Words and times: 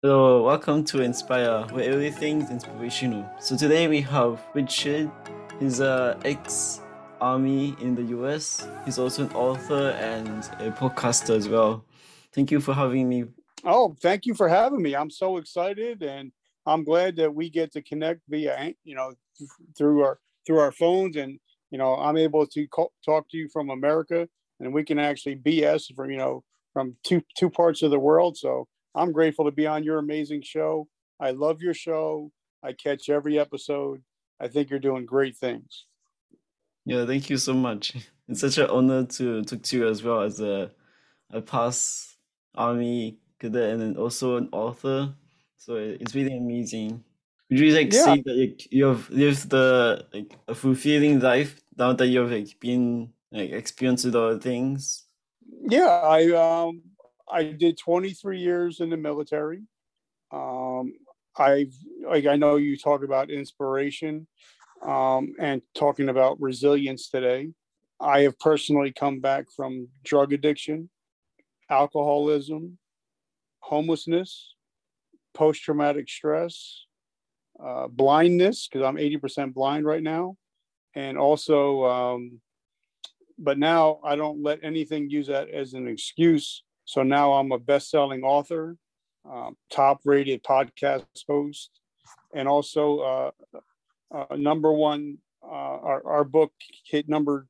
Hello, 0.00 0.44
welcome 0.44 0.84
to 0.84 1.02
Inspire, 1.02 1.66
where 1.72 1.90
everything's 1.90 2.52
inspirational. 2.52 3.28
So 3.40 3.56
today 3.56 3.88
we 3.88 4.00
have 4.02 4.40
Richard. 4.54 5.10
He's 5.58 5.80
a 5.80 6.16
ex-army 6.24 7.74
in 7.80 7.96
the 7.96 8.04
US. 8.16 8.64
He's 8.84 9.00
also 9.00 9.24
an 9.24 9.32
author 9.32 9.90
and 9.98 10.44
a 10.60 10.70
podcaster 10.70 11.34
as 11.34 11.48
well. 11.48 11.84
Thank 12.32 12.52
you 12.52 12.60
for 12.60 12.74
having 12.74 13.08
me. 13.08 13.24
Oh, 13.64 13.96
thank 14.00 14.24
you 14.24 14.34
for 14.34 14.48
having 14.48 14.82
me. 14.82 14.94
I'm 14.94 15.10
so 15.10 15.36
excited, 15.36 16.00
and 16.04 16.30
I'm 16.64 16.84
glad 16.84 17.16
that 17.16 17.34
we 17.34 17.50
get 17.50 17.72
to 17.72 17.82
connect 17.82 18.20
via, 18.28 18.74
you 18.84 18.94
know, 18.94 19.14
through 19.76 20.04
our 20.04 20.20
through 20.46 20.60
our 20.60 20.70
phones, 20.70 21.16
and 21.16 21.40
you 21.72 21.78
know, 21.78 21.96
I'm 21.96 22.16
able 22.16 22.46
to 22.46 22.68
call, 22.68 22.92
talk 23.04 23.28
to 23.30 23.36
you 23.36 23.48
from 23.52 23.68
America, 23.68 24.28
and 24.60 24.72
we 24.72 24.84
can 24.84 25.00
actually 25.00 25.34
BS 25.34 25.92
from 25.96 26.12
you 26.12 26.18
know 26.18 26.44
from 26.72 26.94
two 27.04 27.20
two 27.36 27.50
parts 27.50 27.82
of 27.82 27.90
the 27.90 27.98
world. 27.98 28.36
So 28.36 28.68
I'm 28.98 29.12
grateful 29.12 29.44
to 29.46 29.52
be 29.52 29.66
on 29.66 29.84
your 29.84 29.98
amazing 29.98 30.42
show. 30.42 30.88
I 31.20 31.30
love 31.32 31.62
your 31.62 31.74
show. 31.74 32.32
I 32.62 32.72
catch 32.72 33.08
every 33.08 33.38
episode. 33.38 34.02
I 34.40 34.48
think 34.48 34.70
you're 34.70 34.78
doing 34.80 35.06
great 35.06 35.36
things. 35.36 35.86
Yeah, 36.84 37.06
thank 37.06 37.30
you 37.30 37.36
so 37.38 37.54
much. 37.54 37.94
It's 38.30 38.40
such 38.40 38.58
an 38.58 38.68
honor 38.68 39.06
to 39.06 39.42
talk 39.42 39.62
to 39.62 39.76
you 39.78 39.88
as 39.88 40.02
well 40.02 40.20
as 40.20 40.38
a 40.38 40.70
a 41.30 41.42
past 41.42 42.18
army 42.54 43.20
cadet 43.38 43.72
and 43.72 43.80
then 43.82 43.96
also 43.96 44.36
an 44.36 44.48
author. 44.52 45.14
So 45.56 45.76
it's 45.76 46.14
really 46.14 46.36
amazing. 46.36 47.04
Would 47.50 47.60
you 47.60 47.72
like 47.74 47.92
Yeah, 47.92 47.94
say 47.94 48.22
that 48.22 48.34
you, 48.36 48.56
you 48.70 48.84
have 48.86 49.10
lived 49.10 49.50
the 49.50 50.08
like 50.12 50.38
a 50.48 50.54
fulfilling 50.54 51.20
life 51.20 51.62
now 51.78 51.94
that 51.94 52.08
you've 52.08 52.32
like 52.32 52.60
been 52.60 53.14
like 53.32 53.50
experienced 53.52 54.06
with 54.06 54.16
other 54.16 54.40
things? 54.40 55.06
yeah. 55.68 55.86
I 55.86 56.32
um 56.32 56.82
I 57.30 57.44
did 57.44 57.78
23 57.78 58.38
years 58.38 58.80
in 58.80 58.90
the 58.90 58.96
military. 58.96 59.62
Um, 60.32 60.92
I've 61.36 61.74
like 62.06 62.26
I 62.26 62.36
know 62.36 62.56
you 62.56 62.76
talk 62.76 63.04
about 63.04 63.30
inspiration 63.30 64.26
um, 64.82 65.34
and 65.38 65.62
talking 65.74 66.08
about 66.08 66.40
resilience 66.40 67.08
today. 67.08 67.50
I 68.00 68.20
have 68.20 68.38
personally 68.38 68.92
come 68.92 69.20
back 69.20 69.46
from 69.54 69.88
drug 70.04 70.32
addiction, 70.32 70.90
alcoholism, 71.70 72.78
homelessness, 73.60 74.54
post 75.34 75.62
traumatic 75.62 76.08
stress, 76.08 76.84
uh, 77.62 77.88
blindness, 77.88 78.68
because 78.68 78.86
I'm 78.86 78.96
80% 78.96 79.52
blind 79.52 79.84
right 79.84 80.02
now. 80.02 80.36
And 80.94 81.18
also, 81.18 81.84
um, 81.84 82.40
but 83.38 83.58
now 83.58 84.00
I 84.04 84.16
don't 84.16 84.42
let 84.42 84.60
anything 84.62 85.10
use 85.10 85.26
that 85.26 85.48
as 85.50 85.74
an 85.74 85.88
excuse. 85.88 86.62
So 86.88 87.02
now 87.02 87.34
I'm 87.34 87.52
a 87.52 87.58
best 87.58 87.90
selling 87.90 88.22
author, 88.22 88.74
um, 89.30 89.58
top 89.70 90.00
rated 90.06 90.42
podcast 90.42 91.04
host, 91.28 91.68
and 92.34 92.48
also 92.48 93.00
uh, 93.00 93.30
uh, 94.10 94.36
number 94.36 94.72
one. 94.72 95.18
Uh, 95.42 95.78
our, 95.90 96.06
our 96.06 96.24
book 96.24 96.50
hit 96.86 97.06
number 97.06 97.46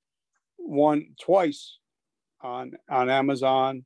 one 0.57 1.15
twice 1.21 1.79
on 2.41 2.73
on 2.91 3.09
Amazon, 3.09 3.85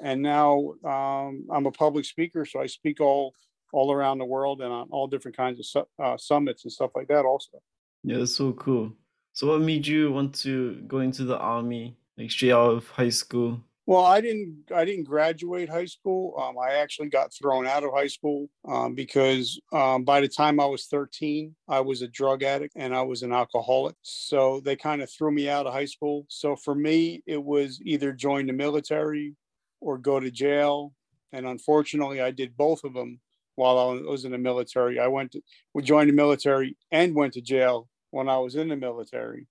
and 0.00 0.22
now 0.22 0.74
um, 0.84 1.46
I'm 1.52 1.66
a 1.66 1.72
public 1.72 2.04
speaker, 2.04 2.46
so 2.46 2.60
I 2.60 2.66
speak 2.66 3.00
all 3.00 3.34
all 3.72 3.90
around 3.90 4.18
the 4.18 4.24
world 4.24 4.60
and 4.60 4.72
on 4.72 4.86
all 4.92 5.08
different 5.08 5.36
kinds 5.36 5.58
of 5.58 5.66
su- 5.66 5.88
uh, 6.00 6.16
summits 6.16 6.62
and 6.62 6.72
stuff 6.72 6.92
like 6.94 7.08
that. 7.08 7.24
Also, 7.24 7.60
Yeah, 8.04 8.18
that's 8.18 8.36
so 8.36 8.52
cool. 8.52 8.92
So 9.32 9.48
what 9.48 9.62
made 9.62 9.84
you 9.84 10.12
want 10.12 10.32
to 10.42 10.76
go 10.86 11.00
into 11.00 11.24
the 11.24 11.38
army, 11.38 11.96
like 12.16 12.30
straight 12.30 12.52
out 12.52 12.70
of 12.70 12.88
high 12.88 13.10
school? 13.10 13.60
Well, 13.86 14.04
I 14.04 14.20
didn't 14.20 14.64
I 14.74 14.84
didn't 14.84 15.04
graduate 15.04 15.68
high 15.68 15.84
school. 15.84 16.34
Um, 16.38 16.56
I 16.58 16.74
actually 16.74 17.08
got 17.08 17.32
thrown 17.32 17.68
out 17.68 17.84
of 17.84 17.92
high 17.94 18.08
school 18.08 18.48
um, 18.66 18.94
because 18.94 19.60
um, 19.72 20.02
by 20.02 20.20
the 20.20 20.28
time 20.28 20.58
I 20.58 20.66
was 20.66 20.86
13, 20.86 21.54
I 21.68 21.80
was 21.80 22.02
a 22.02 22.08
drug 22.08 22.42
addict 22.42 22.74
and 22.76 22.94
I 22.94 23.02
was 23.02 23.22
an 23.22 23.32
alcoholic. 23.32 23.94
So 24.02 24.60
they 24.64 24.74
kind 24.74 25.02
of 25.02 25.10
threw 25.10 25.30
me 25.30 25.48
out 25.48 25.66
of 25.66 25.72
high 25.72 25.84
school. 25.84 26.26
So 26.28 26.56
for 26.56 26.74
me, 26.74 27.22
it 27.26 27.42
was 27.42 27.80
either 27.82 28.12
join 28.12 28.46
the 28.46 28.52
military 28.52 29.36
or 29.80 29.98
go 29.98 30.18
to 30.18 30.32
jail. 30.32 30.92
And 31.32 31.46
unfortunately, 31.46 32.20
I 32.20 32.32
did 32.32 32.56
both 32.56 32.82
of 32.82 32.92
them 32.92 33.20
while 33.54 33.78
I 33.78 33.84
was 34.10 34.24
in 34.24 34.32
the 34.32 34.38
military. 34.38 34.98
I 34.98 35.06
went 35.06 35.30
to 35.32 35.42
we 35.74 35.84
joined 35.84 36.08
the 36.08 36.14
military 36.14 36.76
and 36.90 37.14
went 37.14 37.34
to 37.34 37.40
jail 37.40 37.88
when 38.10 38.28
I 38.28 38.38
was 38.38 38.56
in 38.56 38.68
the 38.68 38.76
military. 38.76 39.46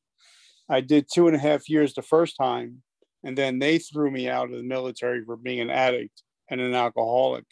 I 0.67 0.81
did 0.81 1.07
two 1.09 1.27
and 1.27 1.35
a 1.35 1.39
half 1.39 1.69
years 1.69 1.93
the 1.93 2.01
first 2.01 2.35
time, 2.37 2.81
and 3.25 3.35
then 3.35 3.57
they 3.57 3.79
threw 3.79 4.11
me 4.11 4.29
out 4.29 4.51
of 4.51 4.57
the 4.57 4.63
military 4.63 5.25
for 5.25 5.35
being 5.35 5.59
an 5.59 5.71
addict 5.71 6.21
and 6.49 6.61
an 6.61 6.75
alcoholic. 6.75 7.45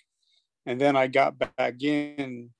And 0.67 0.79
then 0.79 0.95
I 0.95 1.07
got 1.07 1.39
back 1.39 1.81
in, 1.81 2.51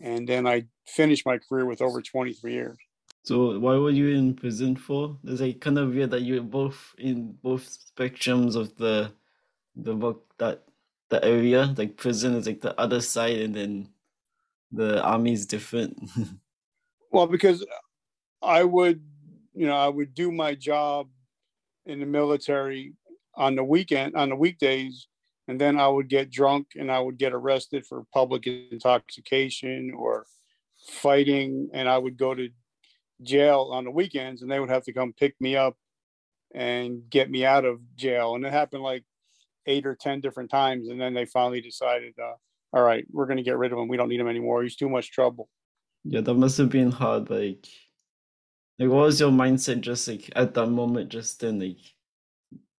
and 0.00 0.26
then 0.26 0.46
I 0.46 0.64
finished 0.86 1.26
my 1.26 1.38
career 1.38 1.66
with 1.66 1.82
over 1.82 2.00
23 2.00 2.52
years. 2.52 2.78
So 3.24 3.58
why 3.58 3.76
were 3.76 3.90
you 3.90 4.08
in 4.08 4.34
prison 4.34 4.76
for? 4.76 5.18
It's 5.24 5.42
like 5.42 5.60
kind 5.60 5.78
of 5.78 5.90
weird 5.90 6.10
that 6.12 6.22
you're 6.22 6.42
both 6.42 6.94
in 6.96 7.32
both 7.42 7.78
spectrums 7.94 8.56
of 8.56 8.74
the 8.76 9.12
the 9.76 9.94
work 9.94 10.16
that 10.38 10.64
the 11.10 11.22
area. 11.22 11.74
Like 11.76 11.98
prison 11.98 12.34
is 12.34 12.46
like 12.46 12.62
the 12.62 12.80
other 12.80 13.02
side, 13.02 13.38
and 13.40 13.54
then 13.54 13.88
the 14.72 15.02
army 15.02 15.32
is 15.32 15.46
different. 15.46 16.10
Well, 17.10 17.26
because 17.26 17.64
I 18.42 18.64
would, 18.64 19.02
you 19.54 19.66
know, 19.66 19.74
I 19.74 19.88
would 19.88 20.12
do 20.12 20.30
my 20.30 20.54
job 20.54 21.08
in 21.88 22.00
the 22.00 22.06
military 22.06 22.92
on 23.34 23.56
the 23.56 23.64
weekend, 23.64 24.14
on 24.14 24.28
the 24.28 24.36
weekdays, 24.36 25.08
and 25.48 25.60
then 25.60 25.78
I 25.78 25.88
would 25.88 26.08
get 26.08 26.30
drunk 26.30 26.68
and 26.76 26.92
I 26.92 27.00
would 27.00 27.18
get 27.18 27.32
arrested 27.32 27.86
for 27.86 28.04
public 28.12 28.46
intoxication 28.46 29.92
or 29.96 30.26
fighting, 30.86 31.70
and 31.72 31.88
I 31.88 31.98
would 31.98 32.16
go 32.16 32.34
to 32.34 32.50
jail 33.22 33.70
on 33.72 33.84
the 33.84 33.90
weekends, 33.90 34.42
and 34.42 34.50
they 34.50 34.60
would 34.60 34.70
have 34.70 34.84
to 34.84 34.92
come 34.92 35.12
pick 35.12 35.34
me 35.40 35.56
up 35.56 35.76
and 36.54 37.08
get 37.10 37.30
me 37.30 37.44
out 37.44 37.64
of 37.64 37.80
jail. 37.96 38.34
And 38.34 38.44
it 38.44 38.52
happened 38.52 38.82
like 38.82 39.04
eight 39.66 39.86
or 39.86 39.94
ten 39.94 40.20
different 40.20 40.50
times, 40.50 40.88
and 40.88 41.00
then 41.00 41.14
they 41.14 41.24
finally 41.26 41.60
decided, 41.60 42.14
uh, 42.18 42.34
all 42.72 42.82
right, 42.82 43.06
we're 43.10 43.26
going 43.26 43.38
to 43.38 43.42
get 43.42 43.58
rid 43.58 43.72
of 43.72 43.78
him. 43.78 43.88
We 43.88 43.96
don't 43.96 44.08
need 44.08 44.20
him 44.20 44.28
anymore. 44.28 44.62
He's 44.62 44.76
too 44.76 44.88
much 44.88 45.10
trouble. 45.10 45.48
Yeah, 46.04 46.20
that 46.20 46.34
must 46.34 46.58
have 46.58 46.70
been 46.70 46.90
hard. 46.90 47.28
Like, 47.30 47.66
like 48.78 48.88
what 48.88 49.06
was 49.06 49.20
your 49.20 49.30
mindset 49.30 49.80
just 49.80 50.06
like 50.06 50.30
at 50.36 50.54
that 50.54 50.66
moment, 50.66 51.10
just 51.10 51.40
then, 51.40 51.58
like, 51.58 51.78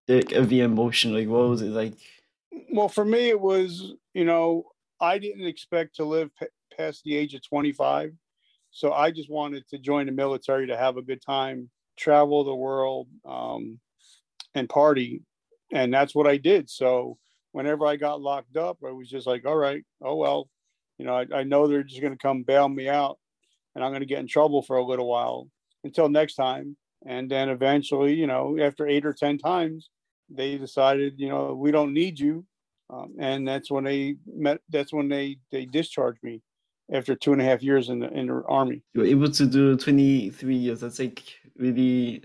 like 0.08 0.32
every 0.32 0.60
emotion, 0.60 1.12
like 1.12 1.28
what 1.28 1.48
was 1.48 1.62
it 1.62 1.70
like? 1.70 1.94
Well, 2.72 2.88
for 2.88 3.04
me, 3.04 3.28
it 3.28 3.40
was, 3.40 3.92
you 4.14 4.24
know, 4.24 4.64
I 5.00 5.18
didn't 5.18 5.46
expect 5.46 5.96
to 5.96 6.04
live 6.04 6.30
p- 6.36 6.46
past 6.76 7.02
the 7.04 7.16
age 7.16 7.34
of 7.34 7.46
25. 7.46 8.12
So 8.70 8.92
I 8.92 9.10
just 9.10 9.30
wanted 9.30 9.66
to 9.68 9.78
join 9.78 10.06
the 10.06 10.12
military 10.12 10.66
to 10.68 10.76
have 10.76 10.96
a 10.96 11.02
good 11.02 11.20
time, 11.20 11.70
travel 11.96 12.44
the 12.44 12.54
world, 12.54 13.08
um, 13.24 13.78
and 14.54 14.68
party. 14.68 15.22
And 15.72 15.92
that's 15.92 16.14
what 16.14 16.26
I 16.26 16.36
did. 16.36 16.70
So 16.70 17.18
whenever 17.52 17.86
I 17.86 17.96
got 17.96 18.20
locked 18.20 18.56
up, 18.56 18.78
I 18.86 18.90
was 18.90 19.08
just 19.08 19.26
like, 19.26 19.44
all 19.44 19.56
right, 19.56 19.84
oh, 20.02 20.16
well, 20.16 20.48
you 20.98 21.04
know, 21.04 21.14
I, 21.14 21.26
I 21.34 21.42
know 21.42 21.66
they're 21.66 21.82
just 21.82 22.00
going 22.00 22.12
to 22.12 22.18
come 22.18 22.42
bail 22.42 22.68
me 22.68 22.88
out 22.88 23.18
and 23.74 23.84
I'm 23.84 23.90
going 23.90 24.00
to 24.00 24.06
get 24.06 24.18
in 24.18 24.26
trouble 24.26 24.62
for 24.62 24.76
a 24.76 24.84
little 24.84 25.08
while 25.08 25.48
until 25.84 26.08
next 26.08 26.34
time. 26.34 26.76
And 27.06 27.30
then 27.30 27.48
eventually, 27.48 28.14
you 28.14 28.26
know, 28.26 28.58
after 28.60 28.86
eight 28.86 29.06
or 29.06 29.12
10 29.12 29.38
times, 29.38 29.88
they 30.28 30.58
decided, 30.58 31.14
you 31.18 31.28
know, 31.28 31.54
we 31.54 31.70
don't 31.70 31.94
need 31.94 32.18
you. 32.18 32.44
Um, 32.90 33.14
and 33.18 33.46
that's 33.46 33.70
when 33.70 33.84
they 33.84 34.16
met, 34.26 34.60
that's 34.68 34.92
when 34.92 35.08
they, 35.08 35.38
they 35.50 35.64
discharged 35.64 36.22
me 36.22 36.42
after 36.92 37.14
two 37.14 37.32
and 37.32 37.40
a 37.40 37.44
half 37.44 37.62
years 37.62 37.88
in 37.88 38.00
the, 38.00 38.10
in 38.10 38.26
the 38.26 38.42
army. 38.48 38.82
You 38.94 39.02
were 39.02 39.06
able 39.06 39.30
to 39.30 39.46
do 39.46 39.76
23 39.76 40.54
years. 40.54 40.80
That's 40.80 40.98
like 40.98 41.22
really 41.56 42.24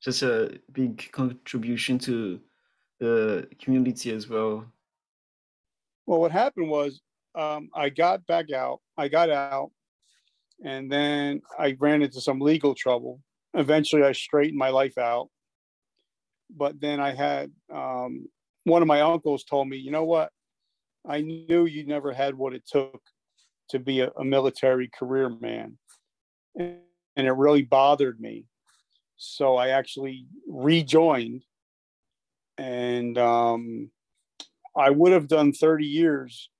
just 0.00 0.22
a 0.22 0.58
big 0.72 1.10
contribution 1.12 1.98
to 2.00 2.40
the 2.98 3.48
community 3.60 4.12
as 4.12 4.28
well. 4.28 4.64
Well, 6.06 6.20
what 6.20 6.32
happened 6.32 6.70
was 6.70 7.00
um, 7.34 7.70
I 7.74 7.90
got 7.90 8.26
back 8.26 8.50
out, 8.50 8.80
I 8.96 9.08
got 9.08 9.30
out, 9.30 9.70
and 10.64 10.90
then 10.90 11.40
I 11.58 11.76
ran 11.78 12.02
into 12.02 12.20
some 12.20 12.40
legal 12.40 12.74
trouble. 12.74 13.20
Eventually, 13.54 14.02
I 14.02 14.12
straightened 14.12 14.58
my 14.58 14.68
life 14.68 14.98
out. 14.98 15.28
But 16.54 16.80
then 16.80 17.00
I 17.00 17.14
had 17.14 17.50
um, 17.72 18.26
one 18.64 18.82
of 18.82 18.88
my 18.88 19.00
uncles 19.00 19.44
told 19.44 19.68
me, 19.68 19.76
you 19.76 19.90
know 19.90 20.04
what? 20.04 20.30
I 21.08 21.20
knew 21.22 21.64
you 21.64 21.86
never 21.86 22.12
had 22.12 22.34
what 22.34 22.52
it 22.52 22.66
took 22.66 23.00
to 23.70 23.78
be 23.78 24.00
a, 24.00 24.10
a 24.18 24.24
military 24.24 24.88
career 24.88 25.30
man. 25.40 25.78
And, 26.58 26.78
and 27.16 27.26
it 27.26 27.32
really 27.32 27.62
bothered 27.62 28.20
me. 28.20 28.44
So 29.16 29.56
I 29.56 29.68
actually 29.68 30.26
rejoined 30.48 31.44
and 32.58 33.16
um, 33.16 33.90
I 34.76 34.90
would 34.90 35.12
have 35.12 35.28
done 35.28 35.52
30 35.52 35.86
years, 35.86 36.50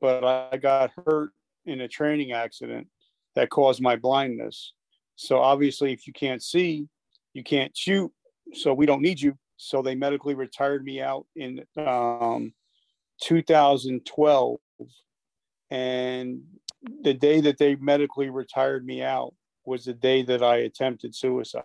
but 0.00 0.24
I 0.24 0.56
got 0.56 0.92
hurt 1.06 1.30
in 1.66 1.80
a 1.80 1.88
training 1.88 2.32
accident 2.32 2.88
that 3.34 3.50
caused 3.50 3.80
my 3.80 3.96
blindness. 3.96 4.72
So 5.16 5.38
obviously, 5.38 5.92
if 5.92 6.06
you 6.06 6.12
can't 6.12 6.42
see, 6.42 6.88
you 7.34 7.42
can't 7.42 7.76
shoot. 7.76 8.12
So 8.54 8.74
we 8.74 8.86
don't 8.86 9.02
need 9.02 9.20
you. 9.20 9.36
So 9.56 9.82
they 9.82 9.94
medically 9.94 10.34
retired 10.34 10.84
me 10.84 11.00
out 11.00 11.26
in 11.36 11.64
um, 11.76 12.52
2012. 13.22 14.58
And 15.70 16.42
the 17.02 17.14
day 17.14 17.40
that 17.42 17.58
they 17.58 17.76
medically 17.76 18.28
retired 18.28 18.84
me 18.84 19.02
out 19.02 19.34
was 19.64 19.84
the 19.84 19.94
day 19.94 20.22
that 20.22 20.42
I 20.42 20.56
attempted 20.56 21.14
suicide. 21.14 21.64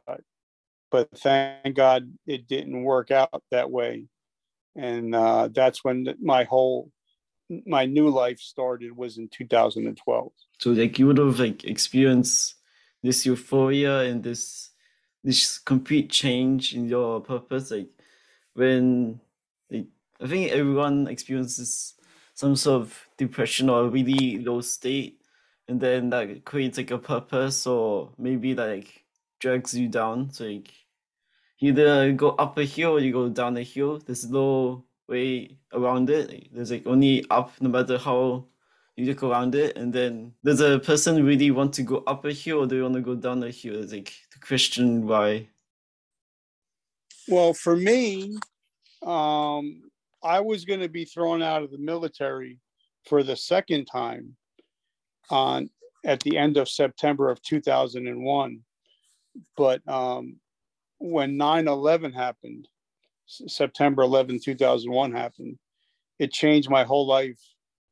But 0.92 1.10
thank 1.18 1.76
God 1.76 2.14
it 2.26 2.48
didn't 2.48 2.84
work 2.84 3.12
out 3.12 3.44
that 3.52 3.70
way. 3.70 4.06
And 4.76 5.16
uh, 5.16 5.50
that's 5.52 5.84
when 5.84 6.16
my 6.22 6.44
whole 6.44 6.92
my 7.66 7.86
new 7.86 8.10
life 8.10 8.40
started 8.40 8.96
was 8.96 9.18
in 9.18 9.28
2012 9.30 10.32
so 10.58 10.70
like 10.72 11.00
you 11.00 11.08
would 11.08 11.18
have 11.18 11.40
like 11.40 11.64
experienced 11.64 12.56
this 13.04 13.26
euphoria 13.26 14.02
and 14.02 14.24
this 14.24 14.72
this 15.24 15.58
complete 15.58 16.10
change 16.10 16.74
in 16.74 16.88
your 16.88 17.22
purpose 17.22 17.72
like 17.72 17.90
when 18.54 19.20
like 19.72 19.86
i 20.22 20.28
think 20.28 20.52
everyone 20.52 21.08
experiences 21.08 21.94
some 22.34 22.56
sort 22.56 22.82
of 22.82 23.08
depression 23.18 23.70
or 23.70 23.86
a 23.86 23.90
really 23.90 24.38
low 24.40 24.62
state 24.62 25.22
and 25.68 25.82
then 25.82 26.10
that 26.10 26.46
creates 26.46 26.78
like 26.78 26.92
a 26.92 26.98
purpose 26.98 27.68
or 27.68 28.12
maybe 28.18 28.56
like 28.56 29.04
drags 29.40 29.74
you 29.74 29.88
down. 29.88 30.32
So 30.32 30.46
like 30.46 30.72
either 31.60 32.14
go 32.14 32.30
up 32.32 32.58
a 32.58 32.64
hill 32.64 32.92
or 32.92 33.00
you 33.00 33.12
go 33.12 33.30
down 33.30 33.58
a 33.58 33.64
hill. 33.64 34.00
There's 34.00 34.30
no 34.30 34.86
way 35.08 35.58
around 35.74 36.10
it. 36.10 36.50
There's 36.54 36.72
like 36.72 36.86
only 36.88 37.26
up 37.30 37.52
no 37.62 37.70
matter 37.70 37.98
how 37.98 38.46
you 38.96 39.06
look 39.06 39.24
around 39.24 39.56
it. 39.56 39.78
And 39.78 39.94
then 39.94 40.34
does 40.44 40.60
a 40.60 40.80
person 40.80 41.24
really 41.26 41.52
want 41.52 41.74
to 41.74 41.84
go 41.84 42.04
up 42.08 42.26
a 42.26 42.34
hill 42.34 42.64
or 42.64 42.68
do 42.68 42.76
you 42.76 42.84
want 42.84 42.96
to 42.96 43.02
go 43.02 43.16
down 43.16 43.44
a 43.44 43.52
hill? 43.52 43.82
It's 43.82 43.94
like 43.94 44.14
the 44.34 44.40
question 44.40 45.08
why. 45.08 45.48
Well, 47.28 47.54
for 47.54 47.76
me, 47.76 48.38
um, 49.06 49.84
I 50.24 50.40
was 50.40 50.66
going 50.66 50.80
to 50.80 50.90
be 50.90 51.06
thrown 51.06 51.42
out 51.42 51.64
of 51.64 51.72
the 51.72 51.78
military 51.78 52.60
for 53.06 53.24
the 53.24 53.36
second 53.36 53.86
time 53.86 54.36
on 55.30 55.70
at 56.06 56.22
the 56.22 56.38
end 56.38 56.58
of 56.58 56.70
September 56.70 57.30
of 57.30 57.42
2001. 57.42 58.60
But 59.56 59.88
um, 59.88 60.38
when 61.00 61.38
9 61.38 61.68
11 61.68 62.14
happened, 62.14 62.68
September 63.28 64.04
11, 64.04 64.40
2001 64.44 65.12
happened, 65.12 65.58
it 66.20 66.32
changed 66.32 66.70
my 66.70 66.84
whole 66.84 67.06
life 67.06 67.40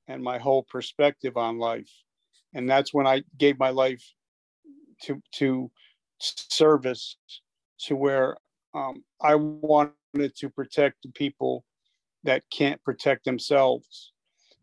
and 0.07 0.23
my 0.23 0.37
whole 0.37 0.63
perspective 0.63 1.37
on 1.37 1.57
life. 1.57 1.89
And 2.53 2.69
that's 2.69 2.93
when 2.93 3.05
I 3.05 3.23
gave 3.37 3.59
my 3.59 3.69
life 3.69 4.03
to 5.03 5.21
to 5.33 5.69
service 6.19 7.17
to 7.77 7.95
where 7.95 8.37
um, 8.73 9.03
I 9.21 9.35
wanted 9.35 10.35
to 10.37 10.49
protect 10.49 11.03
the 11.03 11.11
people 11.11 11.65
that 12.23 12.43
can't 12.51 12.81
protect 12.83 13.25
themselves. 13.25 14.13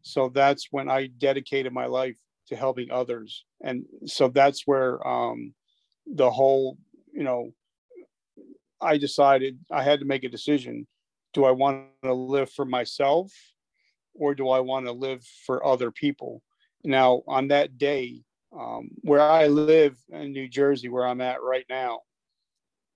So 0.02 0.28
that's 0.28 0.68
when 0.70 0.90
I 0.90 1.08
dedicated 1.18 1.72
my 1.72 1.86
life 1.86 2.18
to 2.48 2.56
helping 2.56 2.90
others. 2.90 3.44
And 3.62 3.84
so 4.06 4.28
that's 4.28 4.66
where 4.66 5.06
um, 5.06 5.54
the 6.06 6.30
whole, 6.30 6.76
you 7.12 7.22
know, 7.22 7.52
I 8.82 8.98
decided 8.98 9.58
I 9.70 9.82
had 9.82 10.00
to 10.00 10.06
make 10.06 10.24
a 10.24 10.28
decision. 10.28 10.86
Do 11.32 11.44
I 11.44 11.52
want 11.52 11.86
to 12.02 12.12
live 12.12 12.50
for 12.50 12.64
myself 12.64 13.32
or 14.14 14.34
do 14.34 14.50
I 14.50 14.60
want 14.60 14.86
to 14.86 14.92
live 14.92 15.24
for 15.46 15.64
other 15.64 15.90
people? 15.90 16.42
Now, 16.84 17.22
on 17.26 17.48
that 17.48 17.78
day, 17.78 18.22
um, 18.52 18.90
where 19.02 19.22
I 19.22 19.46
live 19.46 19.96
in 20.10 20.32
New 20.32 20.48
Jersey, 20.48 20.88
where 20.88 21.06
I'm 21.06 21.20
at 21.20 21.42
right 21.42 21.64
now, 21.70 22.00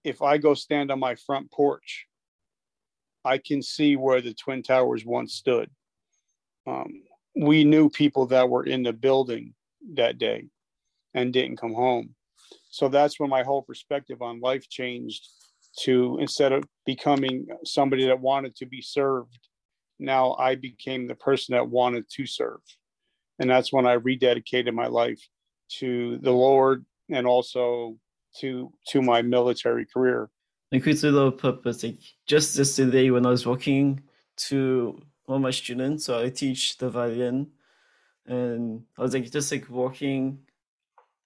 if 0.05 0.23
I 0.23 0.39
go 0.39 0.55
stand 0.55 0.91
on 0.91 1.01
my 1.01 1.15
front 1.15 1.51
porch, 1.51 2.07
I 3.25 3.39
can 3.39 3.63
see 3.63 3.97
where 3.97 4.21
the 4.21 4.35
Twin 4.35 4.63
Towers 4.63 5.05
once 5.05 5.35
stood. 5.35 5.71
Um, 6.67 7.03
we 7.35 7.65
knew 7.65 7.91
people 7.91 8.27
that 8.27 8.49
were 8.49 8.65
in 8.65 8.83
the 8.83 8.93
building 8.93 9.55
that 9.95 10.19
day 10.19 10.47
and 11.15 11.33
didn't 11.33 11.57
come 11.57 11.75
home. 11.75 12.15
So 12.71 12.89
that's 12.89 13.19
when 13.19 13.31
my 13.31 13.43
whole 13.43 13.63
perspective 13.63 14.23
on 14.23 14.41
life 14.41 14.69
changed 14.69 15.29
to 15.81 16.19
instead 16.21 16.53
of 16.53 16.65
becoming 16.85 17.47
somebody 17.65 18.07
that 18.07 18.21
wanted 18.21 18.57
to 18.57 18.67
be 18.67 18.81
served, 18.81 19.39
now 19.99 20.35
I 20.39 20.55
became 20.55 21.07
the 21.07 21.15
person 21.15 21.55
that 21.55 21.69
wanted 21.69 22.09
to 22.11 22.27
serve. 22.27 22.61
And 23.39 23.51
that's 23.51 23.73
when 23.73 23.87
I 23.87 23.97
rededicated 23.97 24.73
my 24.73 24.87
life 24.87 25.21
to 25.79 26.19
the 26.19 26.33
Lord 26.33 26.85
and 27.11 27.27
also 27.27 27.97
to 28.41 28.73
to 28.89 29.03
my 29.03 29.23
military 29.23 29.87
career. 29.87 30.31
Little 30.73 31.33
purpose. 31.33 31.83
Like 31.83 31.99
just 32.27 32.57
yesterday 32.57 33.11
when 33.11 33.27
I 33.27 33.31
was 33.31 33.47
walking 33.47 34.03
to 34.49 34.99
one 35.25 35.37
of 35.37 35.43
my 35.43 35.51
students, 35.51 36.05
so 36.05 36.23
I 36.23 36.31
teach 36.31 36.77
the 36.79 36.91
violin 36.91 37.49
and 38.27 38.83
I 38.99 39.03
was 39.03 39.15
like 39.15 39.31
just 39.31 39.53
like 39.53 39.69
walking 39.71 40.41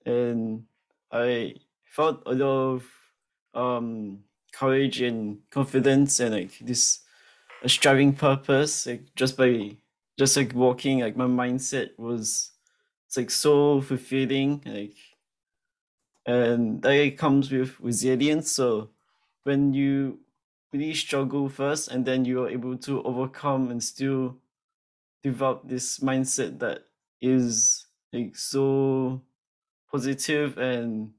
and 0.05 0.64
I 1.11 1.55
felt 1.85 2.23
a 2.26 2.35
lot 2.35 2.75
of 2.75 2.85
um 3.55 4.20
courage 4.52 5.00
and 5.00 5.38
confidence 5.50 6.20
and 6.20 6.35
like 6.35 6.58
this 6.61 7.00
a 7.62 7.69
striving 7.69 8.14
purpose 8.14 8.87
like 8.87 9.02
just 9.17 9.37
by 9.37 9.76
just 10.19 10.37
like 10.37 10.55
walking 10.55 11.00
like 11.00 11.17
my 11.17 11.26
mindset 11.26 11.91
was 11.99 12.52
it's 13.06 13.17
like 13.17 13.31
so 13.31 13.81
fulfilling 13.81 14.62
like 14.67 14.97
and 16.26 16.82
that 16.82 17.17
comes 17.19 17.50
with 17.50 17.79
resilience. 17.81 18.52
So 18.52 18.91
when 19.44 19.73
you 19.75 20.20
really 20.73 20.94
struggle 20.94 21.49
first 21.49 21.88
and 21.88 22.05
then 22.05 22.25
you're 22.25 22.49
able 22.49 22.76
to 22.79 23.02
overcome 23.02 23.70
and 23.70 23.82
still 23.82 24.37
develop 25.23 25.69
this 25.69 26.00
mindset 26.00 26.58
that 26.61 26.85
is 27.20 27.87
like 28.12 28.37
so 28.37 29.23
positive 29.91 30.58
and 30.58 31.12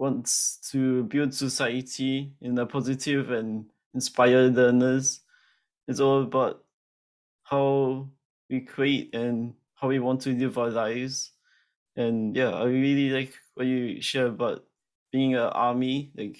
wants 0.00 0.56
to 0.72 1.04
build 1.04 1.34
society 1.34 2.32
in 2.40 2.58
a 2.58 2.64
positive 2.64 3.30
and 3.30 3.66
inspire 3.92 4.48
learners. 4.48 5.20
It's 5.86 6.00
all 6.00 6.22
about 6.22 6.64
how 7.44 8.08
we 8.48 8.60
create 8.60 9.14
and 9.14 9.52
how 9.74 9.88
we 9.88 9.98
want 9.98 10.22
to 10.22 10.30
live 10.30 10.56
our 10.56 10.70
lives. 10.70 11.32
And 11.96 12.34
yeah, 12.34 12.48
I 12.48 12.64
really 12.64 13.10
like 13.10 13.34
what 13.54 13.66
you 13.66 14.00
share 14.00 14.26
about 14.26 14.64
being 15.12 15.34
an 15.34 15.52
army. 15.52 16.12
Like 16.16 16.38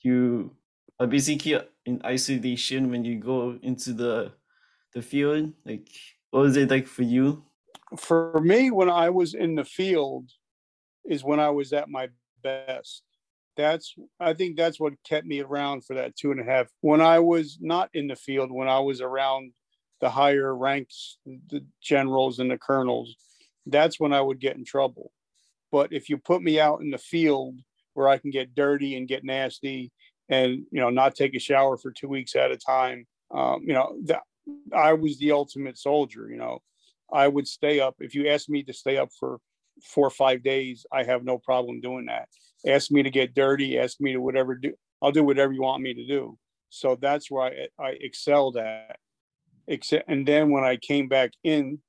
you 0.00 0.50
are 0.98 1.06
basically 1.06 1.60
in 1.84 2.00
isolation 2.04 2.90
when 2.90 3.04
you 3.04 3.20
go 3.20 3.56
into 3.62 3.92
the 3.92 4.32
the 4.94 5.02
field. 5.02 5.52
Like 5.64 5.88
what 6.30 6.40
was 6.40 6.56
it 6.56 6.70
like 6.70 6.88
for 6.88 7.02
you? 7.02 7.44
For 7.96 8.40
me, 8.40 8.72
when 8.72 8.90
I 8.90 9.10
was 9.10 9.34
in 9.34 9.54
the 9.54 9.64
field, 9.64 10.28
is 11.04 11.22
when 11.22 11.38
I 11.38 11.50
was 11.50 11.72
at 11.72 11.88
my 11.88 12.08
best. 12.46 13.02
That's 13.56 13.94
I 14.20 14.34
think 14.34 14.56
that's 14.56 14.78
what 14.78 15.02
kept 15.04 15.26
me 15.26 15.40
around 15.40 15.84
for 15.84 15.94
that 15.94 16.16
two 16.16 16.30
and 16.30 16.40
a 16.40 16.44
half. 16.44 16.66
When 16.80 17.00
I 17.00 17.18
was 17.18 17.58
not 17.60 17.88
in 17.94 18.06
the 18.06 18.16
field, 18.16 18.50
when 18.52 18.68
I 18.68 18.80
was 18.80 19.00
around 19.00 19.52
the 20.00 20.10
higher 20.10 20.54
ranks, 20.54 21.18
the 21.24 21.64
generals 21.82 22.38
and 22.38 22.50
the 22.50 22.58
colonels, 22.58 23.16
that's 23.64 23.98
when 23.98 24.12
I 24.12 24.20
would 24.20 24.40
get 24.40 24.56
in 24.56 24.64
trouble. 24.64 25.10
But 25.72 25.92
if 25.92 26.08
you 26.08 26.18
put 26.18 26.42
me 26.42 26.60
out 26.60 26.80
in 26.82 26.90
the 26.90 26.98
field 26.98 27.58
where 27.94 28.08
I 28.08 28.18
can 28.18 28.30
get 28.30 28.54
dirty 28.54 28.96
and 28.96 29.08
get 29.08 29.24
nasty 29.24 29.90
and 30.28 30.66
you 30.70 30.80
know 30.80 30.90
not 30.90 31.14
take 31.14 31.34
a 31.34 31.40
shower 31.40 31.76
for 31.78 31.90
two 31.90 32.08
weeks 32.08 32.36
at 32.36 32.50
a 32.50 32.58
time, 32.58 33.06
um, 33.30 33.62
you 33.66 33.72
know 33.72 33.96
that 34.04 34.22
I 34.72 34.92
was 34.92 35.18
the 35.18 35.32
ultimate 35.32 35.78
soldier. 35.78 36.28
You 36.28 36.36
know, 36.36 36.58
I 37.10 37.26
would 37.26 37.48
stay 37.48 37.80
up. 37.80 37.96
If 38.00 38.14
you 38.14 38.28
asked 38.28 38.50
me 38.50 38.62
to 38.64 38.72
stay 38.74 38.98
up 38.98 39.08
for 39.18 39.38
four 39.82 40.06
or 40.06 40.10
five 40.10 40.42
days, 40.42 40.86
I 40.92 41.04
have 41.04 41.24
no 41.24 41.38
problem 41.38 41.80
doing 41.80 42.06
that. 42.06 42.28
Ask 42.66 42.90
me 42.90 43.02
to 43.02 43.10
get 43.10 43.34
dirty, 43.34 43.78
ask 43.78 44.00
me 44.00 44.12
to 44.12 44.20
whatever 44.20 44.54
do. 44.54 44.72
I'll 45.02 45.12
do 45.12 45.24
whatever 45.24 45.52
you 45.52 45.62
want 45.62 45.82
me 45.82 45.94
to 45.94 46.06
do. 46.06 46.38
So 46.70 46.96
that's 47.00 47.30
where 47.30 47.68
I, 47.78 47.84
I 47.84 47.90
excelled 48.00 48.56
at. 48.56 48.98
Except, 49.68 50.08
and 50.08 50.26
then 50.26 50.50
when 50.50 50.64
I 50.64 50.76
came 50.76 51.08
back 51.08 51.32
in, 51.42 51.80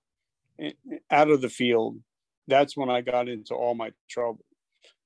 out 1.12 1.30
of 1.30 1.42
the 1.42 1.50
field, 1.50 2.00
that's 2.48 2.76
when 2.76 2.90
I 2.90 3.02
got 3.02 3.30
into 3.30 3.54
all 3.54 3.76
my 3.76 3.92
trouble. 4.10 4.44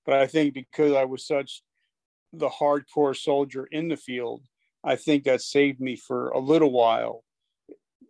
But 0.05 0.15
I 0.15 0.27
think 0.27 0.53
because 0.53 0.93
I 0.93 1.05
was 1.05 1.25
such 1.25 1.63
the 2.33 2.49
hardcore 2.49 3.15
soldier 3.15 3.67
in 3.71 3.87
the 3.87 3.97
field, 3.97 4.41
I 4.83 4.95
think 4.95 5.25
that 5.25 5.41
saved 5.41 5.79
me 5.79 5.95
for 5.95 6.29
a 6.29 6.39
little 6.39 6.71
while. 6.71 7.23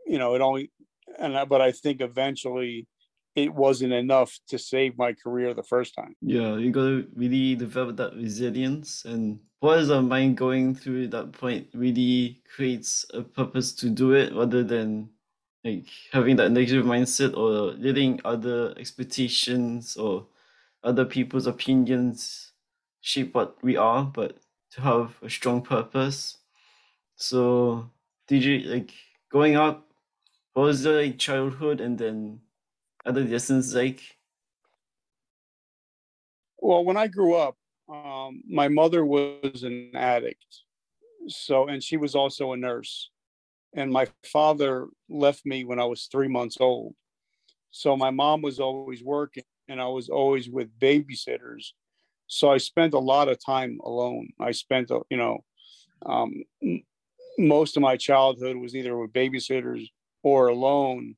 You 0.06 0.20
know, 0.20 0.36
it 0.36 0.42
only, 0.42 0.72
and 1.20 1.38
I, 1.38 1.46
but 1.46 1.62
I 1.62 1.72
think 1.72 2.01
eventually 2.01 2.88
it 3.36 3.54
wasn't 3.54 3.94
enough 3.94 4.38
to 4.50 4.58
save 4.58 4.98
my 4.98 5.14
career 5.14 5.54
the 5.54 5.64
first 5.64 5.96
time. 5.96 6.16
Yeah, 6.22 6.58
you 6.58 6.72
gotta 6.72 7.06
really 7.16 7.56
develop 7.56 7.98
that 7.98 8.16
resilience 8.16 9.06
and 9.06 9.40
what 9.60 9.80
is 9.80 9.92
our 9.92 10.02
mind 10.02 10.38
going 10.38 10.74
through 10.74 11.08
that 11.10 11.32
point 11.34 11.68
really 11.74 12.42
creates 12.56 13.06
a 13.14 13.22
purpose 13.22 13.74
to 13.76 13.90
do 13.90 14.14
it 14.14 14.34
rather 14.34 14.64
than 14.64 15.10
like 15.64 15.86
having 16.12 16.36
that 16.38 16.52
negative 16.52 16.84
mindset 16.84 17.38
or 17.38 17.74
letting 17.74 18.20
other 18.26 18.74
expectations 18.78 19.96
or 19.96 20.26
other 20.84 21.06
people's 21.06 21.46
opinions 21.46 22.54
shape 23.02 23.36
what 23.36 23.62
we 23.64 23.78
are, 23.78 24.04
but 24.04 24.38
to 24.72 24.82
have 24.82 25.14
a 25.22 25.30
strong 25.30 25.62
purpose. 25.62 26.38
So 27.16 27.90
did 28.28 28.44
you 28.44 28.60
like 28.60 28.94
going 29.32 29.56
out 29.56 29.86
what 30.54 30.64
was 30.64 30.84
your 30.84 31.02
like, 31.02 31.20
childhood 31.20 31.80
and 31.80 31.98
then 31.98 32.42
adolescence 33.05 33.74
like? 33.74 34.01
Well, 36.58 36.86
when 36.86 36.98
I 36.98 37.08
grew 37.08 37.36
up, 37.36 37.55
um, 37.89 38.43
my 38.48 38.67
mother 38.67 39.05
was 39.05 39.63
an 39.63 39.91
addict, 39.96 40.46
so 41.27 41.67
and 41.67 41.84
she 41.84 41.98
was 41.98 42.15
also 42.15 42.53
a 42.53 42.58
nurse, 42.58 43.10
and 43.74 43.91
my 43.91 44.08
father 44.24 44.88
left 45.10 45.46
me 45.46 45.65
when 45.65 45.79
I 45.79 45.86
was 45.86 46.05
three 46.05 46.27
months 46.27 46.58
old. 46.60 46.96
So 47.72 47.98
my 47.98 48.12
mom 48.12 48.41
was 48.41 48.60
always 48.60 49.03
working, 49.03 49.43
and 49.67 49.81
I 49.81 49.88
was 49.88 50.10
always 50.10 50.50
with 50.50 50.77
babysitters. 50.79 51.72
So 52.27 52.50
I 52.51 52.58
spent 52.58 52.93
a 52.93 53.00
lot 53.00 53.27
of 53.27 53.43
time 53.43 53.79
alone. 53.84 54.29
I 54.39 54.51
spent, 54.51 54.89
you 55.10 55.17
know, 55.17 55.43
um, 56.05 56.43
most 57.38 57.75
of 57.75 57.81
my 57.81 57.98
childhood 57.98 58.55
was 58.58 58.75
either 58.75 58.98
with 58.98 59.13
babysitters 59.13 59.89
or 60.24 60.48
alone. 60.48 61.15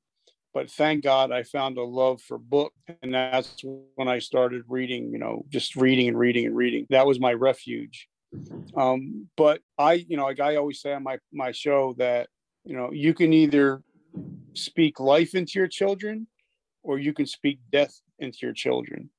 But 0.54 0.70
thank 0.70 1.04
God 1.04 1.32
I 1.32 1.44
found 1.44 1.78
a 1.78 1.84
love 1.84 2.22
for 2.22 2.38
book, 2.38 2.74
and 3.02 3.14
that's 3.14 3.64
when 3.96 4.08
I 4.08 4.20
started 4.20 4.64
reading. 4.68 5.12
You 5.12 5.20
know, 5.20 5.46
just 5.50 5.76
reading 5.76 6.08
and 6.08 6.18
reading 6.18 6.46
and 6.46 6.56
reading. 6.56 6.86
That 6.90 7.08
was 7.08 7.20
my 7.20 7.34
refuge. 7.34 8.08
Um, 8.76 9.28
but 9.36 9.62
I, 9.78 9.94
you 9.94 10.18
know, 10.18 10.26
like 10.26 10.40
I 10.40 10.56
always 10.58 10.82
say 10.82 10.94
on 10.94 11.04
my 11.04 11.18
my 11.32 11.52
show 11.52 11.96
that 11.98 12.30
you 12.64 12.76
know 12.76 12.92
you 12.92 13.14
can 13.14 13.34
either 13.34 13.82
speak 14.54 15.00
life 15.00 15.34
into 15.34 15.60
your 15.60 15.68
children, 15.68 16.28
or 16.84 17.00
you 17.00 17.14
can 17.14 17.26
speak 17.26 17.60
death 17.72 18.00
into 18.20 18.40
your 18.42 18.54
children. 18.54 19.10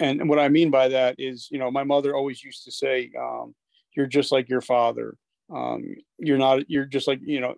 And 0.00 0.28
what 0.28 0.38
I 0.38 0.48
mean 0.48 0.70
by 0.70 0.88
that 0.88 1.14
is, 1.18 1.48
you 1.50 1.58
know, 1.58 1.70
my 1.70 1.84
mother 1.84 2.14
always 2.14 2.42
used 2.42 2.64
to 2.64 2.72
say, 2.72 3.12
um, 3.18 3.54
"You're 3.96 4.06
just 4.06 4.32
like 4.32 4.48
your 4.48 4.60
father." 4.60 5.16
um, 5.52 5.96
you're 6.18 6.38
not 6.38 6.68
you're 6.70 6.84
just 6.84 7.08
like 7.08 7.20
you 7.24 7.40
know 7.40 7.54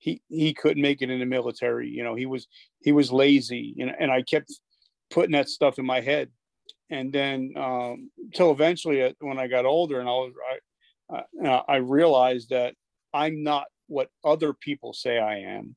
he 0.00 0.20
he 0.28 0.52
couldn't 0.52 0.82
make 0.82 1.00
it 1.00 1.10
in 1.10 1.20
the 1.20 1.26
military 1.26 1.88
you 1.88 2.02
know 2.02 2.16
he 2.16 2.26
was 2.26 2.48
he 2.80 2.90
was 2.90 3.12
lazy 3.12 3.76
and, 3.78 3.94
and 4.00 4.10
i 4.10 4.20
kept 4.22 4.50
putting 5.10 5.32
that 5.32 5.48
stuff 5.48 5.78
in 5.78 5.84
my 5.84 6.00
head. 6.00 6.30
And 6.88 7.12
then 7.12 7.52
um 7.56 8.10
till 8.34 8.50
eventually 8.50 9.02
uh, 9.02 9.12
when 9.20 9.38
i 9.38 9.46
got 9.46 9.64
older 9.64 10.00
and 10.00 10.08
i 10.08 10.12
was 10.12 10.32
i 11.12 11.22
i, 11.44 11.62
I 11.68 11.76
realized 11.76 12.50
that 12.50 12.74
i'm 13.12 13.42
not 13.42 13.66
what 13.86 14.08
other 14.24 14.52
people 14.52 14.92
say 14.92 15.18
i 15.18 15.38
am. 15.38 15.76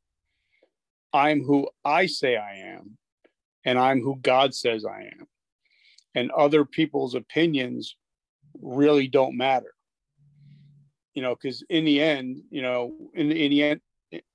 I'm 1.12 1.44
who 1.44 1.70
i 1.86 2.08
say 2.08 2.36
i 2.36 2.56
am 2.76 2.98
and 3.64 3.78
i'm 3.78 4.02
who 4.02 4.16
god 4.22 4.56
says 4.56 4.86
i 4.86 5.02
am. 5.02 5.28
And 6.16 6.32
other 6.32 6.66
people's 6.66 7.16
opinions 7.16 7.96
really 8.62 9.08
don't 9.08 9.38
matter. 9.38 9.74
You 11.14 11.22
know, 11.22 11.36
because 11.36 11.64
in 11.70 11.86
the 11.86 12.02
end, 12.02 12.42
you 12.50 12.64
know, 12.64 12.92
in, 13.14 13.32
in 13.32 13.52
the 13.52 13.64
end, 13.64 13.82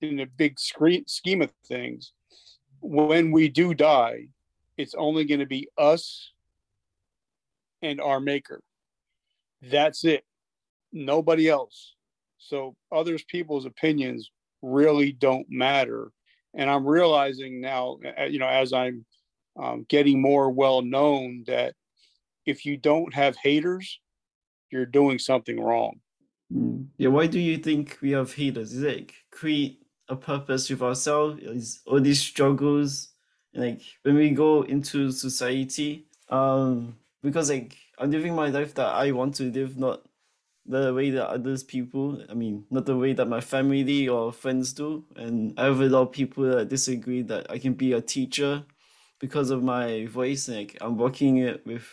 in 0.00 0.16
the 0.16 0.26
big 0.26 0.58
screen 0.58 1.06
scheme 1.06 1.42
of 1.42 1.52
things, 1.66 2.12
when 2.80 3.30
we 3.32 3.48
do 3.48 3.74
die, 3.74 4.28
it's 4.76 4.94
only 4.94 5.24
going 5.24 5.40
to 5.40 5.46
be 5.46 5.68
us 5.76 6.32
and 7.82 8.00
our 8.00 8.20
maker. 8.20 8.62
That's 9.62 10.04
it. 10.04 10.24
Nobody 10.92 11.48
else. 11.48 11.94
So 12.38 12.76
others 12.92 13.24
people's 13.24 13.66
opinions 13.66 14.30
really 14.62 15.12
don't 15.12 15.46
matter. 15.50 16.12
And 16.54 16.70
I'm 16.70 16.86
realizing 16.86 17.60
now, 17.60 17.98
you 18.28 18.38
know, 18.38 18.48
as 18.48 18.72
I'm 18.72 19.04
um, 19.60 19.84
getting 19.88 20.20
more 20.20 20.50
well 20.50 20.82
known, 20.82 21.44
that 21.46 21.74
if 22.46 22.64
you 22.64 22.76
don't 22.76 23.12
have 23.14 23.36
haters, 23.36 24.00
you're 24.70 24.86
doing 24.86 25.18
something 25.18 25.60
wrong. 25.60 26.00
Mm. 26.52 26.88
Yeah, 26.96 27.08
why 27.08 27.26
do 27.26 27.38
you 27.38 27.58
think 27.58 27.98
we 28.00 28.12
have 28.12 28.32
haters? 28.34 28.72
Is 28.72 28.82
it 28.82 28.96
like 28.96 29.14
create 29.30 29.82
a 30.08 30.16
purpose 30.16 30.70
with 30.70 30.82
ourselves? 30.82 31.42
Is 31.42 31.80
all 31.86 32.00
these 32.00 32.20
struggles 32.20 33.08
like 33.54 33.80
when 34.02 34.14
we 34.16 34.30
go 34.30 34.62
into 34.62 35.10
society, 35.10 36.06
um, 36.28 36.96
because 37.22 37.50
like 37.50 37.76
I'm 37.98 38.10
living 38.10 38.34
my 38.34 38.48
life 38.48 38.74
that 38.74 38.86
I 38.86 39.10
want 39.12 39.34
to 39.36 39.44
live, 39.50 39.76
not 39.78 40.02
the 40.66 40.94
way 40.94 41.10
that 41.10 41.28
others 41.28 41.64
people, 41.64 42.22
I 42.30 42.34
mean, 42.34 42.66
not 42.70 42.86
the 42.86 42.96
way 42.96 43.12
that 43.14 43.26
my 43.26 43.40
family 43.40 44.08
or 44.08 44.32
friends 44.32 44.72
do. 44.74 45.04
And 45.16 45.54
I 45.58 45.64
have 45.66 45.80
a 45.80 45.86
lot 45.88 46.02
of 46.02 46.12
people 46.12 46.44
that 46.44 46.68
disagree 46.68 47.22
that 47.22 47.50
I 47.50 47.58
can 47.58 47.74
be 47.74 47.92
a 47.94 48.02
teacher 48.02 48.64
because 49.20 49.50
of 49.50 49.62
my 49.62 50.06
voice. 50.06 50.48
Like 50.48 50.76
I'm 50.80 50.98
working 50.98 51.38
it 51.38 51.66
with 51.66 51.86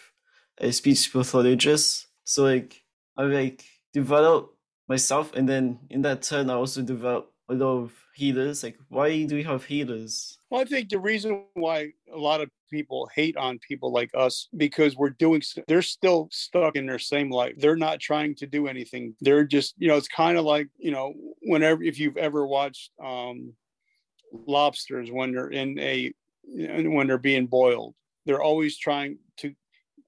a 0.58 0.72
speech 0.72 1.12
pathologist. 1.12 2.08
So 2.26 2.44
like 2.46 2.84
I 3.18 3.24
like 3.24 3.66
develop 3.96 4.54
myself 4.90 5.34
and 5.38 5.48
then 5.48 5.80
in 5.90 6.02
that 6.02 6.22
turn 6.22 6.50
i 6.50 6.54
also 6.54 6.82
develop 6.82 7.32
a 7.50 7.54
lot 7.54 7.84
of 7.84 7.94
healers. 8.16 8.64
Like 8.64 8.78
why 8.90 9.26
do 9.26 9.36
we 9.36 9.44
have 9.44 9.64
healers? 9.66 10.38
Well 10.50 10.62
i 10.62 10.66
think 10.66 10.90
the 10.90 11.00
reason 11.00 11.46
why 11.54 11.92
a 12.14 12.18
lot 12.18 12.42
of 12.42 12.50
people 12.72 13.10
hate 13.14 13.38
on 13.38 13.60
people 13.60 13.92
like 13.92 14.10
us 14.16 14.48
because 14.58 14.96
we're 14.96 15.12
doing 15.12 15.42
they're 15.68 15.82
still 15.82 16.28
stuck 16.32 16.76
in 16.76 16.86
their 16.86 17.00
same 17.00 17.30
life. 17.30 17.54
They're 17.58 17.76
not 17.76 18.00
trying 18.00 18.36
to 18.36 18.48
do 18.48 18.68
anything. 18.68 19.16
They're 19.22 19.46
just 19.46 19.76
you 19.78 19.88
know 19.88 19.98
it's 19.98 20.08
kind 20.08 20.38
of 20.38 20.46
like 20.46 20.68
you 20.78 20.92
know 20.92 21.14
whenever 21.44 21.84
if 21.84 22.00
you've 22.00 22.18
ever 22.18 22.46
watched 22.48 22.92
um 23.04 23.54
lobsters 24.48 25.10
when 25.12 25.32
they're 25.32 25.50
in 25.50 25.80
a 25.80 26.12
when 26.44 27.08
they're 27.08 27.18
being 27.18 27.48
boiled 27.48 27.96
they're 28.26 28.42
always 28.42 28.78
trying 28.78 29.18
to 29.38 29.54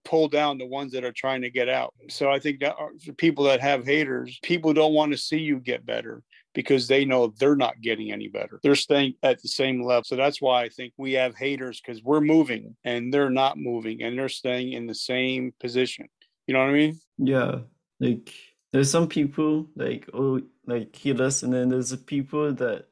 pull 0.08 0.30
down 0.30 0.58
the 0.58 0.66
ones 0.66 0.94
that 0.94 1.04
are 1.04 1.12
trying 1.12 1.42
to 1.42 1.50
get 1.50 1.68
out. 1.68 1.94
So 2.10 2.32
I 2.32 2.40
think 2.40 2.62
that 2.62 2.76
uh, 2.80 2.88
for 3.06 3.12
people 3.12 3.44
that 3.44 3.60
have 3.60 3.86
haters, 3.86 4.40
people 4.42 4.74
don't 4.74 4.94
want 4.94 5.12
to 5.12 5.18
see 5.18 5.40
you 5.40 5.60
get 5.60 5.86
better 5.86 6.24
because 6.54 6.88
they 6.88 7.04
know 7.04 7.34
they're 7.38 7.58
not 7.58 7.82
getting 7.82 8.14
any 8.14 8.30
better. 8.30 8.58
They're 8.64 8.76
staying 8.76 9.16
at 9.22 9.42
the 9.42 9.50
same 9.50 9.84
level. 9.84 10.06
So 10.06 10.16
that's 10.16 10.42
why 10.42 10.64
I 10.64 10.70
think 10.70 10.94
we 10.98 11.14
have 11.14 11.36
haters 11.36 11.82
because 11.82 12.02
we're 12.02 12.22
moving 12.22 12.78
and 12.86 13.14
they're 13.14 13.30
not 13.30 13.58
moving 13.58 14.02
and 14.02 14.18
they're 14.18 14.30
staying 14.30 14.72
in 14.72 14.88
the 14.88 14.96
same 14.96 15.54
position. 15.60 16.08
You 16.48 16.54
know 16.54 16.62
what 16.62 16.70
I 16.70 16.74
mean? 16.74 17.00
Yeah. 17.18 17.60
Like 18.00 18.34
there's 18.72 18.90
some 18.90 19.10
people 19.10 19.68
like 19.76 20.10
oh 20.14 20.42
like 20.66 20.96
healers 20.96 21.44
and 21.44 21.54
then 21.54 21.68
there's 21.68 21.90
the 21.90 21.98
people 21.98 22.54
that 22.54 22.86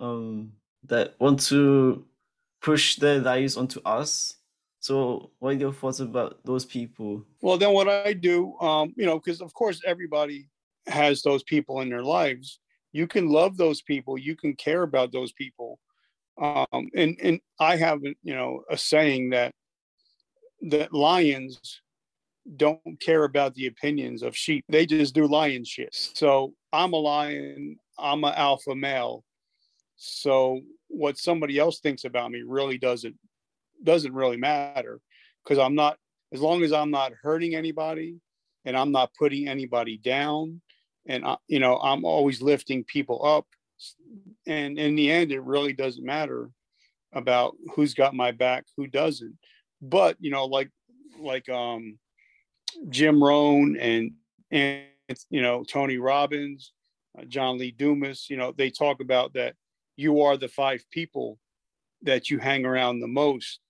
um 0.00 0.52
that 0.86 1.14
want 1.20 1.40
to 1.40 2.04
push 2.60 2.96
their 2.96 3.20
lives 3.20 3.56
onto 3.56 3.80
us 3.84 4.34
so, 4.80 5.30
what 5.40 5.50
are 5.50 5.58
your 5.58 5.74
thoughts 5.74 6.00
about 6.00 6.42
those 6.44 6.64
people? 6.64 7.22
Well, 7.42 7.58
then 7.58 7.74
what 7.74 7.88
I 7.88 8.14
do, 8.14 8.58
um, 8.60 8.94
you 8.96 9.04
know, 9.04 9.18
because 9.18 9.42
of 9.42 9.52
course 9.52 9.82
everybody 9.86 10.48
has 10.86 11.22
those 11.22 11.42
people 11.42 11.82
in 11.82 11.90
their 11.90 12.02
lives. 12.02 12.60
You 12.92 13.06
can 13.06 13.28
love 13.28 13.58
those 13.58 13.82
people, 13.82 14.16
you 14.18 14.34
can 14.34 14.54
care 14.54 14.82
about 14.82 15.12
those 15.12 15.32
people, 15.32 15.78
um, 16.40 16.88
and 16.96 17.16
and 17.22 17.40
I 17.60 17.76
have, 17.76 18.00
you 18.02 18.34
know, 18.34 18.62
a 18.70 18.76
saying 18.76 19.30
that 19.30 19.52
that 20.62 20.94
lions 20.94 21.82
don't 22.56 22.80
care 23.00 23.24
about 23.24 23.54
the 23.54 23.66
opinions 23.66 24.22
of 24.22 24.34
sheep; 24.34 24.64
they 24.70 24.86
just 24.86 25.14
do 25.14 25.26
lion 25.26 25.62
shit. 25.62 25.94
So 25.94 26.54
I'm 26.72 26.94
a 26.94 26.96
lion. 26.96 27.76
I'm 27.98 28.24
an 28.24 28.32
alpha 28.34 28.74
male. 28.74 29.24
So 29.96 30.62
what 30.88 31.18
somebody 31.18 31.58
else 31.58 31.80
thinks 31.80 32.04
about 32.04 32.30
me 32.30 32.42
really 32.46 32.78
doesn't 32.78 33.16
doesn't 33.84 34.14
really 34.14 34.36
matter 34.36 35.00
because 35.44 35.58
I'm 35.58 35.74
not 35.74 35.98
as 36.32 36.40
long 36.40 36.62
as 36.62 36.72
I'm 36.72 36.90
not 36.90 37.12
hurting 37.22 37.54
anybody 37.54 38.16
and 38.64 38.76
I'm 38.76 38.92
not 38.92 39.14
putting 39.18 39.48
anybody 39.48 39.96
down 39.96 40.60
and 41.06 41.24
I, 41.24 41.36
you 41.48 41.58
know 41.58 41.78
I'm 41.78 42.04
always 42.04 42.42
lifting 42.42 42.84
people 42.84 43.24
up 43.24 43.46
and 44.46 44.78
in 44.78 44.96
the 44.96 45.10
end 45.10 45.32
it 45.32 45.42
really 45.42 45.72
doesn't 45.72 46.04
matter 46.04 46.50
about 47.12 47.56
who's 47.74 47.94
got 47.94 48.14
my 48.14 48.30
back 48.30 48.64
who 48.76 48.86
doesn't. 48.86 49.36
But 49.82 50.16
you 50.20 50.30
know 50.30 50.46
like 50.46 50.70
like 51.18 51.48
um 51.48 51.98
Jim 52.88 53.22
Rohn 53.22 53.76
and 53.78 54.12
and 54.50 54.84
you 55.30 55.42
know 55.42 55.64
Tony 55.64 55.98
Robbins 55.98 56.72
uh, 57.18 57.24
John 57.24 57.58
Lee 57.58 57.72
Dumas 57.72 58.28
you 58.28 58.36
know 58.36 58.52
they 58.52 58.70
talk 58.70 59.00
about 59.00 59.34
that 59.34 59.54
you 59.96 60.22
are 60.22 60.36
the 60.36 60.48
five 60.48 60.84
people 60.90 61.38
that 62.02 62.30
you 62.30 62.38
hang 62.38 62.64
around 62.64 63.00
the 63.00 63.08
most 63.08 63.60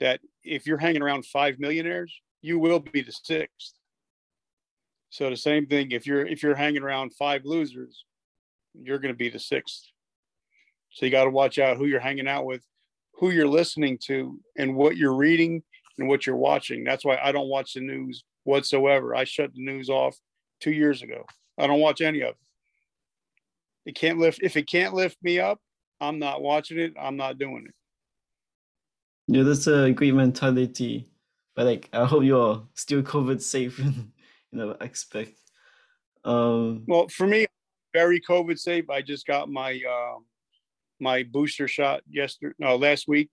that 0.00 0.20
if 0.44 0.66
you're 0.66 0.78
hanging 0.78 1.02
around 1.02 1.26
five 1.26 1.58
millionaires, 1.58 2.12
you 2.40 2.58
will 2.58 2.80
be 2.80 3.02
the 3.02 3.12
sixth. 3.12 3.74
So 5.10 5.30
the 5.30 5.36
same 5.36 5.66
thing, 5.66 5.92
if 5.92 6.06
you're 6.06 6.26
if 6.26 6.42
you're 6.42 6.54
hanging 6.54 6.82
around 6.82 7.14
five 7.14 7.44
losers, 7.44 8.04
you're 8.74 8.98
going 8.98 9.14
to 9.14 9.18
be 9.18 9.30
the 9.30 9.38
sixth. 9.38 9.82
So 10.90 11.06
you 11.06 11.12
got 11.12 11.24
to 11.24 11.30
watch 11.30 11.58
out 11.58 11.76
who 11.76 11.86
you're 11.86 12.00
hanging 12.00 12.28
out 12.28 12.44
with, 12.44 12.62
who 13.14 13.30
you're 13.30 13.48
listening 13.48 13.98
to, 14.06 14.38
and 14.56 14.76
what 14.76 14.96
you're 14.96 15.14
reading 15.14 15.62
and 15.98 16.08
what 16.08 16.26
you're 16.26 16.36
watching. 16.36 16.84
That's 16.84 17.04
why 17.04 17.18
I 17.22 17.32
don't 17.32 17.48
watch 17.48 17.74
the 17.74 17.80
news 17.80 18.24
whatsoever. 18.44 19.14
I 19.14 19.24
shut 19.24 19.52
the 19.54 19.64
news 19.64 19.88
off 19.88 20.16
two 20.60 20.72
years 20.72 21.02
ago. 21.02 21.24
I 21.58 21.66
don't 21.66 21.80
watch 21.80 22.00
any 22.00 22.20
of 22.20 22.30
it. 22.30 22.36
It 23.86 23.94
can't 23.94 24.18
lift 24.18 24.40
if 24.42 24.56
it 24.56 24.68
can't 24.68 24.94
lift 24.94 25.16
me 25.22 25.40
up, 25.40 25.58
I'm 26.00 26.18
not 26.18 26.42
watching 26.42 26.78
it. 26.78 26.94
I'm 27.00 27.16
not 27.16 27.38
doing 27.38 27.64
it. 27.66 27.74
Yeah, 29.30 29.42
that's 29.42 29.66
a 29.66 29.92
great 29.92 30.14
mentality. 30.14 31.06
But 31.54 31.66
like, 31.66 31.88
I 31.92 32.06
hope 32.06 32.24
you're 32.24 32.62
still 32.74 33.02
COVID 33.02 33.42
safe 33.42 33.78
in, 33.78 34.10
you 34.50 34.58
know 34.58 34.76
aspect. 34.80 35.38
Um, 36.24 36.84
well, 36.88 37.08
for 37.08 37.26
me, 37.26 37.46
very 37.92 38.20
COVID 38.20 38.58
safe. 38.58 38.88
I 38.88 39.02
just 39.02 39.26
got 39.26 39.50
my 39.50 39.80
um, 39.88 40.24
my 40.98 41.24
booster 41.24 41.68
shot 41.68 42.02
yesterday, 42.08 42.54
no, 42.58 42.76
last 42.76 43.06
week. 43.06 43.30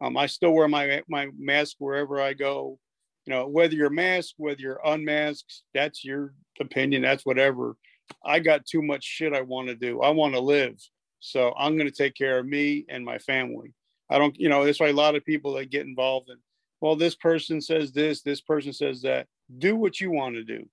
Um, 0.00 0.16
I 0.16 0.26
still 0.26 0.50
wear 0.50 0.66
my 0.66 1.02
my 1.08 1.28
mask 1.38 1.76
wherever 1.78 2.20
I 2.20 2.32
go. 2.32 2.80
You 3.24 3.34
know, 3.34 3.46
whether 3.46 3.74
you're 3.74 3.90
masked, 3.90 4.34
whether 4.38 4.60
you're 4.60 4.80
unmasked, 4.84 5.62
that's 5.72 6.04
your 6.04 6.34
opinion. 6.60 7.02
That's 7.02 7.24
whatever. 7.24 7.76
I 8.24 8.40
got 8.40 8.66
too 8.66 8.82
much 8.82 9.04
shit 9.04 9.34
I 9.34 9.42
want 9.42 9.68
to 9.68 9.76
do. 9.76 10.00
I 10.00 10.10
want 10.10 10.34
to 10.34 10.40
live, 10.40 10.74
so 11.20 11.54
I'm 11.56 11.76
going 11.76 11.88
to 11.88 11.94
take 11.94 12.14
care 12.14 12.40
of 12.40 12.46
me 12.46 12.86
and 12.88 13.04
my 13.04 13.18
family. 13.18 13.72
I 14.10 14.18
don't, 14.18 14.38
you 14.38 14.48
know, 14.48 14.64
that's 14.64 14.80
why 14.80 14.88
a 14.88 14.92
lot 14.92 15.14
of 15.14 15.24
people 15.24 15.54
that 15.54 15.70
get 15.70 15.86
involved 15.86 16.30
in. 16.30 16.36
Well, 16.80 16.96
this 16.96 17.14
person 17.14 17.60
says 17.60 17.92
this, 17.92 18.22
this 18.22 18.40
person 18.40 18.72
says 18.72 19.02
that. 19.02 19.26
Do 19.58 19.76
what 19.76 20.00
you 20.00 20.10
want 20.10 20.36
to 20.36 20.44
do. 20.44 20.68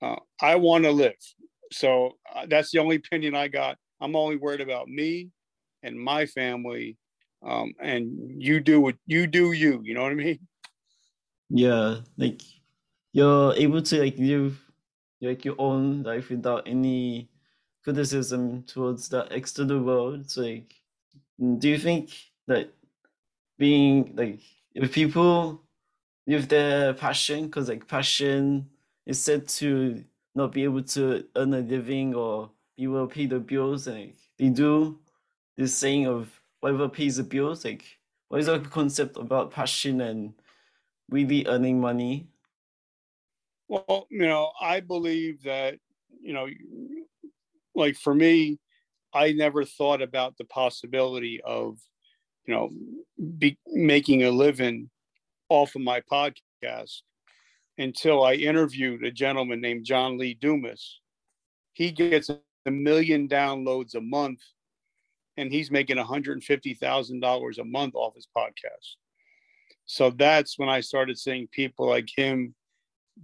Uh, 0.00 0.16
I 0.40 0.56
want 0.56 0.84
to 0.84 0.90
live, 0.90 1.14
so 1.70 2.16
uh, 2.34 2.46
that's 2.48 2.72
the 2.72 2.80
only 2.80 2.96
opinion 2.96 3.36
I 3.36 3.46
got. 3.46 3.78
I'm 4.00 4.16
only 4.16 4.36
worried 4.36 4.60
about 4.60 4.88
me 4.88 5.30
and 5.82 5.98
my 5.98 6.26
family 6.26 6.96
um, 7.44 7.74
and 7.80 8.42
you 8.42 8.60
do 8.60 8.80
what 8.80 8.96
you 9.06 9.26
do 9.26 9.52
you 9.52 9.80
you 9.84 9.94
know 9.94 10.02
what 10.02 10.12
i 10.12 10.14
mean 10.14 10.38
yeah 11.50 11.96
like 12.16 12.40
you're 13.12 13.54
able 13.54 13.82
to 13.82 14.00
like 14.00 14.16
live 14.18 14.58
like 15.20 15.44
your 15.44 15.56
own 15.58 16.02
life 16.02 16.30
without 16.30 16.66
any 16.66 17.28
criticism 17.84 18.62
towards 18.62 19.08
the 19.08 19.26
external 19.30 19.82
world 19.82 20.30
so 20.30 20.42
like 20.42 20.74
do 21.58 21.68
you 21.68 21.78
think 21.78 22.10
that 22.46 22.72
being 23.58 24.12
like 24.16 24.40
if 24.74 24.92
people 24.92 25.62
live 26.26 26.48
their 26.48 26.94
passion 26.94 27.46
because 27.46 27.68
like 27.68 27.86
passion 27.86 28.68
is 29.06 29.22
said 29.22 29.46
to 29.48 30.02
not 30.34 30.52
be 30.52 30.64
able 30.64 30.82
to 30.82 31.24
earn 31.36 31.54
a 31.54 31.60
living 31.60 32.14
or 32.14 32.50
be 32.76 32.84
able 32.84 33.06
to 33.06 33.14
pay 33.14 33.26
the 33.26 33.38
bills 33.38 33.86
and 33.86 34.06
like, 34.06 34.14
they 34.38 34.48
do 34.48 34.98
this 35.56 35.74
saying 35.76 36.06
of 36.06 36.40
whatever 36.60 36.88
pays 36.88 37.16
the 37.16 37.22
bills? 37.22 37.64
Like, 37.64 37.84
what 38.28 38.40
is 38.40 38.46
the 38.46 38.58
concept 38.60 39.16
about 39.16 39.50
passion 39.50 40.00
and 40.00 40.32
really 41.10 41.46
earning 41.46 41.80
money? 41.80 42.28
Well, 43.68 44.06
you 44.10 44.26
know, 44.26 44.52
I 44.60 44.80
believe 44.80 45.42
that, 45.42 45.78
you 46.20 46.32
know, 46.32 46.46
like 47.74 47.96
for 47.96 48.14
me, 48.14 48.58
I 49.12 49.32
never 49.32 49.64
thought 49.64 50.00
about 50.00 50.36
the 50.38 50.44
possibility 50.44 51.40
of, 51.42 51.78
you 52.46 52.54
know, 52.54 52.70
be 53.38 53.58
making 53.66 54.24
a 54.24 54.30
living 54.30 54.90
off 55.48 55.74
of 55.74 55.82
my 55.82 56.00
podcast 56.10 57.02
until 57.78 58.24
I 58.24 58.34
interviewed 58.34 59.04
a 59.04 59.10
gentleman 59.10 59.60
named 59.60 59.84
John 59.84 60.18
Lee 60.18 60.34
Dumas. 60.34 61.00
He 61.72 61.90
gets 61.90 62.30
a 62.30 62.70
million 62.70 63.28
downloads 63.28 63.94
a 63.94 64.00
month 64.00 64.40
and 65.36 65.50
he's 65.50 65.70
making 65.70 65.96
$150,000 65.96 67.58
a 67.58 67.64
month 67.64 67.94
off 67.94 68.14
his 68.14 68.28
podcast. 68.36 68.96
So 69.86 70.10
that's 70.10 70.58
when 70.58 70.68
I 70.68 70.80
started 70.80 71.18
seeing 71.18 71.48
people 71.48 71.88
like 71.88 72.08
him, 72.14 72.54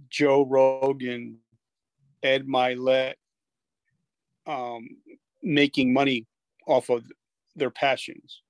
Joe 0.09 0.45
Rogan, 0.45 1.37
Ed 2.23 2.47
Mylett, 2.47 3.15
um, 4.45 4.87
making 5.41 5.93
money 5.93 6.25
off 6.67 6.89
of 6.89 7.03
their 7.55 7.69
passions. 7.69 8.41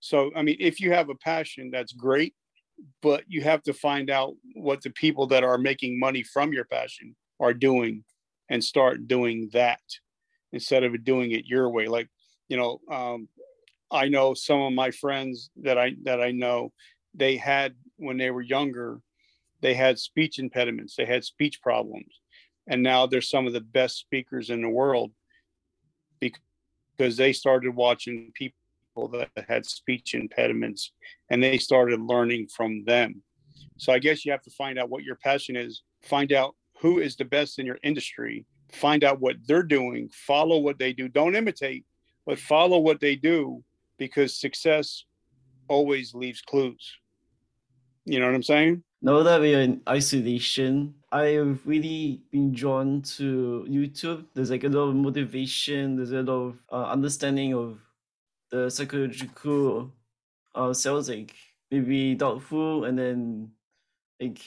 So, 0.00 0.30
I 0.36 0.42
mean, 0.42 0.56
if 0.60 0.80
you 0.80 0.92
have 0.92 1.08
a 1.08 1.14
passion, 1.14 1.70
that's 1.70 1.92
great, 1.92 2.34
but 3.02 3.24
you 3.26 3.42
have 3.42 3.62
to 3.64 3.72
find 3.72 4.10
out 4.10 4.34
what 4.54 4.82
the 4.82 4.90
people 4.90 5.26
that 5.28 5.44
are 5.44 5.58
making 5.58 5.98
money 5.98 6.22
from 6.22 6.52
your 6.52 6.64
passion 6.64 7.16
are 7.40 7.54
doing 7.54 8.04
and 8.48 8.62
start 8.62 9.08
doing 9.08 9.50
that 9.52 9.80
instead 10.52 10.84
of 10.84 11.04
doing 11.04 11.32
it 11.32 11.46
your 11.46 11.68
way. 11.70 11.88
Like 11.88 12.08
you 12.48 12.56
know, 12.56 12.80
um, 12.90 13.28
I 13.90 14.08
know 14.08 14.34
some 14.34 14.60
of 14.60 14.72
my 14.72 14.90
friends 14.90 15.50
that 15.62 15.78
I 15.78 15.94
that 16.02 16.20
I 16.20 16.32
know, 16.32 16.72
they 17.14 17.36
had 17.36 17.74
when 17.96 18.18
they 18.18 18.30
were 18.30 18.42
younger, 18.42 19.00
they 19.60 19.74
had 19.74 19.98
speech 19.98 20.38
impediments, 20.38 20.96
they 20.96 21.06
had 21.06 21.24
speech 21.24 21.60
problems, 21.62 22.20
and 22.66 22.82
now 22.82 23.06
they're 23.06 23.20
some 23.20 23.46
of 23.46 23.52
the 23.52 23.60
best 23.60 23.98
speakers 23.98 24.50
in 24.50 24.62
the 24.62 24.68
world 24.68 25.12
because 26.20 27.16
they 27.16 27.32
started 27.32 27.74
watching 27.74 28.32
people 28.34 28.56
that 29.08 29.30
had 29.48 29.66
speech 29.66 30.14
impediments 30.14 30.92
and 31.30 31.42
they 31.42 31.58
started 31.58 32.00
learning 32.00 32.48
from 32.48 32.84
them. 32.84 33.22
So 33.76 33.92
I 33.92 33.98
guess 33.98 34.24
you 34.24 34.32
have 34.32 34.42
to 34.42 34.50
find 34.50 34.78
out 34.78 34.90
what 34.90 35.04
your 35.04 35.16
passion 35.16 35.56
is, 35.56 35.82
find 36.02 36.32
out 36.32 36.54
who 36.80 36.98
is 36.98 37.16
the 37.16 37.24
best 37.24 37.58
in 37.58 37.66
your 37.66 37.78
industry, 37.82 38.44
find 38.72 39.04
out 39.04 39.20
what 39.20 39.36
they're 39.46 39.62
doing, 39.62 40.08
follow 40.12 40.58
what 40.58 40.78
they 40.78 40.92
do, 40.92 41.08
don't 41.08 41.36
imitate, 41.36 41.84
but 42.24 42.38
follow 42.38 42.78
what 42.78 43.00
they 43.00 43.16
do 43.16 43.62
because 43.98 44.38
success 44.38 45.04
always 45.68 46.14
leaves 46.14 46.40
clues. 46.40 46.96
You 48.04 48.20
know 48.20 48.26
what 48.26 48.34
I'm 48.34 48.42
saying? 48.42 48.82
Now 49.02 49.22
that 49.22 49.40
we 49.40 49.54
are 49.54 49.60
in 49.60 49.82
isolation, 49.88 50.94
I 51.12 51.26
have 51.38 51.60
really 51.66 52.22
been 52.30 52.52
drawn 52.52 53.02
to 53.16 53.66
YouTube. 53.68 54.24
There's 54.34 54.50
like 54.50 54.64
a 54.64 54.68
lot 54.68 54.88
of 54.88 54.94
motivation, 54.94 55.96
there's 55.96 56.12
a 56.12 56.22
lot 56.22 56.28
of 56.28 56.58
uh, 56.72 56.90
understanding 56.90 57.54
of 57.54 57.78
the 58.50 58.70
psychological 58.70 59.92
uh, 60.54 60.72
cells, 60.74 61.08
like 61.10 61.36
maybe 61.70 62.14
doubtful 62.14 62.84
and 62.84 62.98
then 62.98 63.52
like 64.20 64.40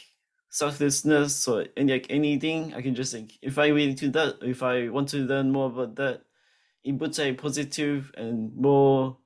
selflessness 0.50 1.48
or 1.48 1.68
any 1.78 1.94
like 1.94 2.08
anything. 2.10 2.74
I 2.74 2.82
can 2.82 2.96
just 2.96 3.14
like 3.14 3.34
if 3.42 3.58
I 3.58 3.68
really 3.68 3.96
to 3.96 4.10
that, 4.12 4.38
if 4.44 4.64
I 4.64 4.90
want 4.90 5.10
to 5.10 5.18
learn 5.20 5.52
more 5.52 5.68
about 5.68 5.96
that, 5.98 6.24
it 6.84 7.00
puts 7.00 7.20
a 7.20 7.34
positive 7.34 8.12
and 8.18 8.56
more 8.56 9.20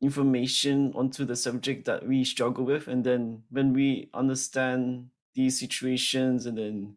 information 0.00 0.92
onto 0.94 1.24
the 1.24 1.34
subject 1.34 1.84
that 1.86 2.06
we 2.06 2.22
struggle 2.22 2.64
with 2.64 2.86
and 2.86 3.04
then 3.04 3.42
when 3.50 3.72
we 3.72 4.08
understand 4.14 5.10
these 5.34 5.58
situations 5.58 6.46
and 6.46 6.56
then 6.56 6.96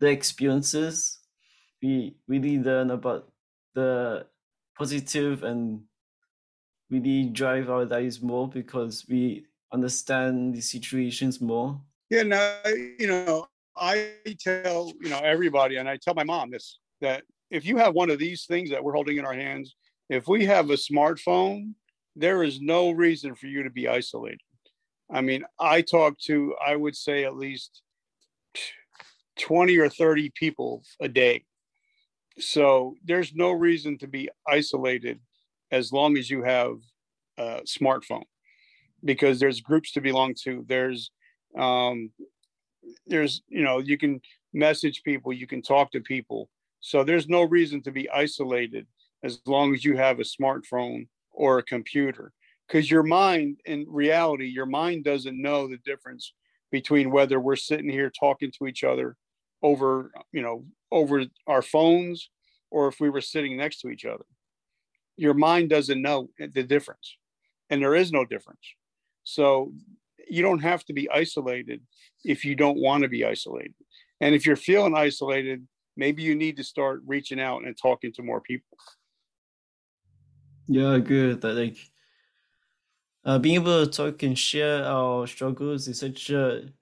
the 0.00 0.08
experiences 0.08 1.20
we 1.82 2.16
really 2.26 2.58
learn 2.58 2.90
about 2.90 3.32
the 3.74 4.26
positive 4.76 5.44
and 5.44 5.84
really 6.90 7.24
drive 7.24 7.70
our 7.70 7.84
lives 7.84 8.20
more 8.20 8.48
because 8.48 9.06
we 9.08 9.44
understand 9.72 10.54
the 10.54 10.60
situations 10.60 11.40
more 11.40 11.80
yeah 12.10 12.22
now 12.22 12.58
you 12.98 13.06
know 13.06 13.46
i 13.76 14.12
tell 14.40 14.92
you 15.00 15.08
know 15.08 15.20
everybody 15.20 15.76
and 15.76 15.88
i 15.88 15.96
tell 15.96 16.14
my 16.14 16.24
mom 16.24 16.50
this 16.50 16.78
that 17.00 17.22
if 17.50 17.64
you 17.64 17.76
have 17.76 17.94
one 17.94 18.10
of 18.10 18.18
these 18.18 18.44
things 18.46 18.70
that 18.70 18.82
we're 18.82 18.94
holding 18.94 19.18
in 19.18 19.24
our 19.24 19.34
hands, 19.34 19.74
if 20.08 20.28
we 20.28 20.46
have 20.46 20.70
a 20.70 20.74
smartphone, 20.74 21.74
there 22.16 22.42
is 22.42 22.60
no 22.60 22.90
reason 22.90 23.34
for 23.34 23.46
you 23.46 23.62
to 23.64 23.70
be 23.70 23.88
isolated. 23.88 24.40
I 25.12 25.20
mean, 25.20 25.44
I 25.58 25.82
talk 25.82 26.18
to, 26.26 26.54
I 26.64 26.76
would 26.76 26.96
say 26.96 27.24
at 27.24 27.36
least 27.36 27.82
20 29.40 29.76
or 29.78 29.88
30 29.88 30.30
people 30.34 30.82
a 31.00 31.08
day. 31.08 31.44
So 32.38 32.94
there's 33.04 33.34
no 33.34 33.50
reason 33.50 33.98
to 33.98 34.06
be 34.06 34.30
isolated 34.46 35.18
as 35.70 35.92
long 35.92 36.16
as 36.16 36.30
you 36.30 36.42
have 36.42 36.78
a 37.38 37.60
smartphone 37.62 38.24
because 39.04 39.40
there's 39.40 39.60
groups 39.60 39.92
to 39.92 40.00
belong 40.00 40.34
to. 40.44 40.64
There's, 40.68 41.10
um, 41.58 42.10
there's, 43.06 43.42
you 43.48 43.62
know, 43.62 43.78
you 43.78 43.96
can 43.96 44.20
message 44.52 45.02
people, 45.04 45.32
you 45.32 45.46
can 45.46 45.62
talk 45.62 45.90
to 45.92 46.00
people. 46.00 46.48
So 46.80 47.04
there's 47.04 47.28
no 47.28 47.42
reason 47.42 47.82
to 47.82 47.92
be 47.92 48.10
isolated 48.10 48.86
as 49.22 49.40
long 49.46 49.74
as 49.74 49.84
you 49.84 49.96
have 49.96 50.18
a 50.18 50.24
smartphone 50.24 51.08
or 51.30 51.58
a 51.58 51.62
computer. 51.62 52.32
Because 52.66 52.90
your 52.90 53.02
mind, 53.02 53.60
in 53.64 53.84
reality, 53.88 54.46
your 54.46 54.66
mind 54.66 55.04
doesn't 55.04 55.40
know 55.40 55.66
the 55.66 55.78
difference 55.84 56.32
between 56.70 57.10
whether 57.10 57.40
we're 57.40 57.56
sitting 57.56 57.90
here 57.90 58.10
talking 58.10 58.52
to 58.58 58.66
each 58.66 58.84
other 58.84 59.16
over, 59.62 60.12
you 60.32 60.40
know, 60.40 60.64
over 60.92 61.24
our 61.46 61.62
phones 61.62 62.30
or 62.70 62.88
if 62.88 63.00
we 63.00 63.10
were 63.10 63.20
sitting 63.20 63.56
next 63.56 63.80
to 63.80 63.88
each 63.88 64.04
other. 64.04 64.24
Your 65.20 65.34
mind 65.34 65.68
doesn't 65.68 66.00
know 66.00 66.30
the 66.38 66.62
difference. 66.62 67.18
And 67.68 67.82
there 67.82 67.94
is 67.94 68.10
no 68.10 68.24
difference. 68.24 68.66
So 69.22 69.74
you 70.26 70.40
don't 70.40 70.62
have 70.62 70.82
to 70.86 70.94
be 70.94 71.10
isolated 71.10 71.82
if 72.24 72.42
you 72.46 72.54
don't 72.56 72.80
want 72.80 73.02
to 73.02 73.08
be 73.08 73.22
isolated. 73.26 73.74
And 74.22 74.34
if 74.34 74.46
you're 74.46 74.56
feeling 74.56 74.94
isolated, 74.94 75.66
maybe 75.94 76.22
you 76.22 76.34
need 76.34 76.56
to 76.56 76.64
start 76.64 77.02
reaching 77.06 77.38
out 77.38 77.64
and 77.66 77.76
talking 77.76 78.12
to 78.14 78.22
more 78.22 78.40
people. 78.40 78.78
Yeah, 80.68 80.96
with 80.96 81.42
that. 81.42 81.54
Like 81.54 81.76
uh, 83.26 83.38
being 83.38 83.56
able 83.56 83.84
to 83.84 83.92
talk 83.92 84.22
and 84.22 84.38
share 84.38 84.84
our 84.84 85.26
struggles 85.26 85.86
is 85.86 86.00
such 86.00 86.30
a 86.30 86.72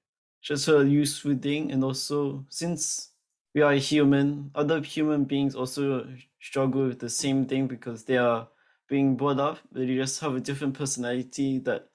just 0.43 0.69
a 0.69 0.85
useful 0.85 1.37
thing, 1.37 1.73
and 1.73 1.83
also 1.83 2.45
since 2.49 3.11
we 3.55 3.63
are 3.63 3.75
human, 3.75 4.51
other 4.55 4.81
human 4.81 5.25
beings 5.25 5.55
also 5.55 6.07
struggle 6.41 6.87
with 6.87 7.01
the 7.01 7.11
same 7.11 7.47
thing 7.47 7.67
because 7.67 8.05
they 8.05 8.17
are 8.17 8.49
being 8.89 9.17
brought 9.17 9.41
up. 9.41 9.59
They 9.73 9.87
just 9.87 10.21
have 10.21 10.35
a 10.35 10.41
different 10.41 10.75
personality 10.75 11.59
that 11.61 11.89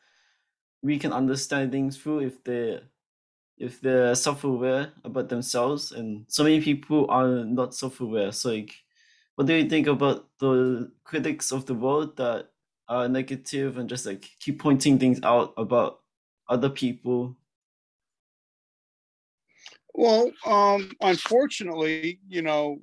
we 0.82 1.00
can 1.00 1.14
understand 1.14 1.72
things 1.72 1.98
through 1.98 2.20
if 2.20 2.44
they 2.44 2.82
if 3.58 3.82
they're 3.82 4.16
self-aware 4.16 4.94
about 5.04 5.30
themselves 5.30 5.92
and 5.92 6.26
so 6.28 6.44
many 6.44 6.62
people 6.62 7.06
are 7.10 7.46
not 7.46 7.76
self-aware 7.76 8.32
so 8.32 8.52
like 8.52 8.74
what 9.36 9.48
do 9.48 9.54
you 9.56 9.70
think 9.70 9.88
about 9.88 10.30
the 10.40 10.92
critics 11.04 11.52
of 11.52 11.66
the 11.66 11.74
world 11.76 12.18
that 12.18 12.50
are 12.90 13.08
negative 13.10 13.78
and 13.78 13.90
just 13.90 14.06
like 14.06 14.30
keep 14.40 14.60
pointing 14.60 15.00
things 15.00 15.20
out 15.24 15.54
about 15.58 16.02
other 16.50 16.70
people? 16.70 17.38
Well, 19.94 20.32
um, 20.46 20.92
unfortunately, 21.02 22.20
you 22.28 22.42
know, 22.42 22.80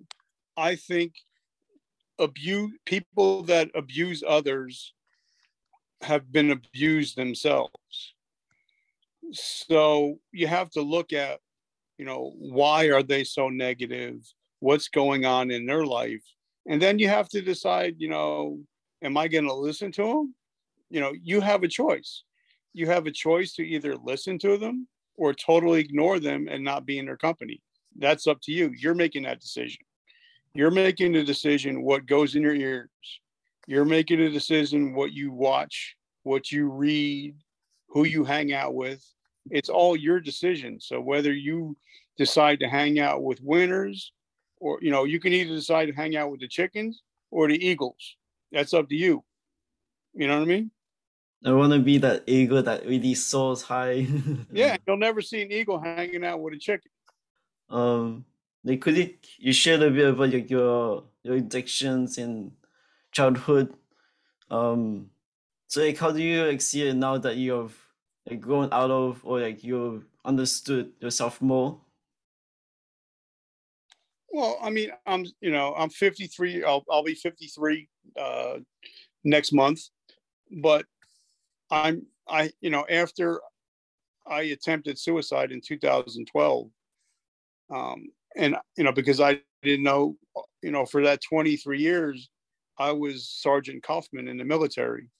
I 0.56 0.76
think 0.76 1.14
abuse 2.18 2.72
people 2.86 3.42
that 3.44 3.70
abuse 3.74 4.22
others 4.26 4.92
have 6.02 6.30
been 6.30 6.50
abused 6.50 7.16
themselves. 7.16 8.14
So 9.32 10.18
you 10.32 10.46
have 10.46 10.70
to 10.70 10.82
look 10.82 11.12
at, 11.12 11.40
you 11.98 12.04
know, 12.04 12.32
why 12.38 12.86
are 12.86 13.02
they 13.02 13.24
so 13.24 13.48
negative? 13.48 14.20
What's 14.60 14.88
going 14.88 15.24
on 15.24 15.50
in 15.50 15.66
their 15.66 15.84
life? 15.84 16.22
And 16.66 16.80
then 16.80 16.98
you 16.98 17.08
have 17.08 17.28
to 17.30 17.40
decide, 17.40 17.96
you 17.98 18.08
know, 18.08 18.60
am 19.02 19.16
I 19.16 19.28
going 19.28 19.46
to 19.46 19.54
listen 19.54 19.90
to 19.92 20.04
them? 20.04 20.34
You 20.90 21.00
know, 21.00 21.12
you 21.22 21.40
have 21.40 21.62
a 21.62 21.68
choice. 21.68 22.22
You 22.72 22.86
have 22.86 23.06
a 23.06 23.12
choice 23.12 23.54
to 23.54 23.66
either 23.66 23.96
listen 23.96 24.38
to 24.40 24.56
them 24.56 24.86
or 25.20 25.34
totally 25.34 25.80
ignore 25.80 26.18
them 26.18 26.48
and 26.50 26.64
not 26.64 26.86
be 26.86 26.98
in 26.98 27.04
their 27.04 27.16
company. 27.16 27.60
That's 27.98 28.26
up 28.26 28.40
to 28.44 28.52
you. 28.52 28.72
You're 28.74 28.94
making 28.94 29.24
that 29.24 29.38
decision. 29.38 29.84
You're 30.54 30.70
making 30.70 31.12
the 31.12 31.22
decision 31.22 31.82
what 31.82 32.06
goes 32.06 32.34
in 32.34 32.42
your 32.42 32.54
ears. 32.54 32.88
You're 33.66 33.84
making 33.84 34.20
a 34.20 34.30
decision 34.30 34.94
what 34.94 35.12
you 35.12 35.30
watch, 35.30 35.94
what 36.22 36.50
you 36.50 36.70
read, 36.70 37.34
who 37.90 38.04
you 38.04 38.24
hang 38.24 38.54
out 38.54 38.74
with. 38.74 39.04
It's 39.50 39.68
all 39.68 39.94
your 39.94 40.20
decision. 40.20 40.80
So 40.80 41.02
whether 41.02 41.34
you 41.34 41.76
decide 42.16 42.58
to 42.60 42.68
hang 42.68 42.98
out 42.98 43.22
with 43.22 43.42
winners 43.42 44.12
or 44.58 44.78
you 44.80 44.90
know, 44.90 45.04
you 45.04 45.20
can 45.20 45.34
either 45.34 45.54
decide 45.54 45.86
to 45.86 45.92
hang 45.92 46.16
out 46.16 46.30
with 46.30 46.40
the 46.40 46.48
chickens 46.48 47.02
or 47.30 47.46
the 47.46 47.62
eagles. 47.62 48.16
That's 48.52 48.72
up 48.72 48.88
to 48.88 48.96
you. 48.96 49.22
You 50.14 50.28
know 50.28 50.36
what 50.38 50.44
I 50.44 50.46
mean? 50.46 50.70
I 51.44 51.52
want 51.52 51.72
to 51.72 51.78
be 51.78 51.96
that 51.98 52.24
eagle 52.26 52.62
that 52.62 52.84
really 52.84 53.14
soars 53.14 53.62
high. 53.62 54.06
yeah, 54.52 54.76
you'll 54.86 54.98
never 54.98 55.22
see 55.22 55.42
an 55.42 55.50
eagle 55.50 55.80
hanging 55.80 56.24
out 56.24 56.40
with 56.40 56.54
a 56.54 56.58
chicken. 56.58 56.90
Um, 57.70 58.24
like 58.62 58.80
could 58.80 58.96
you, 58.96 59.14
you 59.38 59.52
share 59.52 59.82
a 59.82 59.90
bit 59.90 60.08
about 60.08 60.30
your 60.30 60.40
your, 60.40 61.04
your 61.22 61.36
addictions 61.36 62.18
in 62.18 62.52
childhood? 63.10 63.72
Um, 64.50 65.10
so 65.66 65.80
like 65.80 65.96
how 65.96 66.10
do 66.10 66.22
you 66.22 66.44
like 66.44 66.60
see 66.60 66.88
it 66.88 66.94
now 66.94 67.16
that 67.16 67.36
you've 67.36 67.78
like 68.28 68.40
grown 68.40 68.68
out 68.72 68.90
of 68.90 69.20
or 69.24 69.40
like 69.40 69.64
you've 69.64 70.04
understood 70.24 70.92
yourself 71.00 71.40
more? 71.40 71.80
Well, 74.32 74.58
I 74.62 74.68
mean, 74.68 74.90
I'm 75.06 75.24
you 75.40 75.52
know 75.52 75.74
I'm 75.74 75.88
53. 75.88 76.64
I'll 76.64 76.84
I'll 76.90 77.02
be 77.02 77.14
53 77.14 77.88
uh, 78.18 78.58
next 79.24 79.52
month, 79.52 79.80
but 80.50 80.84
I'm 81.70 82.06
I 82.28 82.50
you 82.60 82.70
know 82.70 82.84
after 82.90 83.40
I 84.26 84.42
attempted 84.42 84.98
suicide 84.98 85.52
in 85.52 85.60
2012, 85.60 86.70
um, 87.74 88.08
and 88.36 88.56
you 88.76 88.84
know 88.84 88.92
because 88.92 89.20
I 89.20 89.40
didn't 89.62 89.84
know 89.84 90.16
you 90.62 90.70
know 90.70 90.86
for 90.86 91.02
that 91.02 91.20
23 91.28 91.80
years 91.80 92.28
I 92.80 92.92
was 92.92 93.28
Sergeant 93.28 93.82
Kaufman 93.82 94.26
in 94.26 94.38
the 94.38 94.44
military. 94.44 95.10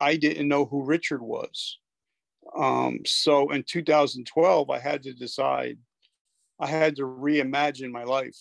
I 0.00 0.16
didn't 0.16 0.48
know 0.48 0.66
who 0.66 0.84
Richard 0.84 1.22
was. 1.22 1.78
Um, 2.54 3.00
so 3.06 3.50
in 3.52 3.64
2012, 3.66 4.68
I 4.68 4.78
had 4.78 5.02
to 5.04 5.14
decide. 5.14 5.78
I 6.60 6.66
had 6.66 6.96
to 6.96 7.04
reimagine 7.04 7.90
my 7.90 8.04
life. 8.04 8.36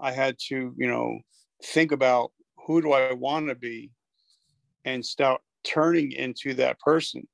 I 0.00 0.10
had 0.10 0.38
to, 0.48 0.74
you 0.76 0.88
know, 0.88 1.18
think 1.62 1.92
about 1.92 2.32
who 2.66 2.80
do 2.80 2.92
I 2.92 3.12
want 3.12 3.48
to 3.48 3.54
be, 3.54 3.90
and 4.86 5.04
start 5.04 5.42
turning 5.64 6.12
into 6.12 6.54
that 6.54 6.78
person. 6.80 7.26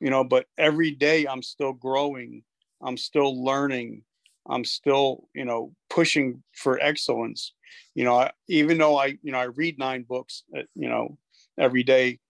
You 0.00 0.10
know 0.10 0.22
but 0.22 0.46
every 0.56 0.92
day 0.92 1.26
i'm 1.26 1.42
still 1.42 1.72
growing 1.72 2.44
i'm 2.80 2.96
still 2.96 3.44
learning 3.44 4.02
i'm 4.48 4.64
still 4.64 5.24
you 5.34 5.44
know 5.44 5.74
pushing 5.90 6.42
for 6.54 6.78
excellence. 6.80 7.52
You 7.94 8.04
know 8.04 8.16
I, 8.20 8.30
even 8.48 8.78
though 8.78 8.96
i 8.96 9.18
you 9.22 9.32
know 9.32 9.38
i 9.38 9.44
read 9.44 9.78
nine 9.78 10.04
books 10.04 10.44
uh, 10.56 10.62
you 10.74 10.88
know 10.88 11.18
every 11.58 11.82
day 11.82 12.20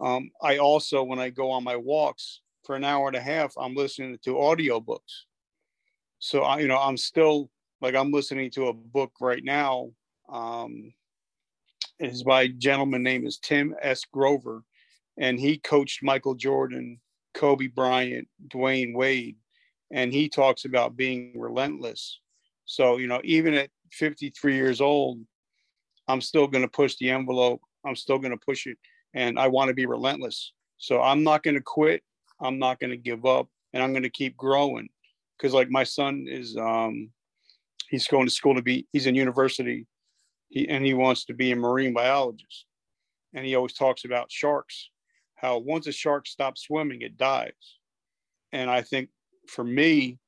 um, 0.00 0.30
i 0.42 0.58
also 0.58 1.02
when 1.02 1.18
i 1.18 1.30
go 1.30 1.50
on 1.50 1.64
my 1.64 1.76
walks 1.76 2.40
for 2.64 2.76
an 2.76 2.84
hour 2.84 3.08
and 3.08 3.16
a 3.16 3.20
half 3.20 3.54
i'm 3.58 3.74
listening 3.74 4.18
to 4.24 4.34
audiobooks. 4.34 5.24
So 6.18 6.42
i 6.42 6.58
you 6.60 6.68
know 6.68 6.78
i'm 6.78 6.96
still 6.98 7.50
like 7.80 7.94
i'm 7.94 8.12
listening 8.12 8.50
to 8.52 8.68
a 8.68 8.72
book 8.74 9.12
right 9.20 9.42
now 9.42 9.90
um, 10.28 10.92
is 11.98 12.22
by 12.22 12.42
a 12.42 12.48
gentleman 12.48 13.02
named 13.02 13.26
is 13.26 13.38
Tim 13.38 13.74
S. 13.80 14.04
Grover, 14.04 14.62
and 15.18 15.38
he 15.38 15.58
coached 15.58 16.02
Michael 16.02 16.34
Jordan, 16.34 17.00
Kobe 17.34 17.68
Bryant, 17.68 18.28
Dwyane 18.48 18.94
Wade, 18.94 19.36
and 19.90 20.12
he 20.12 20.28
talks 20.28 20.64
about 20.64 20.96
being 20.96 21.38
relentless. 21.38 22.20
So 22.64 22.98
you 22.98 23.06
know, 23.06 23.20
even 23.24 23.54
at 23.54 23.70
53 23.92 24.56
years 24.56 24.80
old, 24.80 25.20
I'm 26.08 26.20
still 26.20 26.46
going 26.46 26.62
to 26.62 26.68
push 26.68 26.96
the 26.96 27.10
envelope. 27.10 27.60
I'm 27.86 27.96
still 27.96 28.18
going 28.18 28.32
to 28.32 28.44
push 28.44 28.66
it, 28.66 28.78
and 29.14 29.38
I 29.38 29.48
want 29.48 29.68
to 29.68 29.74
be 29.74 29.86
relentless. 29.86 30.52
So 30.78 31.00
I'm 31.00 31.22
not 31.22 31.42
going 31.42 31.54
to 31.54 31.62
quit. 31.62 32.02
I'm 32.40 32.58
not 32.58 32.80
going 32.80 32.90
to 32.90 32.96
give 32.96 33.24
up, 33.24 33.48
and 33.72 33.82
I'm 33.82 33.92
going 33.92 34.02
to 34.02 34.10
keep 34.10 34.36
growing. 34.36 34.88
Because 35.38 35.54
like 35.54 35.68
my 35.70 35.84
son 35.84 36.26
is, 36.28 36.56
um, 36.56 37.10
he's 37.88 38.06
going 38.06 38.26
to 38.26 38.32
school 38.32 38.54
to 38.54 38.62
be. 38.62 38.86
He's 38.92 39.06
in 39.06 39.14
university 39.14 39.86
he 40.54 40.68
and 40.68 40.86
he 40.86 40.94
wants 40.94 41.24
to 41.24 41.34
be 41.34 41.50
a 41.50 41.56
marine 41.56 41.92
biologist. 41.92 42.66
And 43.34 43.44
he 43.44 43.56
always 43.56 43.74
talks 43.74 44.04
about 44.04 44.30
sharks 44.30 44.90
how 45.34 45.58
once 45.58 45.88
a 45.88 45.92
shark 45.92 46.26
stops 46.26 46.62
swimming 46.62 47.02
it 47.02 47.18
dies. 47.18 47.52
And 48.52 48.70
i 48.70 48.80
think 48.80 49.08
for 49.48 49.64
me 49.64 50.18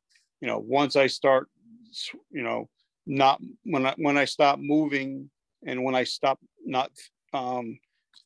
you 0.41 0.49
know 0.49 0.59
once 0.59 0.95
i 0.97 1.07
start 1.07 1.49
you 2.31 2.43
know 2.43 2.69
not 3.07 3.41
when 3.63 3.87
i 3.87 3.95
when 3.97 4.19
i 4.19 4.27
stop 4.27 4.59
moving 4.61 5.31
and 5.67 5.83
when 5.83 5.95
i 5.95 6.05
stop 6.05 6.39
not 6.67 6.91
um, 7.33 7.79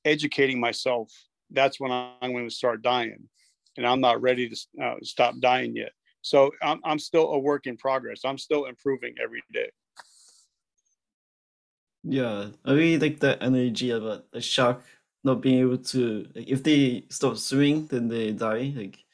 educating 0.05 0.59
myself 0.59 1.13
that's 1.51 1.79
when 1.79 1.93
i'm 1.93 2.33
going 2.33 2.49
to 2.49 2.55
start 2.63 2.83
dying. 2.83 3.29
And 3.77 3.87
i'm 3.87 4.01
not 4.01 4.23
ready 4.23 4.49
to 4.49 4.57
uh, 4.83 4.95
stop 5.03 5.35
dying 5.39 5.77
yet. 5.77 5.93
So 6.23 6.51
I'm, 6.63 6.81
I'm 6.83 6.99
still 6.99 7.29
a 7.33 7.39
work 7.39 7.67
in 7.67 7.77
progress. 7.77 8.21
I'm 8.25 8.39
still 8.39 8.65
improving 8.65 9.15
every 9.23 9.43
day 9.53 9.71
yeah, 12.03 12.49
I 12.65 12.73
really 12.73 12.99
like 12.99 13.21
that 13.21 13.43
energy 13.43 13.91
about 13.91 14.27
a 14.33 14.41
shark 14.41 14.83
not 15.23 15.43
being 15.43 15.59
able 15.61 15.77
to 15.77 16.27
like 16.35 16.49
if 16.49 16.63
they 16.63 17.05
stop 17.11 17.37
swimming 17.37 17.87
then 17.89 18.09
they 18.09 18.33
die. 18.33 18.73
Like 18.75 19.05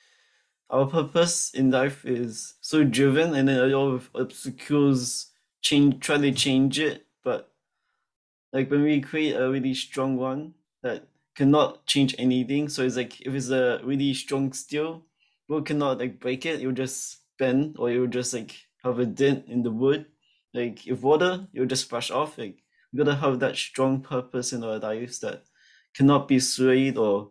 our 0.71 0.87
purpose 0.87 1.53
in 1.55 1.71
life 1.71 2.05
is 2.07 2.55
so 2.61 2.85
driven 2.85 3.35
and 3.35 3.49
then 3.49 3.59
a 3.61 3.67
lot 3.77 3.89
of 3.95 4.11
obstacles 4.15 5.33
change 5.63 6.01
try 6.01 6.19
to 6.19 6.33
change 6.33 6.79
it, 6.81 7.07
but 7.25 7.53
like 8.53 8.71
when 8.71 8.83
we 8.83 9.01
create 9.01 9.35
a 9.35 9.49
really 9.51 9.75
strong 9.75 10.17
one 10.17 10.55
that 10.83 11.07
cannot 11.35 11.85
change 11.87 12.15
anything, 12.19 12.69
so 12.69 12.83
it's 12.83 12.97
like 12.97 13.21
if 13.21 13.35
it's 13.35 13.51
a 13.51 13.81
really 13.85 14.15
strong 14.15 14.53
steel, 14.53 15.05
we 15.49 15.61
cannot 15.63 15.99
like 15.99 16.21
break 16.21 16.47
it, 16.47 16.61
it 16.61 16.67
will 16.67 16.75
just 16.75 17.19
bend 17.39 17.77
or 17.79 17.91
it 17.91 17.99
will 17.99 18.07
just 18.07 18.33
like 18.33 18.55
have 18.83 18.99
a 18.99 19.07
dent 19.07 19.47
in 19.49 19.63
the 19.63 19.71
wood. 19.71 20.07
Like 20.55 20.87
if 20.87 21.03
water, 21.03 21.47
it 21.53 21.61
will 21.61 21.67
just 21.67 21.85
splash 21.85 22.11
off. 22.11 22.39
Like 22.39 22.63
we 22.97 23.05
gotta 23.05 23.17
have 23.17 23.41
that 23.41 23.57
strong 23.57 24.01
purpose 24.01 24.55
in 24.55 24.65
our 24.65 24.79
lives 24.79 25.19
that 25.19 25.45
cannot 25.95 26.27
be 26.27 26.41
swayed 26.41 26.97
or 26.97 27.31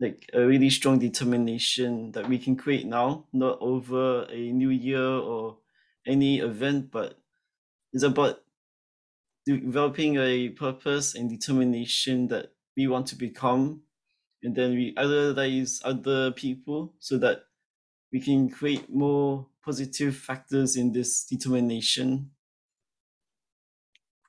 like 0.00 0.28
a 0.34 0.44
really 0.44 0.68
strong 0.68 0.98
determination 0.98 2.10
that 2.12 2.28
we 2.28 2.36
can 2.36 2.56
create 2.56 2.84
now, 2.84 3.24
not 3.32 3.58
over 3.60 4.24
a 4.24 4.50
new 4.50 4.70
year 4.70 5.00
or 5.00 5.58
any 6.04 6.40
event, 6.40 6.90
but 6.90 7.16
it's 7.92 8.02
about 8.02 8.40
developing 9.46 10.16
a 10.16 10.48
purpose 10.48 11.14
and 11.14 11.30
determination 11.30 12.26
that 12.26 12.52
we 12.76 12.88
want 12.88 13.06
to 13.06 13.14
become. 13.14 13.82
And 14.42 14.56
then 14.56 14.72
we 14.72 14.94
idolize 14.96 15.80
other 15.84 16.32
people 16.32 16.92
so 16.98 17.18
that 17.18 17.44
we 18.12 18.18
can 18.18 18.50
create 18.50 18.92
more 18.92 19.46
positive 19.64 20.16
factors 20.16 20.74
in 20.74 20.92
this 20.92 21.24
determination 21.24 22.30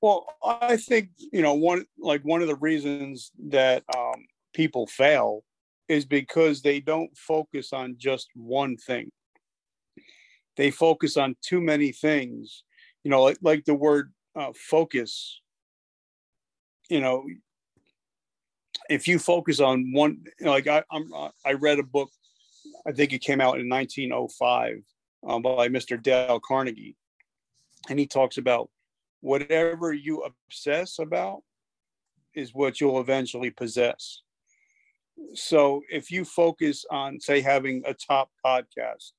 well, 0.05 0.27
I 0.45 0.77
think 0.77 1.09
you 1.17 1.41
know 1.41 1.55
one 1.55 1.85
like 1.97 2.21
one 2.21 2.43
of 2.43 2.47
the 2.47 2.57
reasons 2.57 3.31
that 3.47 3.83
um, 3.97 4.27
people 4.53 4.85
fail 4.85 5.43
is 5.89 6.05
because 6.05 6.61
they 6.61 6.79
don't 6.79 7.17
focus 7.17 7.73
on 7.73 7.95
just 7.97 8.29
one 8.35 8.77
thing. 8.77 9.09
They 10.57 10.69
focus 10.69 11.17
on 11.17 11.35
too 11.41 11.59
many 11.59 11.91
things. 11.91 12.65
You 13.03 13.09
know, 13.09 13.23
like 13.23 13.39
like 13.41 13.65
the 13.65 13.73
word 13.73 14.13
uh, 14.35 14.51
focus. 14.55 15.41
You 16.87 17.01
know, 17.01 17.25
if 18.91 19.07
you 19.07 19.17
focus 19.17 19.59
on 19.59 19.91
one, 19.91 20.23
like 20.39 20.67
I, 20.67 20.83
I'm, 20.91 21.11
I 21.43 21.53
read 21.53 21.79
a 21.79 21.83
book. 21.83 22.11
I 22.85 22.91
think 22.91 23.11
it 23.11 23.21
came 23.21 23.41
out 23.41 23.59
in 23.59 23.67
1905 23.67 24.83
um, 25.27 25.41
by 25.41 25.67
Mr. 25.67 25.99
Dale 25.99 26.39
Carnegie, 26.39 26.95
and 27.89 27.97
he 27.97 28.05
talks 28.05 28.37
about 28.37 28.69
whatever 29.25 29.91
you 29.91 30.21
obsess 30.21 30.99
about 30.99 31.41
is 32.35 32.53
what 32.53 32.79
you'll 32.79 32.99
eventually 32.99 33.49
possess. 33.49 34.21
So 35.33 35.81
if 35.89 36.11
you 36.11 36.23
focus 36.23 36.85
on, 36.91 37.19
say, 37.19 37.41
having 37.41 37.81
a 37.87 37.95
top 37.95 38.29
podcast 38.45 39.13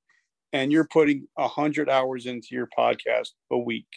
and 0.53 0.71
you're 0.71 0.87
putting 0.87 1.27
100 1.35 1.91
hours 1.91 2.27
into 2.27 2.49
your 2.53 2.69
podcast 2.79 3.31
a 3.51 3.59
week 3.59 3.89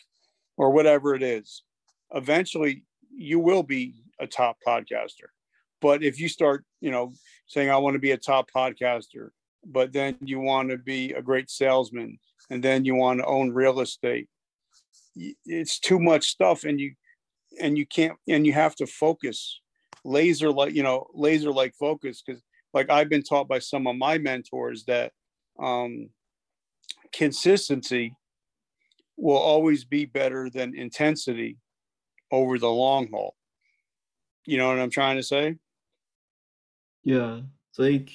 or 0.57 0.71
whatever 0.71 1.13
it 1.13 1.21
is, 1.21 1.61
eventually 2.15 2.85
you 3.15 3.39
will 3.39 3.61
be 3.61 3.93
a 4.19 4.25
top 4.25 4.57
podcaster. 4.67 5.29
But 5.79 6.01
if 6.03 6.19
you 6.19 6.27
start, 6.27 6.65
you 6.81 6.89
know, 6.89 7.13
saying, 7.45 7.69
I 7.69 7.77
want 7.77 7.93
to 7.93 7.99
be 7.99 8.11
a 8.11 8.17
top 8.17 8.49
podcaster, 8.49 9.29
but 9.63 9.93
then 9.93 10.17
you 10.21 10.39
want 10.39 10.71
to 10.71 10.77
be 10.79 11.13
a 11.13 11.21
great 11.21 11.51
salesman 11.51 12.17
and 12.49 12.63
then 12.63 12.83
you 12.83 12.95
want 12.95 13.19
to 13.19 13.27
own 13.27 13.51
real 13.51 13.79
estate, 13.79 14.27
it's 15.45 15.79
too 15.79 15.99
much 15.99 16.27
stuff 16.27 16.63
and 16.63 16.79
you 16.79 16.93
and 17.59 17.77
you 17.77 17.85
can't 17.85 18.17
and 18.27 18.45
you 18.45 18.53
have 18.53 18.75
to 18.75 18.87
focus 18.87 19.59
laser 20.05 20.51
like 20.51 20.73
you 20.73 20.83
know 20.83 21.07
laser 21.13 21.51
like 21.51 21.73
focus. 21.75 22.21
Because 22.25 22.41
like 22.73 22.89
i've 22.89 23.09
been 23.09 23.23
taught 23.23 23.47
by 23.47 23.59
some 23.59 23.87
of 23.87 23.95
my 23.95 24.17
mentors 24.17 24.85
that 24.85 25.11
um 25.59 26.09
consistency 27.11 28.15
will 29.17 29.37
always 29.37 29.83
be 29.83 30.05
better 30.05 30.49
than 30.49 30.77
intensity 30.77 31.57
over 32.31 32.57
the 32.57 32.69
long 32.69 33.09
haul. 33.11 33.35
You 34.45 34.57
know 34.57 34.69
what 34.69 34.79
i'm 34.79 34.91
trying 34.91 35.17
to 35.17 35.23
say? 35.23 35.57
Yeah. 37.03 37.41
Like 37.77 38.11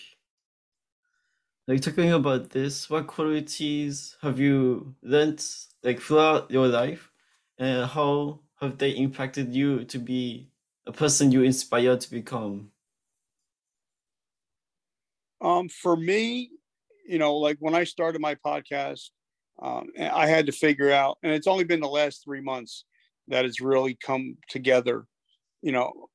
like 1.67 1.81
talking 1.81 2.13
about 2.13 2.51
this 2.51 2.89
what 2.91 3.07
qualities 3.07 4.17
have 4.23 4.39
you 4.39 4.95
learned 5.03 5.45
like 5.85 6.01
throughout 6.01 6.51
your 6.51 6.67
life 6.67 7.11
and 7.59 7.85
how 7.89 8.41
have 8.61 8.79
they 8.79 8.91
impacted 8.91 9.55
you 9.55 9.85
to 9.85 9.99
be 9.99 10.49
a 10.87 10.93
person 10.93 11.31
you 11.31 11.43
inspire 11.43 11.97
to 11.97 12.11
become? 12.11 12.71
Um, 15.41 15.69
for 15.69 15.95
me, 15.95 16.51
you 17.07 17.19
know, 17.19 17.37
like 17.37 17.59
when 17.61 17.75
I 17.75 17.85
started 17.85 18.21
my 18.21 18.35
podcast, 18.35 19.11
um, 19.63 19.89
I 20.01 20.27
had 20.27 20.47
to 20.47 20.53
figure 20.53 20.91
out, 20.91 21.19
and 21.23 21.33
it's 21.33 21.47
only 21.47 21.65
been 21.65 21.81
the 21.81 21.87
last 21.87 22.25
three 22.25 22.41
months 22.41 22.85
that 23.29 23.45
it's 23.45 23.61
really 23.61 23.95
come 23.95 24.37
together. 24.49 25.07
You 25.63 25.73
know, 25.73 26.09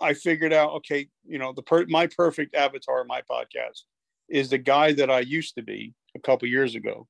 I 0.00 0.14
figured 0.14 0.52
out, 0.52 0.72
okay, 0.76 1.08
you 1.24 1.38
know, 1.38 1.52
the 1.52 1.62
per- 1.62 1.86
my 1.88 2.06
perfect 2.06 2.54
avatar, 2.54 3.04
my 3.04 3.22
podcast, 3.30 3.82
is 4.28 4.50
the 4.50 4.58
guy 4.58 4.92
that 4.94 5.10
I 5.10 5.20
used 5.20 5.54
to 5.56 5.62
be 5.62 5.92
a 6.16 6.18
couple 6.18 6.48
years 6.48 6.74
ago, 6.74 7.06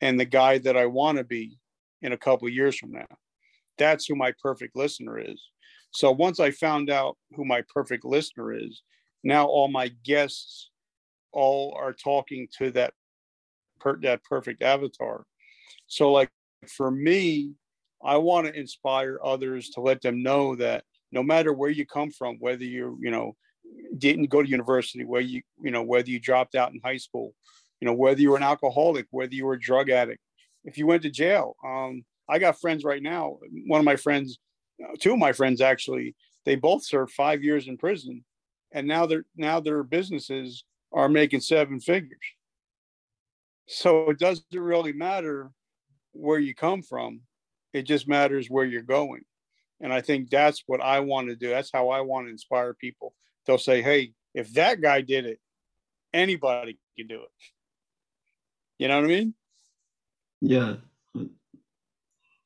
and 0.00 0.18
the 0.18 0.24
guy 0.24 0.58
that 0.58 0.76
I 0.76 0.86
want 0.86 1.18
to 1.18 1.24
be 1.24 1.58
in 2.02 2.12
a 2.12 2.18
couple 2.18 2.48
years 2.48 2.76
from 2.76 2.92
now. 2.92 3.06
That's 3.78 4.06
who 4.06 4.14
my 4.14 4.32
perfect 4.42 4.76
listener 4.76 5.18
is. 5.18 5.42
So 5.90 6.10
once 6.10 6.40
I 6.40 6.50
found 6.50 6.90
out 6.90 7.16
who 7.34 7.44
my 7.44 7.62
perfect 7.72 8.04
listener 8.04 8.52
is, 8.52 8.82
now 9.24 9.46
all 9.46 9.68
my 9.68 9.88
guests 10.04 10.70
all 11.32 11.76
are 11.78 11.92
talking 11.92 12.48
to 12.58 12.70
that 12.72 12.92
per, 13.80 13.98
that 14.00 14.22
perfect 14.24 14.62
avatar. 14.62 15.24
So 15.86 16.12
like 16.12 16.30
for 16.68 16.90
me, 16.90 17.52
I 18.04 18.16
want 18.18 18.46
to 18.46 18.58
inspire 18.58 19.18
others 19.24 19.70
to 19.70 19.80
let 19.80 20.02
them 20.02 20.22
know 20.22 20.56
that 20.56 20.84
no 21.12 21.22
matter 21.22 21.52
where 21.52 21.70
you 21.70 21.86
come 21.86 22.10
from, 22.10 22.36
whether 22.40 22.64
you 22.64 22.98
you 23.00 23.10
know 23.10 23.36
didn't 23.98 24.30
go 24.30 24.42
to 24.42 24.48
university, 24.48 25.04
where 25.04 25.20
you 25.20 25.42
you 25.60 25.70
know 25.70 25.82
whether 25.82 26.10
you 26.10 26.20
dropped 26.20 26.54
out 26.54 26.72
in 26.72 26.80
high 26.84 26.96
school, 26.98 27.34
you 27.80 27.86
know 27.86 27.94
whether 27.94 28.20
you 28.20 28.30
were 28.30 28.36
an 28.36 28.42
alcoholic, 28.42 29.06
whether 29.10 29.34
you 29.34 29.46
were 29.46 29.54
a 29.54 29.60
drug 29.60 29.90
addict, 29.90 30.20
if 30.64 30.78
you 30.78 30.86
went 30.86 31.02
to 31.02 31.10
jail, 31.10 31.56
um, 31.64 32.04
I 32.28 32.38
got 32.38 32.60
friends 32.60 32.84
right 32.84 33.02
now. 33.02 33.38
One 33.66 33.78
of 33.78 33.84
my 33.84 33.96
friends, 33.96 34.38
two 34.98 35.12
of 35.12 35.18
my 35.18 35.32
friends 35.32 35.60
actually, 35.60 36.14
they 36.44 36.56
both 36.56 36.84
served 36.84 37.12
five 37.12 37.42
years 37.42 37.68
in 37.68 37.76
prison, 37.76 38.24
and 38.72 38.86
now 38.86 39.06
they're 39.06 39.24
now 39.36 39.60
their 39.60 39.82
businesses 39.82 40.64
are 40.92 41.08
making 41.08 41.40
seven 41.40 41.80
figures. 41.80 42.18
So 43.68 44.10
it 44.10 44.18
doesn't 44.18 44.44
really 44.52 44.92
matter 44.92 45.50
where 46.12 46.38
you 46.38 46.54
come 46.54 46.82
from; 46.82 47.20
it 47.72 47.82
just 47.82 48.08
matters 48.08 48.48
where 48.48 48.64
you're 48.64 48.82
going. 48.82 49.22
And 49.80 49.92
I 49.92 50.00
think 50.00 50.30
that's 50.30 50.62
what 50.66 50.80
I 50.80 51.00
want 51.00 51.28
to 51.28 51.36
do. 51.36 51.50
That's 51.50 51.70
how 51.72 51.90
I 51.90 52.00
want 52.00 52.26
to 52.26 52.30
inspire 52.30 52.74
people. 52.74 53.14
They'll 53.46 53.58
say, 53.58 53.82
"Hey, 53.82 54.12
if 54.34 54.52
that 54.54 54.80
guy 54.80 55.00
did 55.00 55.26
it, 55.26 55.38
anybody 56.12 56.78
can 56.96 57.06
do 57.06 57.22
it." 57.22 57.30
You 58.78 58.88
know 58.88 58.96
what 58.96 59.04
I 59.04 59.08
mean? 59.08 59.34
Yeah, 60.40 60.76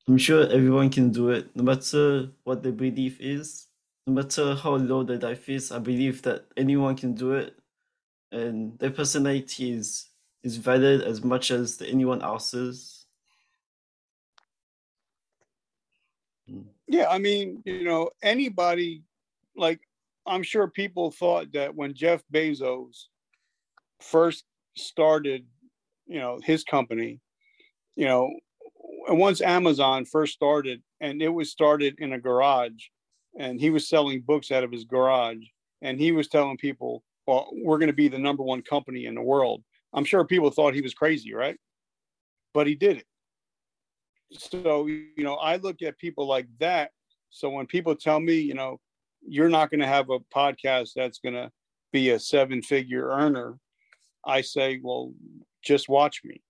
I'm 0.09 0.19
sure 0.19 0.49
everyone 0.49 0.91
can 0.91 1.11
do 1.11 1.31
it, 1.31 1.55
no 1.55 1.63
matter 1.63 2.31
what 2.45 2.63
their 2.63 2.73
belief 2.73 3.21
is, 3.21 3.67
no 4.07 4.15
matter 4.15 4.55
how 4.55 4.77
low 4.77 5.03
the 5.03 5.19
life 5.19 5.49
is. 5.49 5.73
I 5.73 5.79
believe 5.79 6.23
that 6.23 6.47
anyone 6.57 6.97
can 6.97 7.15
do 7.15 7.33
it, 7.33 7.57
and 8.33 8.79
their 8.79 8.91
personality 8.91 9.73
is 9.73 10.09
is 10.43 10.57
valid 10.57 11.03
as 11.03 11.23
much 11.23 11.51
as 11.51 11.83
anyone 11.83 12.23
else's. 12.23 13.07
Yeah, 16.89 17.09
I 17.09 17.19
mean, 17.19 17.63
you 17.65 17.85
know, 17.85 18.11
anybody 18.23 19.03
like 19.57 19.81
I'm 20.27 20.43
sure 20.43 20.69
people 20.69 21.11
thought 21.11 21.53
that 21.53 21.75
when 21.75 21.95
Jeff 21.95 22.23
Bezos 22.33 23.07
first 24.01 24.45
started, 24.77 25.47
you 26.11 26.19
know, 26.19 26.41
his 26.43 26.65
company, 26.65 27.21
you 27.95 28.05
know, 28.05 28.29
once 29.09 29.41
Amazon 29.41 30.05
first 30.05 30.35
started, 30.35 30.83
and 31.01 31.23
it 31.23 31.29
was 31.29 31.53
started 31.53 31.95
in 31.99 32.13
a 32.13 32.21
garage, 32.21 32.89
and 33.39 33.61
he 33.61 33.71
was 33.71 33.89
selling 33.89 34.21
books 34.21 34.51
out 34.51 34.65
of 34.65 34.73
his 34.73 34.85
garage, 34.85 35.45
and 35.83 36.01
he 36.01 36.11
was 36.11 36.27
telling 36.27 36.59
people, 36.59 37.05
"Well, 37.27 37.49
we're 37.53 37.79
going 37.79 37.87
to 37.87 38.03
be 38.05 38.09
the 38.09 38.19
number 38.19 38.43
one 38.43 38.63
company 38.63 39.07
in 39.07 39.15
the 39.15 39.23
world." 39.23 39.63
I'm 39.95 40.05
sure 40.05 40.25
people 40.25 40.51
thought 40.51 40.75
he 40.75 40.83
was 40.83 40.95
crazy, 40.95 41.33
right? 41.33 41.57
But 42.53 42.67
he 42.67 42.75
did 42.75 42.97
it. 42.99 43.07
So 44.33 44.87
you 44.87 45.13
know, 45.19 45.35
I 45.37 45.57
look 45.57 45.81
at 45.81 45.97
people 45.99 46.27
like 46.27 46.49
that. 46.59 46.91
So 47.31 47.51
when 47.51 47.67
people 47.67 47.95
tell 47.95 48.19
me, 48.19 48.35
you 48.35 48.55
know, 48.55 48.81
you're 49.23 49.49
not 49.49 49.71
going 49.71 49.81
to 49.81 49.87
have 49.87 50.11
a 50.11 50.19
podcast 50.35 50.91
that's 50.97 51.21
going 51.21 51.35
to 51.35 51.51
be 51.93 52.11
a 52.11 52.19
seven-figure 52.19 53.09
earner, 53.09 53.59
I 54.25 54.41
say, 54.41 54.81
well, 54.83 55.13
just 55.63 55.89
watch 55.89 56.23
me 56.25 56.43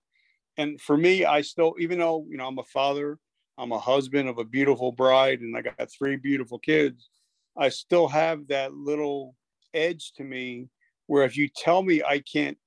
and 0.56 0.80
for 0.80 0.96
me, 0.96 1.24
I 1.24 1.40
still, 1.40 1.74
even 1.78 1.98
though 1.98 2.26
you 2.28 2.36
know 2.36 2.46
I'm 2.46 2.58
a 2.58 2.64
father, 2.64 3.18
I'm 3.56 3.72
a 3.72 3.78
husband 3.78 4.28
of 4.28 4.38
a 4.38 4.44
beautiful 4.44 4.92
bride, 4.92 5.40
and 5.40 5.56
I 5.56 5.62
got 5.62 5.90
three 5.90 6.16
beautiful 6.16 6.58
kids, 6.58 7.08
I 7.56 7.70
still 7.70 8.08
have 8.08 8.48
that 8.48 8.74
little 8.74 9.36
edge 9.72 10.12
to 10.16 10.24
me 10.24 10.68
where 11.06 11.24
if 11.24 11.36
you 11.36 11.48
tell 11.48 11.82
me 11.82 12.02
I 12.02 12.20
can't 12.20 12.58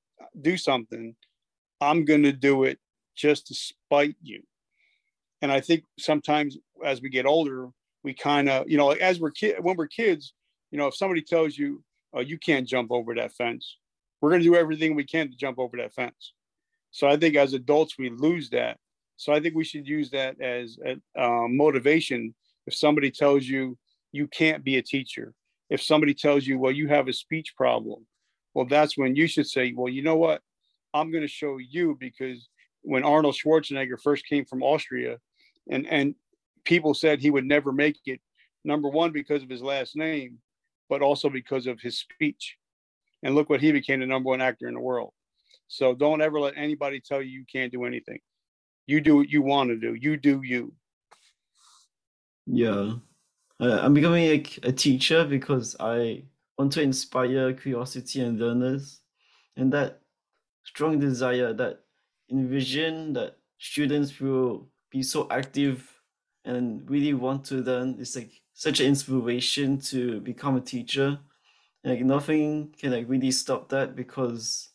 do 0.41 0.57
something, 0.57 1.15
I'm 1.81 2.03
going 2.03 2.23
to 2.23 2.31
do 2.31 2.63
it 2.63 2.79
just 3.15 3.47
to 3.47 3.53
spite 3.53 4.15
you. 4.23 4.41
And 5.43 5.51
I 5.51 5.61
think 5.61 5.83
sometimes 5.99 6.57
as 6.83 6.99
we 7.01 7.09
get 7.09 7.27
older, 7.27 7.69
we 8.03 8.15
kind 8.15 8.49
of, 8.49 8.69
you 8.69 8.77
know, 8.77 8.91
as 8.91 9.19
we're 9.19 9.31
kid 9.31 9.57
when 9.61 9.77
we're 9.77 9.87
kids, 9.87 10.33
you 10.71 10.79
know, 10.79 10.87
if 10.87 10.95
somebody 10.95 11.21
tells 11.21 11.57
you, 11.57 11.83
"Oh, 12.13 12.21
you 12.21 12.39
can't 12.39 12.67
jump 12.67 12.91
over 12.91 13.13
that 13.15 13.33
fence," 13.33 13.77
we're 14.23 14.29
going 14.29 14.41
to 14.41 14.47
do 14.47 14.55
everything 14.55 14.95
we 14.95 15.03
can 15.03 15.29
to 15.29 15.35
jump 15.35 15.59
over 15.59 15.75
that 15.75 15.93
fence. 15.93 16.31
So 16.91 17.09
I 17.09 17.17
think 17.17 17.35
as 17.35 17.53
adults, 17.53 17.97
we 17.99 18.09
lose 18.09 18.49
that. 18.51 18.77
So 19.17 19.33
I 19.33 19.41
think 19.41 19.53
we 19.53 19.65
should 19.65 19.85
use 19.85 20.11
that 20.11 20.39
as 20.39 20.77
a 20.85 21.21
uh, 21.21 21.49
motivation. 21.49 22.33
If 22.65 22.73
somebody 22.73 23.11
tells 23.11 23.43
you 23.43 23.77
you 24.13 24.27
can't 24.27 24.63
be 24.63 24.77
a 24.77 24.81
teacher, 24.81 25.33
if 25.69 25.83
somebody 25.83 26.13
tells 26.13 26.47
you, 26.47 26.57
well, 26.57 26.71
you 26.71 26.87
have 26.87 27.09
a 27.09 27.13
speech 27.13 27.53
problem, 27.57 28.07
well, 28.53 28.65
that's 28.65 28.97
when 28.97 29.13
you 29.13 29.27
should 29.27 29.45
say, 29.45 29.73
well, 29.75 29.91
you 29.91 30.03
know 30.03 30.15
what? 30.15 30.39
I'm 30.93 31.11
going 31.11 31.23
to 31.23 31.27
show 31.27 31.57
you 31.57 31.97
because 31.99 32.47
when 32.81 33.03
Arnold 33.03 33.35
Schwarzenegger 33.35 33.99
first 34.01 34.25
came 34.25 34.45
from 34.45 34.63
Austria 34.63 35.17
and, 35.69 35.85
and 35.87 36.15
people 36.63 36.93
said 36.93 37.19
he 37.19 37.29
would 37.29 37.45
never 37.45 37.73
make 37.73 37.97
it, 38.05 38.21
number 38.63 38.87
one, 38.87 39.11
because 39.11 39.43
of 39.43 39.49
his 39.49 39.61
last 39.61 39.97
name, 39.97 40.37
but 40.87 41.01
also 41.01 41.29
because 41.29 41.67
of 41.67 41.81
his 41.81 41.99
speech. 41.99 42.55
And 43.23 43.35
look 43.35 43.49
what 43.49 43.61
he 43.61 43.71
became 43.71 44.01
the 44.01 44.05
number 44.05 44.29
one 44.29 44.41
actor 44.41 44.67
in 44.67 44.73
the 44.75 44.79
world. 44.79 45.13
So 45.67 45.95
don't 45.95 46.21
ever 46.21 46.39
let 46.39 46.55
anybody 46.57 46.99
tell 46.99 47.21
you 47.21 47.39
you 47.39 47.45
can't 47.51 47.71
do 47.71 47.85
anything. 47.85 48.19
You 48.85 49.01
do 49.01 49.15
what 49.15 49.29
you 49.29 49.41
want 49.41 49.69
to 49.69 49.77
do. 49.77 49.95
You 49.95 50.17
do 50.17 50.41
you. 50.43 50.73
Yeah. 52.45 52.95
I'm 53.59 53.93
becoming 53.93 54.25
a, 54.25 54.43
a 54.63 54.71
teacher 54.71 55.23
because 55.25 55.75
I 55.79 56.25
want 56.57 56.73
to 56.73 56.81
inspire 56.81 57.53
curiosity 57.53 58.21
and 58.21 58.37
learners 58.37 58.99
and 59.55 59.71
that 59.73 60.01
strong 60.65 60.99
desire 60.99 61.53
that 61.53 61.79
envision 62.31 63.13
that 63.13 63.37
students 63.57 64.19
will 64.19 64.69
be 64.89 65.03
so 65.03 65.27
active 65.29 65.89
and 66.45 66.89
really 66.89 67.13
want 67.13 67.45
to 67.45 67.55
learn 67.55 67.95
is 67.99 68.15
like 68.15 68.31
such 68.53 68.79
an 68.79 68.87
inspiration 68.87 69.79
to 69.79 70.19
become 70.21 70.57
a 70.57 70.61
teacher. 70.61 71.17
Like 71.83 72.01
nothing 72.01 72.73
can 72.77 72.91
like 72.91 73.09
really 73.09 73.31
stop 73.31 73.69
that 73.69 73.95
because 73.95 74.69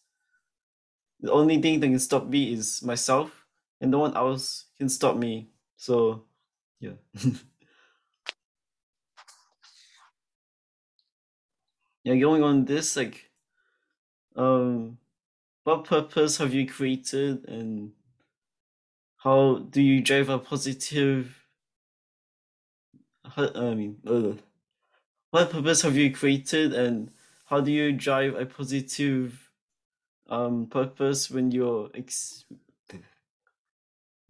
the 1.21 1.33
only 1.33 1.61
thing 1.61 1.81
that 1.81 1.87
can 1.89 1.99
stop 1.99 2.27
me 2.27 2.53
is 2.53 2.83
myself, 2.83 3.45
and 3.81 3.91
no 3.91 3.99
one 3.99 4.17
else 4.17 4.67
can 4.77 4.89
stop 4.89 5.17
me. 5.17 5.51
So 5.77 6.25
yeah. 6.81 6.95
yeah, 12.05 12.17
going 12.17 12.43
on 12.43 12.65
this, 12.65 12.97
like, 12.97 13.31
um, 14.37 14.99
what 15.65 15.85
purpose 15.85 16.39
have 16.39 16.55
you 16.55 16.67
created 16.67 17.45
and 17.49 17.93
how 19.19 19.59
do 19.59 19.83
you 19.83 20.01
drive 20.01 20.31
a 20.31 20.39
positive 20.39 21.45
I 23.37 23.75
mean, 23.75 24.01
uh, 24.07 24.33
what 25.31 25.51
purpose 25.51 25.83
have 25.83 25.97
you 25.97 26.13
created, 26.13 26.73
and 26.73 27.11
how 27.47 27.61
do 27.61 27.71
you 27.71 27.93
drive 27.93 28.35
a 28.35 28.47
positive 28.47 29.51
um 30.29 30.67
purpose 30.67 31.31
when 31.31 31.51
you're 31.51 31.91
ex? 31.95 32.45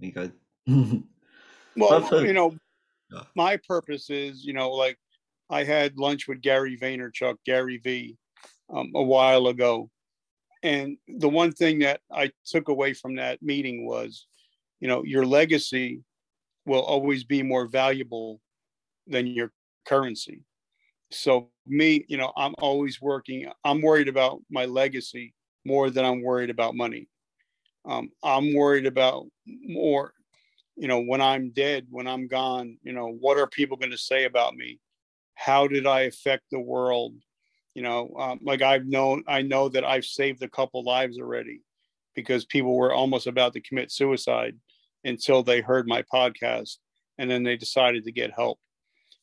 My 0.00 0.10
God. 0.10 0.32
well, 1.76 2.24
you 2.24 2.32
know, 2.32 2.54
my 3.34 3.58
purpose 3.66 4.10
is, 4.10 4.44
you 4.44 4.52
know, 4.52 4.70
like 4.70 4.96
I 5.50 5.64
had 5.64 5.98
lunch 5.98 6.28
with 6.28 6.40
Gary 6.40 6.76
Vaynerchuk, 6.76 7.36
Gary 7.44 7.78
V, 7.78 8.16
um, 8.70 8.92
a 8.94 9.02
while 9.02 9.48
ago, 9.48 9.90
and 10.62 10.98
the 11.06 11.28
one 11.28 11.52
thing 11.52 11.80
that 11.80 12.00
I 12.12 12.30
took 12.46 12.68
away 12.68 12.92
from 12.92 13.16
that 13.16 13.42
meeting 13.42 13.86
was, 13.86 14.26
you 14.80 14.88
know, 14.88 15.04
your 15.04 15.24
legacy 15.24 16.02
will 16.66 16.82
always 16.82 17.24
be 17.24 17.42
more 17.42 17.66
valuable 17.66 18.40
than 19.06 19.26
your 19.26 19.52
currency. 19.86 20.42
So 21.10 21.50
me, 21.66 22.04
you 22.08 22.16
know, 22.16 22.32
I'm 22.36 22.54
always 22.58 23.00
working. 23.00 23.50
I'm 23.64 23.82
worried 23.82 24.08
about 24.08 24.40
my 24.50 24.66
legacy 24.66 25.34
more 25.64 25.90
than 25.90 26.04
I'm 26.04 26.22
worried 26.22 26.50
about 26.50 26.74
money. 26.74 27.08
Um, 27.84 28.10
I'm 28.22 28.54
worried 28.54 28.86
about 28.86 29.26
more, 29.46 30.12
you 30.76 30.88
know, 30.88 31.00
when 31.00 31.20
I'm 31.20 31.50
dead, 31.50 31.86
when 31.90 32.06
I'm 32.06 32.26
gone, 32.26 32.78
you 32.82 32.92
know, 32.92 33.08
what 33.08 33.38
are 33.38 33.46
people 33.46 33.76
going 33.76 33.92
to 33.92 33.98
say 33.98 34.24
about 34.24 34.54
me? 34.54 34.78
How 35.34 35.66
did 35.66 35.86
I 35.86 36.02
affect 36.02 36.44
the 36.50 36.60
world? 36.60 37.14
You 37.74 37.82
know, 37.82 38.12
um, 38.18 38.40
like 38.42 38.60
I've 38.60 38.86
known, 38.86 39.24
I 39.28 39.42
know 39.42 39.68
that 39.70 39.84
I've 39.84 40.04
saved 40.04 40.42
a 40.42 40.48
couple 40.48 40.82
lives 40.84 41.18
already 41.18 41.62
because 42.14 42.44
people 42.44 42.76
were 42.76 42.92
almost 42.92 43.26
about 43.26 43.52
to 43.54 43.60
commit 43.60 43.92
suicide 43.92 44.56
until 45.04 45.42
they 45.42 45.60
heard 45.60 45.86
my 45.86 46.02
podcast 46.12 46.76
and 47.18 47.30
then 47.30 47.42
they 47.42 47.56
decided 47.56 48.04
to 48.04 48.12
get 48.12 48.32
help. 48.32 48.58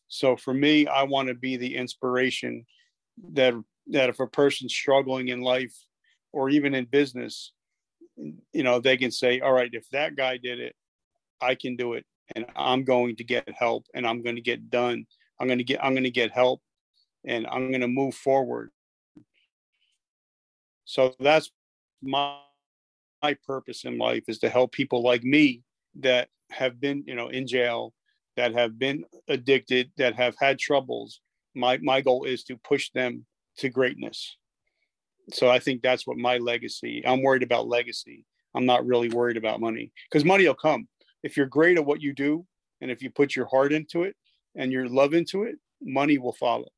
So 0.08 0.36
for 0.36 0.54
me, 0.54 0.88
I 0.88 1.04
want 1.04 1.30
to 1.30 1.34
be 1.34 1.58
the 1.58 1.76
inspiration 1.76 2.66
that 3.34 3.54
that 3.88 4.10
if 4.10 4.20
a 4.20 4.28
person's 4.28 4.74
struggling 4.74 5.28
in 5.28 5.42
life 5.42 5.76
or 6.34 6.50
even 6.50 6.74
in 6.74 6.86
business, 6.86 7.54
you 8.18 8.64
know, 8.64 8.80
they 8.80 8.98
can 8.98 9.12
say, 9.12 9.40
all 9.40 9.54
right, 9.54 9.70
if 9.72 9.88
that 9.92 10.16
guy 10.16 10.38
did 10.38 10.60
it, 10.60 10.76
I 11.42 11.56
can 11.56 11.76
do 11.76 11.94
it 11.94 12.06
and 12.36 12.46
I'm 12.56 12.84
going 12.84 13.16
to 13.18 13.24
get 13.24 13.50
help 13.56 13.86
and 13.94 14.08
I'm 14.08 14.24
going 14.24 14.36
to 14.36 14.42
get 14.42 14.70
done. 14.70 15.06
I'm 15.40 15.48
going 15.48 15.60
to 15.60 15.64
get 15.64 15.84
I'm 15.84 15.94
going 15.94 16.04
to 16.04 16.12
get 16.12 16.32
help 16.32 16.62
and 17.26 17.46
I'm 17.48 17.70
going 17.70 17.82
to 17.82 17.88
move 17.88 18.16
forward. 18.16 18.72
So 20.86 21.14
that's 21.20 21.52
my 22.02 22.38
my 23.22 23.36
purpose 23.46 23.86
in 23.86 23.98
life 23.98 24.24
is 24.28 24.40
to 24.40 24.50
help 24.50 24.72
people 24.72 25.02
like 25.02 25.24
me 25.24 25.64
that 26.00 26.30
have 26.52 26.80
been, 26.80 27.04
you 27.08 27.16
know, 27.16 27.30
in 27.30 27.48
jail 27.48 27.94
that 28.38 28.54
have 28.54 28.78
been 28.78 29.06
addicted, 29.28 29.92
that 29.98 30.16
have 30.16 30.36
had 30.40 30.60
troubles. 30.60 31.22
My 31.54 31.78
my 31.78 32.02
goal 32.02 32.26
is 32.26 32.44
to 32.46 32.58
push 32.58 32.92
them 32.92 33.26
to 33.58 33.70
greatness. 33.70 34.38
So 35.32 35.50
I 35.50 35.60
think 35.60 35.82
that's 35.82 36.06
what 36.06 36.18
my 36.18 36.38
legacy. 36.38 37.04
I'm 37.06 37.24
worried 37.24 37.44
about 37.44 37.68
legacy. 37.68 38.26
I'm 38.54 38.66
not 38.66 38.86
really 38.86 39.10
worried 39.10 39.38
about 39.38 39.60
money 39.60 39.92
because 40.10 40.24
money 40.24 40.48
will 40.48 40.54
come 40.54 40.88
if 41.26 41.36
you're 41.36 41.48
great 41.48 41.78
at 41.78 41.86
what 41.86 42.02
you 42.02 42.14
do, 42.14 42.46
and 42.82 42.92
if 42.92 43.02
you 43.02 43.10
put 43.10 43.36
your 43.36 43.48
heart 43.48 43.74
into 43.74 44.04
it 44.04 44.16
and 44.56 44.72
your 44.72 44.88
love 44.88 45.16
into 45.16 45.42
it, 45.42 45.56
money 45.82 46.20
will 46.20 46.34
follow. 46.34 46.70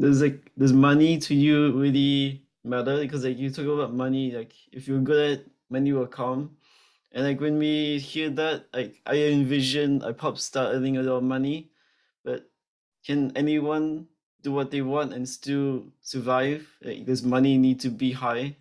Does 0.00 0.22
like 0.22 0.40
does 0.58 0.72
money 0.72 1.18
to 1.18 1.34
you 1.34 1.78
really 1.78 2.42
matter? 2.64 2.98
Because 2.98 3.24
like 3.24 3.36
you 3.36 3.50
talk 3.50 3.66
about 3.66 3.92
money, 3.92 4.32
like 4.32 4.54
if 4.72 4.88
you're 4.88 5.00
good 5.00 5.40
at 5.40 5.44
money 5.68 5.92
will 5.92 6.06
come 6.06 6.56
and 7.12 7.24
like 7.24 7.40
when 7.40 7.58
we 7.58 7.98
hear 7.98 8.30
that, 8.30 8.66
like 8.72 9.00
I 9.06 9.16
envision 9.16 10.02
a 10.02 10.12
pop 10.12 10.38
star 10.38 10.72
earning 10.72 10.96
a 10.96 11.02
lot 11.02 11.16
of 11.16 11.22
money, 11.22 11.70
but 12.24 12.48
can 13.04 13.36
anyone 13.36 14.08
do 14.42 14.52
what 14.52 14.70
they 14.70 14.82
want 14.82 15.12
and 15.12 15.28
still 15.28 15.84
survive? 16.00 16.66
Like, 16.82 17.04
does 17.04 17.22
money 17.22 17.58
need 17.58 17.80
to 17.80 17.90
be 17.90 18.12
high? 18.12 18.56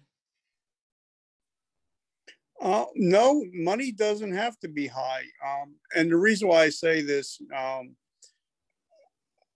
Uh, 2.62 2.86
no, 2.96 3.44
money 3.54 3.92
doesn't 3.92 4.34
have 4.34 4.60
to 4.60 4.68
be 4.68 4.86
high. 4.86 5.24
Um, 5.44 5.76
and 5.96 6.12
the 6.12 6.18
reason 6.18 6.48
why 6.48 6.64
I 6.64 6.70
say 6.70 7.02
this, 7.02 7.42
um, 7.56 7.96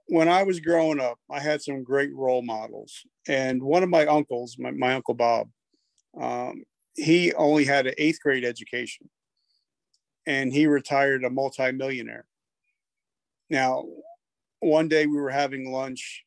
when 0.07 0.27
I 0.27 0.43
was 0.43 0.59
growing 0.59 0.99
up, 0.99 1.19
I 1.29 1.39
had 1.39 1.61
some 1.61 1.83
great 1.83 2.13
role 2.15 2.41
models. 2.41 3.05
And 3.27 3.61
one 3.61 3.83
of 3.83 3.89
my 3.89 4.05
uncles, 4.07 4.57
my, 4.57 4.71
my 4.71 4.95
uncle 4.95 5.13
Bob, 5.13 5.49
um, 6.19 6.63
he 6.95 7.33
only 7.33 7.65
had 7.65 7.87
an 7.87 7.93
eighth 7.97 8.19
grade 8.21 8.45
education 8.45 9.09
and 10.25 10.51
he 10.51 10.65
retired 10.67 11.23
a 11.23 11.29
multimillionaire. 11.29 12.25
Now, 13.49 13.85
one 14.59 14.87
day 14.87 15.05
we 15.05 15.17
were 15.17 15.29
having 15.29 15.71
lunch 15.71 16.23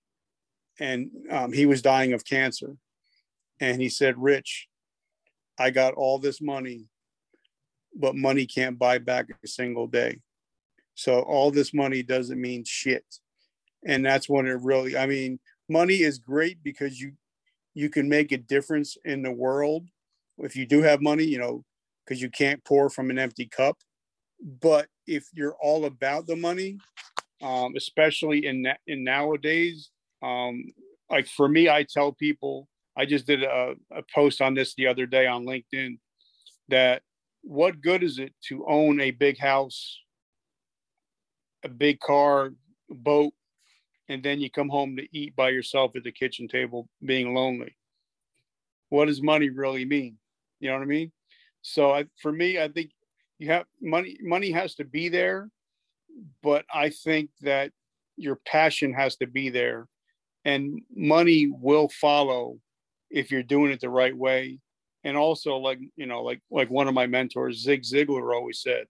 and 0.79 1.11
um, 1.31 1.53
he 1.53 1.67
was 1.67 1.83
dying 1.83 2.13
of 2.13 2.25
cancer. 2.25 2.77
And 3.61 3.81
he 3.81 3.89
said, 3.89 4.17
Rich, 4.19 4.69
I 5.59 5.71
got 5.71 5.95
all 5.95 6.19
this 6.19 6.41
money, 6.41 6.87
but 7.95 8.15
money 8.15 8.47
can't 8.47 8.79
buy 8.79 8.99
back 8.99 9.27
a 9.43 9.49
single 9.49 9.89
day. 9.89 10.21
So 10.95 11.21
all 11.23 11.51
this 11.51 11.75
money 11.75 12.03
doesn't 12.03 12.41
mean 12.41 12.65
shit. 12.65 13.05
And 13.85 14.05
that's 14.05 14.29
when 14.29 14.47
it 14.47 14.61
really, 14.63 14.97
I 14.97 15.07
mean, 15.07 15.41
money 15.69 16.03
is 16.03 16.19
great 16.19 16.63
because 16.63 17.01
you 17.01 17.13
you 17.75 17.89
can 17.89 18.09
make 18.09 18.33
a 18.33 18.39
difference 18.39 18.97
in 19.05 19.23
the 19.23 19.31
world 19.31 19.87
if 20.39 20.57
you 20.57 20.67
do 20.67 20.83
have 20.83 21.01
money, 21.01 21.25
you 21.25 21.39
know, 21.39 21.65
because 22.05 22.23
you 22.23 22.31
can't 22.31 22.65
pour 22.65 22.89
from 22.89 23.11
an 23.11 23.19
empty 23.19 23.47
cup. 23.47 23.77
But 24.61 24.89
if 25.07 25.27
you're 25.35 25.57
all 25.61 25.85
about 25.85 26.27
the 26.27 26.37
money, 26.37 26.79
um, 27.43 27.75
especially 27.77 28.47
in 28.47 28.67
in 28.87 29.05
nowadays, 29.05 29.91
um, 30.23 30.65
like 31.11 31.27
for 31.27 31.49
me, 31.49 31.69
I 31.69 31.85
tell 31.85 32.13
people, 32.13 32.69
I 32.97 33.05
just 33.05 33.27
did 33.27 33.43
a, 33.43 33.75
a 33.93 34.03
post 34.15 34.41
on 34.41 34.55
this 34.55 34.75
the 34.75 34.87
other 34.87 35.07
day 35.07 35.27
on 35.27 35.45
LinkedIn 35.45 35.99
that 36.69 37.03
what 37.43 37.81
good 37.81 38.03
is 38.03 38.19
it 38.19 38.35
to 38.49 38.67
own 38.69 39.01
a 39.01 39.11
big 39.11 39.39
house, 39.39 39.99
a 41.65 41.69
big 41.69 42.01
car, 42.01 42.51
boat, 42.91 43.33
and 44.09 44.23
then 44.23 44.41
you 44.41 44.51
come 44.51 44.69
home 44.69 44.97
to 44.97 45.07
eat 45.17 45.35
by 45.37 45.51
yourself 45.51 45.93
at 45.97 46.05
the 46.05 46.13
kitchen 46.13 46.49
table 46.49 46.89
being 47.05 47.35
lonely? 47.35 47.77
What 48.91 49.07
does 49.07 49.23
money 49.23 49.51
really 49.51 49.85
mean? 49.85 50.19
You 50.61 50.69
know 50.69 50.75
what 50.75 50.83
I 50.83 50.87
mean? 50.87 51.13
So 51.63 51.93
I, 51.93 52.07
for 52.21 52.33
me, 52.33 52.61
I 52.61 52.69
think 52.69 52.91
you 53.39 53.49
have 53.51 53.67
money. 53.81 54.17
Money 54.21 54.51
has 54.51 54.75
to 54.77 54.85
be 54.85 55.09
there, 55.09 55.51
but 56.43 56.65
I 56.73 56.91
think 56.91 57.31
that 57.43 57.73
your 58.17 58.37
passion 58.47 58.93
has 58.95 59.17
to 59.17 59.27
be 59.27 59.51
there, 59.51 59.87
and 60.45 60.81
money 60.95 61.49
will 61.51 61.89
follow 61.89 62.59
if 63.11 63.31
you're 63.31 63.43
doing 63.43 63.71
it 63.73 63.81
the 63.81 63.91
right 63.91 64.17
way. 64.17 64.59
And 65.05 65.17
also, 65.17 65.57
like 65.57 65.79
you 65.97 66.07
know, 66.07 66.23
like 66.23 66.41
like 66.51 66.71
one 66.71 66.89
of 66.89 66.95
my 66.95 67.07
mentors, 67.07 67.63
Zig 67.63 67.83
Ziglar, 67.83 68.35
always 68.35 68.61
said, 68.61 68.87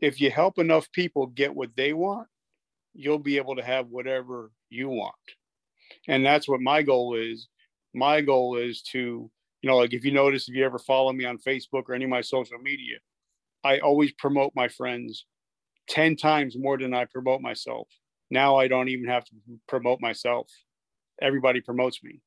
if 0.00 0.20
you 0.20 0.30
help 0.30 0.58
enough 0.58 0.90
people 0.92 1.26
get 1.26 1.54
what 1.54 1.70
they 1.76 1.92
want, 1.92 2.26
you'll 2.94 3.18
be 3.18 3.36
able 3.36 3.56
to 3.56 3.62
have 3.62 3.88
whatever 3.88 4.50
you 4.68 4.88
want. 4.88 5.14
And 6.08 6.24
that's 6.24 6.48
what 6.48 6.60
my 6.60 6.82
goal 6.82 7.14
is. 7.14 7.48
My 7.94 8.20
goal 8.20 8.56
is 8.56 8.82
to 8.92 9.30
you 9.62 9.68
know, 9.68 9.76
like 9.76 9.92
if 9.92 10.04
you 10.04 10.12
notice, 10.12 10.48
if 10.48 10.54
you 10.54 10.64
ever 10.64 10.78
follow 10.78 11.12
me 11.12 11.24
on 11.24 11.38
Facebook 11.38 11.84
or 11.88 11.94
any 11.94 12.04
of 12.04 12.10
my 12.10 12.22
social 12.22 12.58
media, 12.58 12.96
I 13.62 13.78
always 13.78 14.12
promote 14.12 14.52
my 14.54 14.68
friends 14.68 15.26
10 15.88 16.16
times 16.16 16.56
more 16.56 16.78
than 16.78 16.94
I 16.94 17.04
promote 17.04 17.42
myself. 17.42 17.88
Now 18.30 18.56
I 18.56 18.68
don't 18.68 18.88
even 18.88 19.08
have 19.08 19.24
to 19.24 19.32
promote 19.68 20.00
myself. 20.00 20.48
Everybody 21.20 21.60
promotes 21.60 22.02
me. 22.02 22.20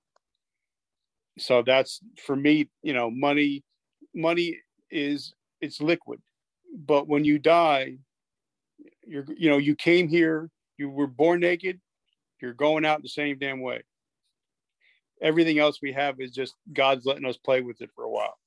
So 1.40 1.64
that's 1.66 2.00
for 2.24 2.36
me, 2.36 2.70
you 2.84 2.94
know, 2.94 3.10
money, 3.10 3.64
money 4.14 4.60
is 4.92 5.34
it's 5.62 5.82
liquid. 5.82 6.22
But 6.76 7.08
when 7.08 7.26
you 7.26 7.40
die, 7.40 7.98
you're 9.06 9.26
you 9.36 9.50
know, 9.50 9.58
you 9.58 9.76
came 9.76 10.08
here, 10.08 10.52
you 10.78 10.90
were 10.90 11.08
born 11.08 11.40
naked, 11.40 11.80
you're 12.42 12.54
going 12.54 12.86
out 12.86 13.02
the 13.02 13.10
same 13.10 13.40
damn 13.40 13.62
way 13.62 13.82
everything 15.24 15.58
else 15.60 15.82
we 15.82 15.94
have 15.94 16.20
is 16.20 16.32
just 16.32 16.56
God's 16.74 17.06
letting 17.06 17.26
us 17.26 17.38
play 17.38 17.62
with 17.62 17.82
it 17.82 17.90
for 17.96 18.04
a 18.04 18.10
while. 18.10 18.38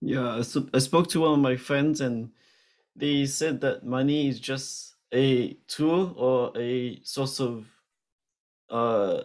Yeah, 0.00 0.36
I 0.74 0.78
spoke 0.78 1.08
to 1.08 1.20
one 1.20 1.32
of 1.32 1.38
my 1.40 1.56
friends 1.56 2.00
and 2.00 2.32
they 2.96 3.26
said 3.26 3.60
that 3.62 3.84
money 3.84 4.28
is 4.28 4.40
just 4.40 4.96
a 5.12 5.54
tool 5.68 6.14
or 6.16 6.52
a 6.56 7.00
source 7.02 7.40
of 7.40 7.66
uh 8.70 9.24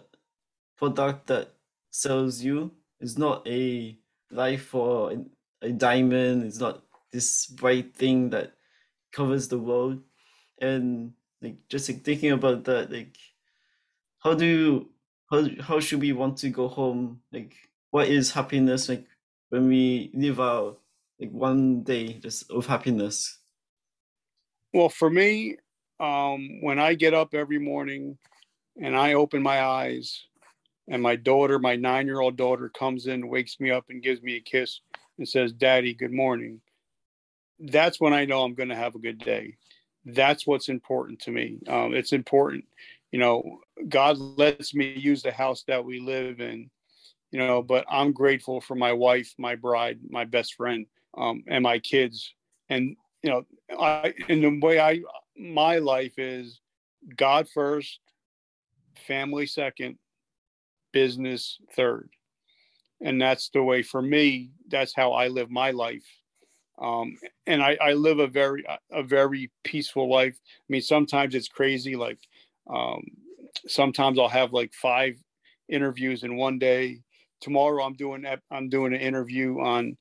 product 0.76 1.28
that 1.28 1.54
sells 1.90 2.42
you. 2.42 2.72
It's 3.00 3.18
not 3.18 3.46
a 3.48 3.98
life 4.30 4.74
or 4.74 5.14
a 5.62 5.72
diamond. 5.72 6.44
It's 6.44 6.58
not 6.60 6.84
this 7.12 7.46
bright 7.46 7.94
thing 7.96 8.30
that 8.30 8.54
covers 9.12 9.48
the 9.48 9.58
world 9.58 10.02
and 10.60 11.14
like 11.42 11.68
just 11.68 11.88
like 11.88 12.04
thinking 12.04 12.32
about 12.32 12.64
that 12.64 12.90
like 12.90 13.16
how 14.20 14.34
do 14.34 14.44
you 14.46 14.93
how, 15.30 15.46
how 15.60 15.80
should 15.80 16.00
we 16.00 16.12
want 16.12 16.38
to 16.38 16.50
go 16.50 16.68
home? 16.68 17.20
Like 17.32 17.54
what 17.90 18.08
is 18.08 18.32
happiness? 18.32 18.88
Like 18.88 19.06
when 19.50 19.68
we 19.68 20.10
live 20.14 20.40
out 20.40 20.80
like 21.20 21.30
one 21.30 21.82
day 21.82 22.14
just 22.14 22.50
of 22.50 22.66
happiness. 22.66 23.38
Well 24.72 24.88
for 24.88 25.08
me 25.08 25.56
um 26.00 26.60
when 26.60 26.80
i 26.80 26.92
get 26.92 27.14
up 27.14 27.34
every 27.34 27.60
morning 27.60 28.18
and 28.82 28.96
i 28.96 29.12
open 29.12 29.40
my 29.40 29.62
eyes 29.62 30.24
and 30.88 31.00
my 31.00 31.14
daughter 31.14 31.60
my 31.60 31.76
nine 31.76 32.06
year 32.06 32.20
old 32.20 32.36
daughter 32.36 32.68
comes 32.68 33.06
in 33.06 33.28
wakes 33.28 33.60
me 33.60 33.70
up 33.70 33.84
and 33.90 34.02
gives 34.02 34.20
me 34.20 34.34
a 34.34 34.40
kiss 34.40 34.80
and 35.18 35.28
says 35.28 35.52
daddy 35.52 35.94
good 35.94 36.12
morning 36.12 36.60
that's 37.60 38.00
when 38.00 38.12
i 38.12 38.24
know 38.24 38.42
i'm 38.42 38.54
going 38.54 38.68
to 38.68 38.74
have 38.74 38.96
a 38.96 38.98
good 38.98 39.18
day. 39.18 39.56
That's 40.04 40.46
what's 40.46 40.68
important 40.68 41.20
to 41.20 41.30
me. 41.30 41.58
Um, 41.66 41.94
it's 41.94 42.12
important 42.12 42.64
you 43.14 43.20
know 43.20 43.60
god 43.88 44.18
lets 44.18 44.74
me 44.74 44.92
use 44.94 45.22
the 45.22 45.30
house 45.30 45.62
that 45.68 45.84
we 45.84 46.00
live 46.00 46.40
in 46.40 46.68
you 47.30 47.38
know 47.38 47.62
but 47.62 47.84
i'm 47.88 48.10
grateful 48.12 48.60
for 48.60 48.74
my 48.74 48.92
wife 48.92 49.32
my 49.38 49.54
bride 49.54 50.00
my 50.10 50.24
best 50.24 50.54
friend 50.54 50.84
um, 51.16 51.44
and 51.46 51.62
my 51.62 51.78
kids. 51.78 52.34
And 52.70 52.96
you 53.22 53.30
know 53.30 53.46
i 53.78 54.12
in 54.28 54.40
the 54.40 54.58
way 54.60 54.80
i 54.80 55.00
my 55.38 55.78
life 55.78 56.18
is 56.18 56.60
god 57.16 57.46
first 57.54 58.00
family 59.06 59.46
second 59.46 59.96
business 60.92 61.58
third. 61.76 62.08
And 63.00 63.22
that's 63.22 63.48
the 63.50 63.62
way 63.62 63.84
for 63.84 64.02
me 64.02 64.50
that's 64.66 64.92
how 64.92 65.12
i 65.12 65.28
live 65.28 65.52
my 65.52 65.70
life. 65.70 66.08
Um, 66.82 67.16
and 67.46 67.62
I, 67.62 67.78
I 67.80 67.92
live 67.92 68.18
a 68.18 68.26
very 68.26 68.64
a 68.90 69.04
very 69.04 69.52
peaceful 69.62 70.10
life. 70.10 70.36
I 70.36 70.66
mean 70.68 70.82
sometimes 70.82 71.36
it's 71.36 71.46
crazy 71.46 71.94
like 71.94 72.18
um, 72.68 73.02
sometimes 73.66 74.18
I'll 74.18 74.28
have 74.28 74.52
like 74.52 74.72
five 74.74 75.14
interviews 75.68 76.22
in 76.22 76.36
one 76.36 76.58
day. 76.58 77.00
Tomorrow 77.40 77.84
I'm 77.84 77.94
doing 77.94 78.24
I'm 78.50 78.68
doing 78.68 78.94
an 78.94 79.00
interview 79.00 79.60
on 79.60 79.96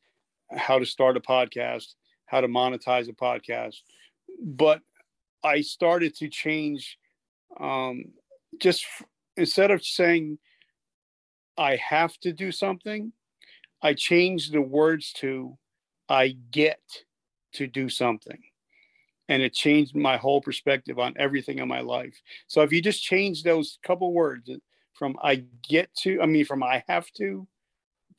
how 0.51 0.79
to 0.79 0.85
start 0.85 1.17
a 1.17 1.21
podcast, 1.21 1.95
how 2.25 2.41
to 2.41 2.47
monetize 2.47 3.09
a 3.09 3.13
podcast. 3.13 3.75
But 4.41 4.81
I 5.43 5.61
started 5.61 6.15
to 6.15 6.29
change 6.29 6.97
um, 7.59 8.05
just 8.59 8.85
f- 8.85 9.07
instead 9.35 9.71
of 9.71 9.83
saying 9.83 10.39
I 11.57 11.75
have 11.77 12.17
to 12.19 12.31
do 12.31 12.51
something, 12.51 13.11
I 13.81 13.93
changed 13.93 14.53
the 14.53 14.61
words 14.61 15.11
to 15.17 15.57
I 16.09 16.35
get 16.51 16.79
to 17.53 17.67
do 17.67 17.89
something 17.89 18.41
and 19.29 19.41
it 19.41 19.53
changed 19.53 19.95
my 19.95 20.17
whole 20.17 20.41
perspective 20.41 20.99
on 20.99 21.13
everything 21.17 21.59
in 21.59 21.67
my 21.67 21.81
life. 21.81 22.19
So 22.47 22.61
if 22.61 22.71
you 22.71 22.81
just 22.81 23.03
change 23.03 23.43
those 23.43 23.79
couple 23.85 24.13
words 24.13 24.49
uh, 24.49 24.55
from 24.93 25.17
I 25.21 25.45
get 25.67 25.93
to, 26.03 26.21
I 26.21 26.25
mean, 26.25 26.45
from 26.45 26.63
I 26.63 26.83
have 26.87 27.09
to 27.17 27.47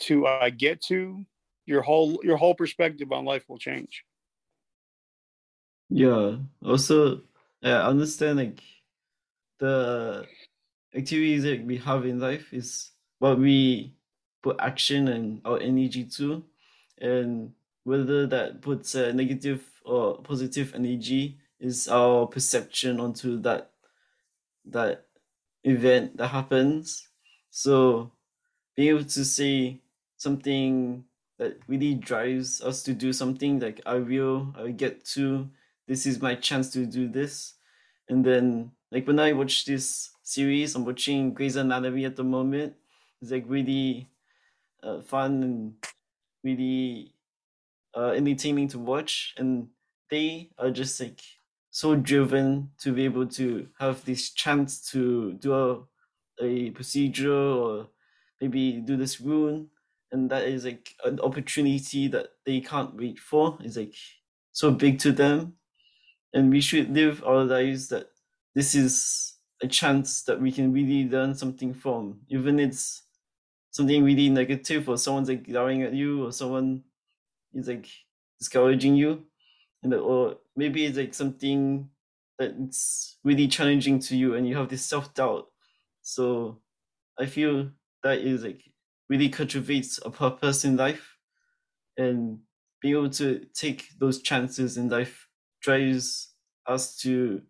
to 0.01 0.27
I 0.27 0.51
get 0.51 0.83
to, 0.85 1.25
your 1.67 1.83
whole 1.83 2.21
your 2.23 2.37
whole 2.37 2.55
perspective 2.55 3.13
on 3.13 3.25
life 3.25 3.45
will 3.49 3.59
change. 3.59 4.05
Yeah. 5.89 6.37
Also, 6.65 7.21
I 7.63 7.71
understand 7.71 8.39
like 8.39 8.63
the 9.59 10.27
activities 10.95 11.45
that 11.45 11.65
we 11.65 11.77
have 11.79 12.05
in 12.07 12.19
life 12.19 12.53
is 12.53 12.91
what 13.19 13.39
we 13.39 13.95
put 14.43 14.57
action 14.59 15.09
and 15.09 15.41
our 15.45 15.61
energy 15.61 16.05
to, 16.05 16.45
and 16.99 17.53
whether 17.85 18.27
that 18.27 18.61
puts 18.61 18.95
a 18.95 19.13
negative 19.13 19.65
or 19.85 20.21
positive 20.23 20.75
energy 20.75 21.39
is 21.61 21.89
our 21.89 22.27
perception 22.27 22.99
onto 22.99 23.41
that 23.41 23.71
that 24.67 25.07
event 25.63 26.17
that 26.17 26.29
happens. 26.29 27.09
So 27.51 28.13
being 28.77 28.89
able 28.89 29.05
to 29.05 29.25
say 29.25 29.81
something 30.17 31.05
that 31.39 31.59
really 31.69 31.95
drives 31.95 32.61
us 32.63 32.83
to 32.85 32.93
do 32.93 33.13
something 33.13 33.61
like 33.61 33.81
I 33.87 33.97
will, 33.97 34.55
I 34.57 34.63
will 34.63 34.73
get 34.73 35.05
to, 35.17 35.49
this 35.87 36.07
is 36.07 36.23
my 36.23 36.35
chance 36.35 36.71
to 36.73 36.87
do 36.87 37.09
this. 37.09 37.55
And 38.09 38.25
then 38.25 38.73
like 38.91 39.07
when 39.07 39.19
I 39.19 39.33
watch 39.33 39.65
this 39.65 40.11
series, 40.23 40.75
I'm 40.75 40.85
watching 40.85 41.35
Grey's 41.35 41.57
Anatomy 41.57 42.05
at 42.05 42.17
the 42.17 42.25
moment. 42.25 42.75
It's 43.21 43.31
like 43.31 43.45
really 43.47 44.09
uh, 44.83 45.01
fun 45.01 45.43
and 45.43 45.75
really 46.43 47.14
uh, 47.97 48.11
entertaining 48.11 48.69
to 48.69 48.79
watch. 48.79 49.35
And 49.37 49.71
they 50.11 50.51
are 50.59 50.71
just 50.71 51.01
like 51.01 51.21
so 51.71 51.97
driven 51.97 52.73
to 52.79 52.93
be 52.93 53.05
able 53.05 53.27
to 53.27 53.69
have 53.79 54.05
this 54.05 54.31
chance 54.33 54.91
to 54.91 55.35
do 55.35 55.55
a, 55.55 55.85
a 56.41 56.71
procedure 56.71 57.33
or 57.35 57.91
maybe 58.41 58.81
do 58.81 58.97
this 58.97 59.21
rune 59.21 59.71
and 60.13 60.31
that 60.31 60.45
is 60.45 60.65
like 60.65 60.95
an 61.05 61.19
opportunity 61.21 62.07
that 62.09 62.29
they 62.45 62.61
can't 62.61 62.95
wait 62.97 63.19
for 63.19 63.59
it's 63.61 63.77
like 63.77 63.95
so 64.53 64.71
big 64.71 64.99
to 64.99 65.11
them 65.13 65.57
and 66.33 66.51
we 66.51 66.61
should 66.61 66.91
live 66.91 67.23
our 67.25 67.45
lives 67.45 67.89
that 67.89 68.11
this 68.55 68.75
is 68.75 69.39
a 69.63 69.69
chance 69.69 70.23
that 70.25 70.41
we 70.41 70.53
can 70.53 70.73
really 70.73 71.09
learn 71.09 71.35
something 71.35 71.73
from 71.75 72.21
even 72.29 72.59
it's 72.59 73.03
something 73.71 74.05
really 74.05 74.29
negative 74.31 74.89
or 74.89 74.97
someone's 74.99 75.29
like 75.29 75.49
yelling 75.49 75.83
at 75.83 75.95
you 75.95 76.27
or 76.27 76.33
someone 76.33 76.85
is 77.55 77.69
like 77.69 77.89
discouraging 78.39 78.97
you. 78.97 79.25
And 79.83 79.95
uh, 79.95 79.99
or 79.99 80.39
maybe 80.57 80.85
it's 80.87 80.99
like 80.99 81.15
something 81.15 81.91
that's 82.39 83.19
really 83.25 83.49
challenging 83.49 83.99
to 84.01 84.17
you 84.17 84.35
and 84.35 84.49
you 84.49 84.57
have 84.57 84.69
this 84.69 84.85
self-doubt. 84.87 85.49
So 86.03 86.61
i 87.19 87.27
feel 87.27 87.71
that 88.05 88.19
is 88.21 88.45
like 88.45 88.63
really 89.09 89.29
cultivates 89.29 89.99
a 90.05 90.11
purpose 90.11 90.65
in 90.65 90.77
life. 90.77 91.19
And 91.97 92.41
being 92.81 92.95
able 92.97 93.11
to 93.11 93.47
take 93.55 93.89
those 93.99 94.23
chances 94.23 94.77
in 94.77 94.89
life 94.89 95.29
drives 95.63 96.35
us 96.67 96.97
to 96.99 97.43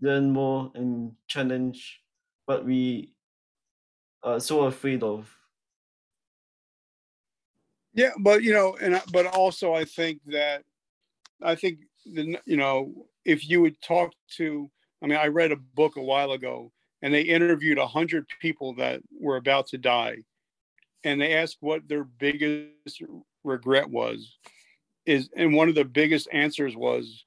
learn 0.00 0.30
more 0.32 0.72
and 0.74 1.16
challenge 1.28 2.02
what 2.46 2.64
we 2.64 3.14
are 4.22 4.40
so 4.40 4.62
afraid 4.64 5.02
of 5.02 5.38
yeah 7.94 8.10
but 8.20 8.42
you 8.42 8.52
know 8.52 8.76
and 8.80 9.00
but 9.12 9.26
also 9.26 9.74
i 9.74 9.84
think 9.84 10.20
that 10.26 10.62
I 11.42 11.54
think 11.54 11.80
the 12.06 12.38
you 12.46 12.56
know 12.56 13.06
if 13.24 13.48
you 13.48 13.60
would 13.60 13.80
talk 13.80 14.12
to 14.36 14.70
I 15.02 15.06
mean 15.06 15.18
I 15.18 15.26
read 15.26 15.52
a 15.52 15.56
book 15.56 15.96
a 15.96 16.02
while 16.02 16.32
ago 16.32 16.72
and 17.02 17.12
they 17.12 17.22
interviewed 17.22 17.78
a 17.78 17.86
hundred 17.86 18.26
people 18.40 18.74
that 18.76 19.00
were 19.20 19.36
about 19.36 19.66
to 19.68 19.78
die 19.78 20.18
and 21.04 21.20
they 21.20 21.34
asked 21.34 21.58
what 21.60 21.86
their 21.88 22.04
biggest 22.04 23.02
regret 23.44 23.88
was 23.88 24.36
is 25.06 25.28
and 25.36 25.54
one 25.54 25.68
of 25.68 25.74
the 25.74 25.84
biggest 25.84 26.28
answers 26.32 26.76
was 26.76 27.24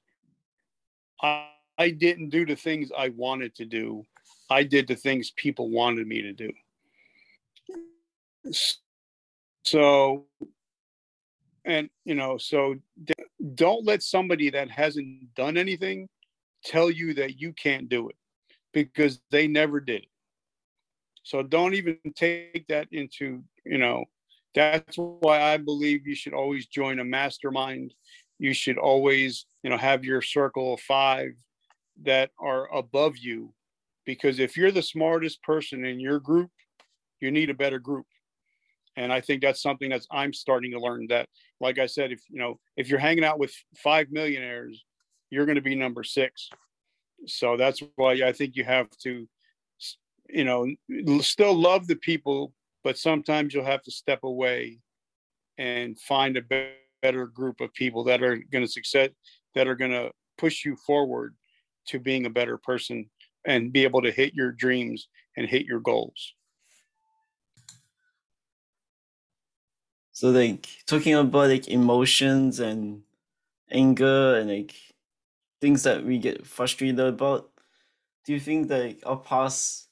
I, 1.22 1.48
I 1.78 1.90
didn't 1.90 2.30
do 2.30 2.44
the 2.44 2.56
things 2.56 2.90
I 2.96 3.10
wanted 3.10 3.54
to 3.56 3.64
do. 3.64 4.04
I 4.50 4.62
did 4.62 4.88
the 4.88 4.96
things 4.96 5.32
people 5.32 5.70
wanted 5.70 6.06
me 6.06 6.22
to 6.22 6.32
do. 6.32 6.52
So 9.64 10.26
and 11.68 11.90
you 12.04 12.14
know 12.14 12.38
so 12.38 12.74
don't 13.54 13.86
let 13.86 14.02
somebody 14.02 14.50
that 14.50 14.70
hasn't 14.70 15.32
done 15.36 15.56
anything 15.56 16.08
tell 16.64 16.90
you 16.90 17.14
that 17.14 17.38
you 17.38 17.52
can't 17.52 17.88
do 17.88 18.08
it 18.08 18.16
because 18.72 19.20
they 19.30 19.46
never 19.46 19.78
did. 19.78 20.02
It 20.02 20.08
so 21.22 21.42
don't 21.42 21.74
even 21.74 21.98
take 22.16 22.66
that 22.68 22.88
into 22.90 23.44
you 23.64 23.78
know 23.78 24.06
that's 24.54 24.96
why 24.96 25.42
i 25.42 25.56
believe 25.58 26.06
you 26.06 26.16
should 26.16 26.32
always 26.34 26.66
join 26.66 26.98
a 26.98 27.04
mastermind. 27.04 27.94
You 28.40 28.54
should 28.54 28.78
always 28.78 29.46
you 29.62 29.70
know 29.70 29.76
have 29.76 30.04
your 30.04 30.22
circle 30.22 30.74
of 30.74 30.80
five 30.80 31.32
that 32.02 32.30
are 32.40 32.74
above 32.74 33.18
you 33.18 33.52
because 34.06 34.38
if 34.38 34.56
you're 34.56 34.70
the 34.70 34.82
smartest 34.82 35.42
person 35.42 35.84
in 35.84 36.00
your 36.00 36.18
group 36.18 36.50
you 37.20 37.30
need 37.30 37.50
a 37.50 37.54
better 37.54 37.78
group 37.78 38.06
and 38.98 39.12
i 39.12 39.20
think 39.20 39.40
that's 39.40 39.62
something 39.62 39.88
that's 39.88 40.06
i'm 40.10 40.32
starting 40.32 40.72
to 40.72 40.80
learn 40.80 41.06
that 41.08 41.28
like 41.60 41.78
i 41.78 41.86
said 41.86 42.12
if 42.12 42.20
you 42.28 42.38
know 42.38 42.58
if 42.76 42.88
you're 42.88 42.98
hanging 42.98 43.24
out 43.24 43.38
with 43.38 43.54
five 43.76 44.08
millionaires 44.10 44.84
you're 45.30 45.46
going 45.46 45.56
to 45.56 45.62
be 45.62 45.74
number 45.74 46.02
six. 46.02 46.48
So 47.26 47.56
that's 47.56 47.82
why 47.96 48.12
i 48.24 48.32
think 48.32 48.56
you 48.56 48.64
have 48.64 48.88
to 49.02 49.28
you 50.28 50.44
know 50.44 50.66
still 51.20 51.54
love 51.54 51.86
the 51.86 51.96
people 51.96 52.52
but 52.84 52.98
sometimes 52.98 53.52
you'll 53.52 53.64
have 53.64 53.82
to 53.82 53.90
step 53.90 54.20
away 54.22 54.78
and 55.58 55.98
find 55.98 56.36
a 56.36 56.70
better 57.02 57.26
group 57.26 57.60
of 57.60 57.72
people 57.74 58.04
that 58.04 58.22
are 58.22 58.36
going 58.52 58.64
to 58.64 58.70
succeed 58.70 59.12
that 59.54 59.66
are 59.66 59.74
going 59.74 59.90
to 59.90 60.10
push 60.36 60.64
you 60.64 60.76
forward 60.86 61.34
to 61.86 61.98
being 61.98 62.26
a 62.26 62.30
better 62.30 62.56
person 62.56 63.08
and 63.44 63.72
be 63.72 63.82
able 63.84 64.02
to 64.02 64.12
hit 64.12 64.34
your 64.34 64.52
dreams 64.52 65.08
and 65.36 65.48
hit 65.48 65.64
your 65.64 65.80
goals 65.80 66.34
So 70.18 70.30
like 70.30 70.66
talking 70.84 71.14
about 71.14 71.48
like 71.48 71.68
emotions 71.68 72.58
and 72.58 73.04
anger 73.70 74.34
and 74.34 74.50
like 74.50 74.74
things 75.60 75.84
that 75.84 76.04
we 76.04 76.18
get 76.18 76.44
frustrated 76.44 76.98
about 76.98 77.52
do 78.24 78.32
you 78.32 78.40
think 78.40 78.66
that 78.66 78.84
like, 78.84 79.02
our 79.06 79.18
past 79.18 79.86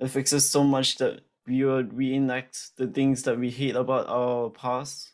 affects 0.00 0.32
us 0.32 0.46
so 0.46 0.64
much 0.64 0.96
that 0.96 1.20
we 1.46 1.64
would 1.64 1.94
reenact 1.94 2.76
the 2.76 2.88
things 2.88 3.22
that 3.22 3.38
we 3.38 3.50
hate 3.50 3.76
about 3.76 4.08
our 4.08 4.50
past? 4.50 5.12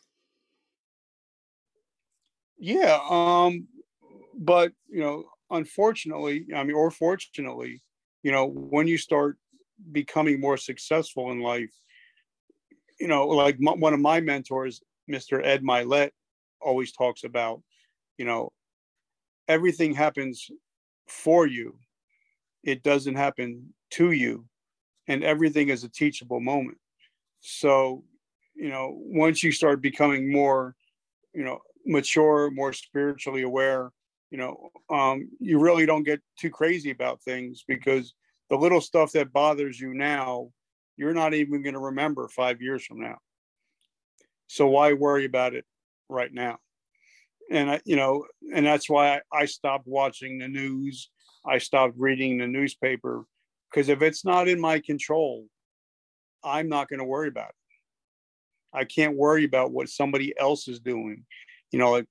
Yeah 2.57 2.99
um 3.07 3.67
but 4.33 4.71
you 4.87 5.01
know 5.01 5.25
unfortunately 5.51 6.47
i 6.55 6.63
mean 6.63 6.75
or 6.75 6.89
fortunately 6.89 7.83
you 8.23 8.31
know 8.31 8.47
when 8.47 8.87
you 8.87 8.97
start 8.97 9.37
becoming 9.91 10.41
more 10.41 10.57
successful 10.57 11.29
in 11.31 11.39
life 11.39 11.69
you 12.99 13.07
know 13.07 13.27
like 13.27 13.55
m- 13.55 13.79
one 13.79 13.93
of 13.93 13.99
my 13.99 14.19
mentors 14.19 14.81
mr 15.09 15.43
ed 15.43 15.63
Mylett 15.63 16.11
always 16.61 16.91
talks 16.91 17.23
about 17.23 17.61
you 18.17 18.25
know 18.25 18.51
everything 19.49 19.93
happens 19.93 20.49
for 21.07 21.47
you. 21.47 21.75
It 22.63 22.83
doesn't 22.83 23.15
happen 23.15 23.73
to 23.91 24.11
you. 24.11 24.45
And 25.07 25.23
everything 25.23 25.69
is 25.69 25.83
a 25.83 25.89
teachable 25.89 26.39
moment. 26.39 26.77
So 27.41 28.03
you 28.55 28.69
know 28.69 28.93
once 28.93 29.41
you 29.41 29.51
start 29.51 29.81
becoming 29.81 30.31
more 30.31 30.75
you 31.33 31.43
know 31.45 31.59
mature 31.85 32.51
more 32.51 32.73
spiritually 32.73 33.43
aware 33.43 33.91
you 34.31 34.37
know 34.37 34.69
um, 34.89 35.29
you 35.39 35.59
really 35.59 35.85
don't 35.85 36.03
get 36.03 36.19
too 36.37 36.49
crazy 36.49 36.91
about 36.91 37.21
things 37.21 37.63
because 37.65 38.13
the 38.49 38.57
little 38.57 38.81
stuff 38.81 39.13
that 39.13 39.31
bothers 39.31 39.79
you 39.79 39.93
now 39.93 40.49
you're 40.99 41.13
not 41.13 41.33
even 41.33 41.63
going 41.63 41.75
to 41.75 41.79
remember 41.79 42.27
five 42.27 42.61
years 42.61 42.83
from 42.85 42.99
now. 42.99 43.19
So 44.47 44.67
why 44.67 44.91
worry 44.91 45.23
about 45.23 45.55
it 45.55 45.63
right 46.09 46.31
now? 46.31 46.57
And 47.49 47.71
I, 47.71 47.81
you 47.85 47.95
know 47.95 48.25
and 48.53 48.65
that's 48.65 48.89
why 48.89 49.21
I, 49.31 49.45
stopped 49.45 49.87
watching 49.87 50.39
the 50.39 50.49
news. 50.49 51.09
I 51.45 51.59
stopped 51.59 51.93
reading 51.97 52.37
the 52.37 52.47
newspaper 52.47 53.25
because 53.71 53.87
if 53.87 54.01
it's 54.01 54.25
not 54.25 54.49
in 54.49 54.59
my 54.59 54.79
control 54.79 55.45
i'm 56.43 56.69
not 56.69 56.89
going 56.89 56.99
to 56.99 57.05
worry 57.05 57.27
about 57.27 57.49
it. 57.49 57.55
I 58.73 58.83
can't 58.83 59.17
worry 59.17 59.45
about 59.45 59.71
what 59.71 59.89
somebody 59.89 60.33
else 60.37 60.67
is 60.67 60.79
doing. 60.79 61.25
You 61.71 61.79
know 61.79 61.91
like 61.91 62.05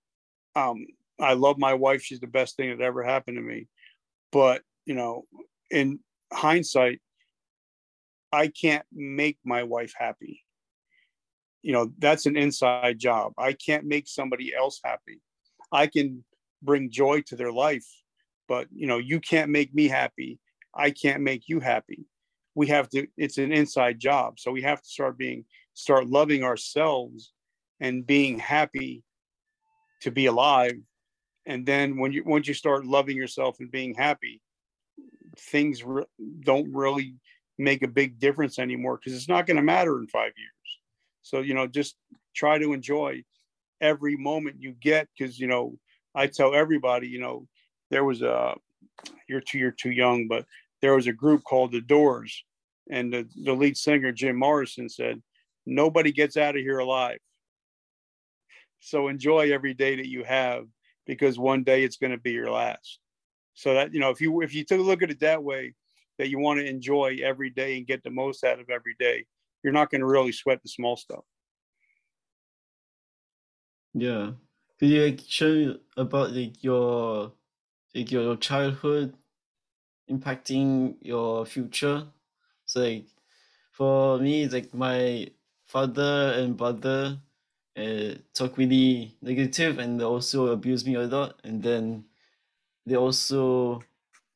um 0.57 0.87
i 1.21 1.35
love 1.35 1.59
my 1.59 1.75
wife. 1.75 2.03
She's 2.03 2.21
the 2.21 2.27
best 2.27 2.57
thing 2.57 2.71
that 2.71 2.83
ever 2.83 3.03
happened 3.05 3.37
to 3.37 3.43
me. 3.43 3.69
But 4.33 4.63
you 4.87 4.95
know 4.95 5.25
in 5.71 6.01
hindsight 6.33 7.01
i 8.33 8.49
can't 8.49 8.85
make 8.93 9.39
my 9.45 9.63
wife 9.63 9.95
happy. 9.97 10.45
You 11.63 11.73
know 11.73 11.93
that's 11.99 12.27
an 12.27 12.37
inside 12.37 12.99
job. 12.99 13.33
I 13.39 13.53
can't 13.53 13.85
make 13.85 14.09
somebody 14.09 14.55
else 14.55 14.81
happy. 14.85 15.21
I 15.73 15.87
can 15.87 16.25
bring 16.63 16.91
joy 16.91 17.21
to 17.23 17.37
their 17.37 17.53
life 17.53 17.87
but 18.49 18.67
you 18.75 18.87
know 18.87 18.99
you 18.99 19.21
can't 19.21 19.51
make 19.51 19.73
me 19.75 19.87
happy. 19.87 20.41
I 20.75 20.91
can't 20.91 21.23
make 21.23 21.49
you 21.49 21.61
happy. 21.61 22.07
We 22.55 22.67
have 22.69 22.89
to 22.91 23.07
it's 23.17 23.39
an 23.39 23.53
inside 23.53 24.01
job. 24.01 24.41
So 24.41 24.51
we 24.51 24.63
have 24.63 24.83
to 24.83 24.89
start 24.89 25.19
being 25.19 25.45
start 25.75 26.09
loving 26.09 26.43
ourselves 26.43 27.33
and 27.79 28.05
being 28.07 28.39
happy 28.39 29.05
to 30.01 30.11
be 30.11 30.27
alive. 30.27 30.75
And 31.47 31.65
then 31.65 31.99
when 31.99 32.13
you 32.13 32.25
once 32.25 32.49
you 32.49 32.55
start 32.55 32.85
loving 32.85 33.17
yourself 33.17 33.61
and 33.61 33.71
being 33.71 33.95
happy 33.95 34.41
things 35.37 35.85
re- 35.85 36.05
don't 36.41 36.73
really 36.75 37.15
make 37.59 37.83
a 37.83 37.89
big 37.89 38.19
difference 38.19 38.59
anymore 38.59 38.97
because 38.97 39.17
it's 39.17 39.29
not 39.29 39.47
going 39.47 39.57
to 39.57 39.63
matter 39.63 39.99
in 39.99 40.07
five 40.07 40.33
years. 40.37 40.79
So 41.23 41.41
you 41.41 41.55
know 41.55 41.67
just 41.67 41.97
try 42.35 42.59
to 42.59 42.73
enjoy 42.73 43.23
every 43.81 44.17
moment 44.17 44.57
you 44.61 44.75
get 44.81 45.09
because 45.17 45.39
you 45.39 45.47
know 45.47 45.79
i 46.15 46.27
tell 46.27 46.53
everybody 46.53 47.07
you 47.07 47.21
know 47.21 47.47
there 47.91 48.03
was 48.03 48.23
a 48.23 48.57
you're 49.29 49.41
too 49.41 49.59
you're 49.59 49.71
too 49.71 49.93
young 49.93 50.27
but 50.27 50.45
there 50.83 50.97
was 50.97 51.07
a 51.07 51.13
group 51.13 51.45
called 51.45 51.71
the 51.71 51.81
doors 51.81 52.45
and 52.91 53.13
the, 53.13 53.29
the 53.45 53.53
lead 53.53 53.77
singer 53.77 54.11
jim 54.11 54.37
morrison 54.37 54.89
said 54.89 55.23
nobody 55.69 56.11
gets 56.11 56.37
out 56.37 56.57
of 56.57 56.63
here 56.63 56.79
alive. 56.79 57.19
So 58.81 59.09
enjoy 59.09 59.53
every 59.53 59.75
day 59.75 59.97
that 59.97 60.09
you 60.09 60.25
have 60.25 60.65
because 61.07 61.39
one 61.39 61.63
day 61.63 61.85
it's 61.85 61.97
going 61.97 62.13
to 62.13 62.19
be 62.19 62.33
your 62.33 62.51
last. 62.51 62.99
So 63.55 63.75
that 63.75 63.93
you 63.93 64.01
know 64.01 64.11
if 64.11 64.21
you 64.21 64.41
if 64.43 64.55
you 64.55 64.65
took 64.65 64.79
a 64.79 64.83
look 64.83 65.03
at 65.03 65.11
it 65.11 65.21
that 65.21 65.43
way 65.43 65.75
that 66.19 66.29
you 66.31 66.39
want 66.39 66.61
to 66.61 66.67
enjoy 66.67 67.19
every 67.23 67.51
day 67.51 67.77
and 67.79 67.87
get 67.87 68.03
the 68.05 68.11
most 68.11 68.45
out 68.45 68.61
of 68.61 68.71
every 68.71 68.95
day 68.99 69.27
you're 69.63 69.73
not 69.73 69.91
going 69.91 70.01
to 70.01 70.07
really 70.07 70.33
sweat 70.33 70.63
the 70.63 70.69
small 70.69 70.97
stuff. 70.97 71.25
Yeah. 73.95 74.35
Could 74.79 74.89
you 74.91 75.03
like 75.05 75.21
share 75.21 75.77
about 75.97 76.31
like 76.33 76.63
your 76.63 77.35
like 77.95 78.11
your 78.13 78.37
childhood 78.37 79.17
impacting 80.11 80.99
your 81.03 81.47
future? 81.47 82.13
So 82.67 82.81
like 82.83 83.09
for 83.73 84.19
me 84.21 84.45
it's 84.45 84.55
like 84.55 84.75
my 84.75 85.31
father 85.67 86.35
and 86.37 86.57
brother 86.57 87.21
uh, 87.77 88.15
talk 88.35 88.59
really 88.59 89.17
negative 89.23 89.79
and 89.79 90.01
they 90.01 90.05
also 90.05 90.49
abuse 90.49 90.87
me 90.87 90.95
a 90.97 91.03
lot 91.07 91.41
and 91.45 91.63
then 91.63 92.07
they 92.87 92.97
also 92.97 93.83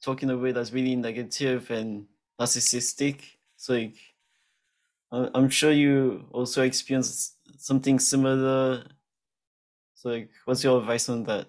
talk 0.03 0.23
in 0.23 0.31
a 0.31 0.37
way 0.37 0.53
that's 0.53 0.73
really 0.73 0.97
negative 0.97 1.71
and 1.71 2.07
narcissistic. 2.41 3.21
So 3.57 3.75
like 3.75 3.97
i'm 5.13 5.51
sure 5.51 5.71
you 5.71 6.25
also 6.33 6.63
experienced 6.63 7.37
something 7.59 7.99
similar. 7.99 8.85
So 9.95 10.09
like 10.09 10.31
what's 10.45 10.65
your 10.65 10.81
advice 10.81 11.09
on 11.09 11.25
that? 11.25 11.49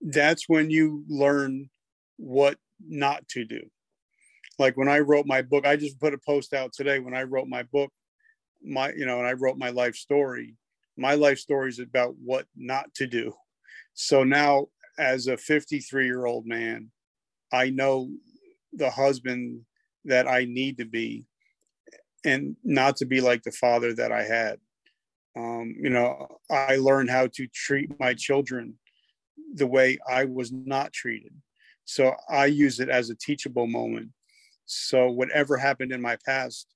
That's 0.00 0.48
when 0.48 0.70
you 0.70 1.04
learn 1.08 1.70
what 2.16 2.58
not 2.86 3.26
to 3.28 3.44
do. 3.44 3.62
Like 4.58 4.76
when 4.76 4.88
i 4.88 4.98
wrote 4.98 5.26
my 5.26 5.42
book 5.42 5.66
i 5.66 5.76
just 5.76 6.00
put 6.00 6.14
a 6.14 6.18
post 6.18 6.52
out 6.52 6.72
today 6.72 6.98
when 6.98 7.14
i 7.14 7.22
wrote 7.22 7.48
my 7.48 7.62
book 7.62 7.92
my 8.62 8.92
you 8.92 9.06
know 9.06 9.18
and 9.18 9.26
i 9.26 9.32
wrote 9.32 9.56
my 9.56 9.70
life 9.70 9.94
story. 9.94 10.56
My 10.96 11.14
life 11.14 11.38
story 11.38 11.68
is 11.68 11.78
about 11.78 12.16
what 12.22 12.46
not 12.56 12.92
to 12.94 13.06
do. 13.06 13.32
So 13.94 14.24
now 14.24 14.66
as 14.98 15.26
a 15.26 15.36
53 15.36 16.04
year 16.04 16.26
old 16.26 16.46
man 16.46 16.90
i 17.52 17.70
know 17.70 18.10
the 18.72 18.90
husband 18.90 19.62
that 20.04 20.28
i 20.28 20.44
need 20.44 20.78
to 20.78 20.84
be 20.84 21.24
and 22.24 22.56
not 22.64 22.96
to 22.96 23.06
be 23.06 23.20
like 23.20 23.42
the 23.42 23.52
father 23.52 23.94
that 23.94 24.12
i 24.12 24.22
had. 24.22 24.58
Um, 25.36 25.74
you 25.80 25.90
know 25.90 26.26
i 26.50 26.76
learned 26.76 27.10
how 27.10 27.28
to 27.34 27.46
treat 27.46 27.90
my 28.00 28.14
children 28.14 28.74
the 29.54 29.66
way 29.66 29.98
i 30.08 30.24
was 30.24 30.52
not 30.52 30.92
treated. 30.92 31.32
So 31.84 32.14
i 32.28 32.46
use 32.46 32.80
it 32.80 32.88
as 32.88 33.10
a 33.10 33.14
teachable 33.14 33.66
moment. 33.66 34.10
So 34.66 35.10
whatever 35.10 35.56
happened 35.56 35.92
in 35.92 36.02
my 36.02 36.18
past 36.26 36.66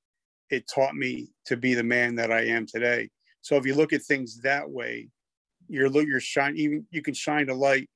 it 0.53 0.69
taught 0.69 0.95
me 0.95 1.31
to 1.47 1.57
be 1.57 1.73
the 1.75 1.83
man 1.83 2.15
that 2.17 2.31
I 2.31 2.43
am 2.43 2.67
today. 2.67 3.09
So 3.41 3.57
if 3.57 3.65
you 3.65 3.75
look 3.75 3.95
at 3.95 4.03
things 4.03 4.39
that 4.43 4.69
way, 4.69 5.09
you're 5.69 5.91
you're 6.03 6.21
shine 6.21 6.57
even 6.57 6.87
you 6.91 7.01
can 7.03 7.15
shine 7.15 7.49
a 7.49 7.55
light 7.55 7.89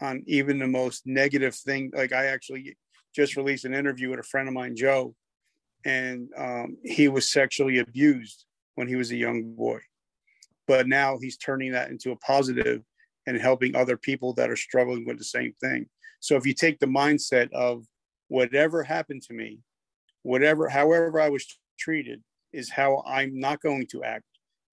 on 0.00 0.22
even 0.26 0.58
the 0.58 0.66
most 0.66 1.06
negative 1.06 1.54
thing. 1.54 1.90
Like 1.94 2.12
I 2.12 2.26
actually 2.26 2.76
just 3.14 3.36
released 3.36 3.64
an 3.64 3.74
interview 3.74 4.10
with 4.10 4.20
a 4.20 4.24
friend 4.24 4.48
of 4.48 4.54
mine, 4.54 4.76
Joe, 4.76 5.14
and 5.84 6.28
um, 6.36 6.76
he 6.84 7.08
was 7.08 7.30
sexually 7.30 7.78
abused 7.78 8.44
when 8.74 8.88
he 8.88 8.96
was 8.96 9.10
a 9.10 9.16
young 9.16 9.54
boy, 9.54 9.80
but 10.66 10.86
now 10.86 11.18
he's 11.18 11.36
turning 11.36 11.72
that 11.72 11.90
into 11.90 12.10
a 12.12 12.16
positive 12.16 12.82
and 13.26 13.40
helping 13.40 13.74
other 13.74 13.96
people 13.96 14.32
that 14.34 14.50
are 14.50 14.56
struggling 14.56 15.06
with 15.06 15.18
the 15.18 15.24
same 15.24 15.52
thing. 15.60 15.86
So 16.20 16.36
if 16.36 16.46
you 16.46 16.54
take 16.54 16.78
the 16.78 16.86
mindset 16.86 17.52
of 17.52 17.84
whatever 18.28 18.82
happened 18.82 19.22
to 19.22 19.34
me, 19.34 19.60
whatever, 20.22 20.68
however 20.68 21.20
I 21.20 21.28
was 21.28 21.46
treated 21.78 22.22
is 22.52 22.70
how 22.70 23.02
I'm 23.06 23.38
not 23.38 23.60
going 23.60 23.86
to 23.88 24.04
act. 24.04 24.24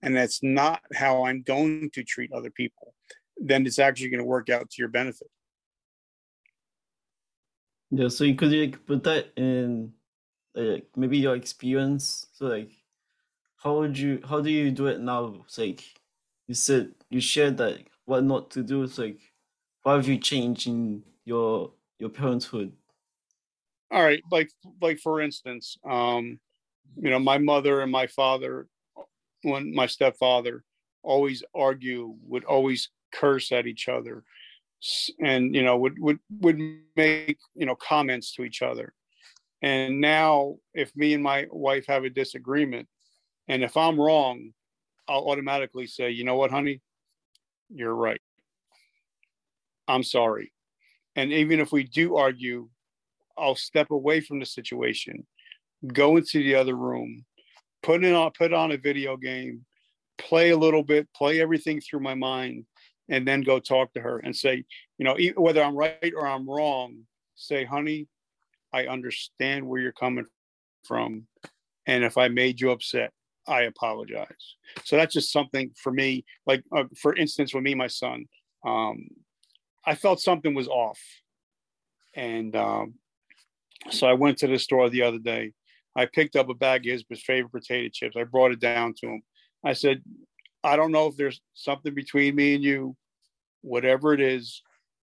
And 0.01 0.15
that's 0.15 0.41
not 0.43 0.81
how 0.93 1.25
I'm 1.25 1.43
going 1.43 1.89
to 1.93 2.03
treat 2.03 2.31
other 2.33 2.49
people. 2.49 2.93
Then 3.37 3.65
it's 3.65 3.79
actually 3.79 4.09
going 4.09 4.19
to 4.19 4.25
work 4.25 4.49
out 4.49 4.69
to 4.69 4.81
your 4.81 4.89
benefit. 4.89 5.27
Yeah, 7.91 8.07
so 8.07 8.23
you 8.23 8.35
could 8.35 8.51
like 8.51 8.85
put 8.85 9.03
that 9.03 9.33
in 9.37 9.93
like 10.55 10.89
maybe 10.97 11.17
your 11.17 11.35
experience. 11.35 12.27
So 12.33 12.47
like 12.47 12.71
how 13.57 13.79
would 13.79 13.97
you 13.97 14.21
how 14.27 14.41
do 14.41 14.51
you 14.51 14.71
do 14.71 14.87
it 14.87 15.01
now? 15.01 15.43
It's 15.45 15.57
like 15.57 15.83
you 16.47 16.55
said 16.55 16.95
you 17.09 17.21
shared 17.21 17.57
that 17.57 17.85
what 18.05 18.23
not 18.23 18.51
to 18.51 18.63
do. 18.63 18.83
It's 18.83 18.97
like 18.97 19.19
how 19.85 19.97
have 19.97 20.07
you 20.07 20.17
changed 20.19 20.67
in 20.67 21.05
your 21.25 21.73
your 21.99 22.09
parenthood? 22.09 22.77
All 23.91 24.03
right, 24.03 24.23
like 24.31 24.49
like 24.81 24.99
for 24.99 25.21
instance, 25.21 25.77
um, 25.85 26.39
you 26.97 27.09
know, 27.09 27.19
my 27.19 27.37
mother 27.37 27.81
and 27.81 27.91
my 27.91 28.07
father, 28.07 28.67
when 29.43 29.73
my 29.73 29.85
stepfather, 29.87 30.63
always 31.03 31.43
argue, 31.55 32.15
would 32.23 32.45
always 32.45 32.89
curse 33.13 33.51
at 33.51 33.67
each 33.67 33.87
other, 33.87 34.23
and 35.21 35.55
you 35.55 35.63
know, 35.63 35.77
would 35.77 35.99
would 35.99 36.19
would 36.41 36.59
make 36.95 37.37
you 37.55 37.65
know 37.65 37.75
comments 37.75 38.33
to 38.33 38.43
each 38.43 38.61
other. 38.61 38.93
And 39.61 40.01
now, 40.01 40.57
if 40.73 40.93
me 40.95 41.13
and 41.13 41.23
my 41.23 41.47
wife 41.49 41.85
have 41.87 42.03
a 42.03 42.09
disagreement, 42.09 42.87
and 43.47 43.63
if 43.63 43.77
I'm 43.77 43.99
wrong, 43.99 44.51
I'll 45.07 45.29
automatically 45.29 45.87
say, 45.87 46.11
you 46.11 46.25
know 46.25 46.35
what, 46.35 46.51
honey, 46.51 46.81
you're 47.69 47.95
right. 47.95 48.21
I'm 49.87 50.03
sorry. 50.03 50.51
And 51.15 51.31
even 51.31 51.59
if 51.59 51.71
we 51.71 51.83
do 51.83 52.15
argue, 52.15 52.69
I'll 53.37 53.55
step 53.55 53.91
away 53.91 54.21
from 54.21 54.39
the 54.39 54.45
situation, 54.45 55.25
go 55.87 56.17
into 56.17 56.39
the 56.39 56.55
other 56.55 56.75
room, 56.75 57.25
put 57.81 58.03
it 58.03 58.13
on, 58.13 58.31
put 58.37 58.53
on 58.53 58.71
a 58.71 58.77
video 58.77 59.17
game, 59.17 59.65
play 60.17 60.51
a 60.51 60.57
little 60.57 60.83
bit, 60.83 61.07
play 61.13 61.41
everything 61.41 61.81
through 61.81 61.99
my 62.01 62.15
mind, 62.15 62.65
and 63.09 63.27
then 63.27 63.41
go 63.41 63.59
talk 63.59 63.93
to 63.93 64.01
her 64.01 64.19
and 64.19 64.35
say, 64.35 64.63
you 64.97 65.05
know, 65.05 65.17
whether 65.35 65.61
I'm 65.61 65.75
right 65.75 66.13
or 66.15 66.27
I'm 66.27 66.49
wrong, 66.49 66.95
say, 67.35 67.65
honey, 67.65 68.07
I 68.73 68.87
understand 68.87 69.67
where 69.67 69.81
you're 69.81 69.91
coming 69.91 70.25
from. 70.83 71.27
And 71.85 72.03
if 72.03 72.17
I 72.17 72.27
made 72.29 72.61
you 72.61 72.71
upset, 72.71 73.11
I 73.47 73.63
apologize. 73.63 74.55
So 74.85 74.95
that's 74.95 75.13
just 75.13 75.31
something 75.31 75.71
for 75.75 75.91
me. 75.91 76.23
Like, 76.45 76.63
uh, 76.75 76.85
for 76.97 77.15
instance, 77.15 77.53
with 77.53 77.63
me, 77.63 77.75
my 77.75 77.87
son, 77.87 78.25
um, 78.65 79.07
I 79.85 79.95
felt 79.95 80.21
something 80.21 80.53
was 80.53 80.67
off. 80.67 80.99
And 82.15 82.55
um, 82.55 82.93
so 83.89 84.07
I 84.07 84.13
went 84.13 84.37
to 84.39 84.47
the 84.47 84.57
store 84.57 84.89
the 84.89 85.01
other 85.01 85.19
day. 85.19 85.51
I 85.95 86.05
picked 86.05 86.35
up 86.35 86.49
a 86.49 86.55
bag 86.55 86.87
of 86.87 87.03
his 87.09 87.23
favorite 87.23 87.51
potato 87.51 87.89
chips. 87.91 88.15
I 88.17 88.23
brought 88.23 88.51
it 88.51 88.59
down 88.59 88.93
to 88.99 89.07
him. 89.07 89.21
I 89.63 89.73
said, 89.73 90.01
I 90.63 90.75
don't 90.75 90.91
know 90.91 91.07
if 91.07 91.17
there's 91.17 91.41
something 91.53 91.93
between 91.93 92.35
me 92.35 92.55
and 92.55 92.63
you, 92.63 92.95
whatever 93.61 94.13
it 94.13 94.21
is. 94.21 94.61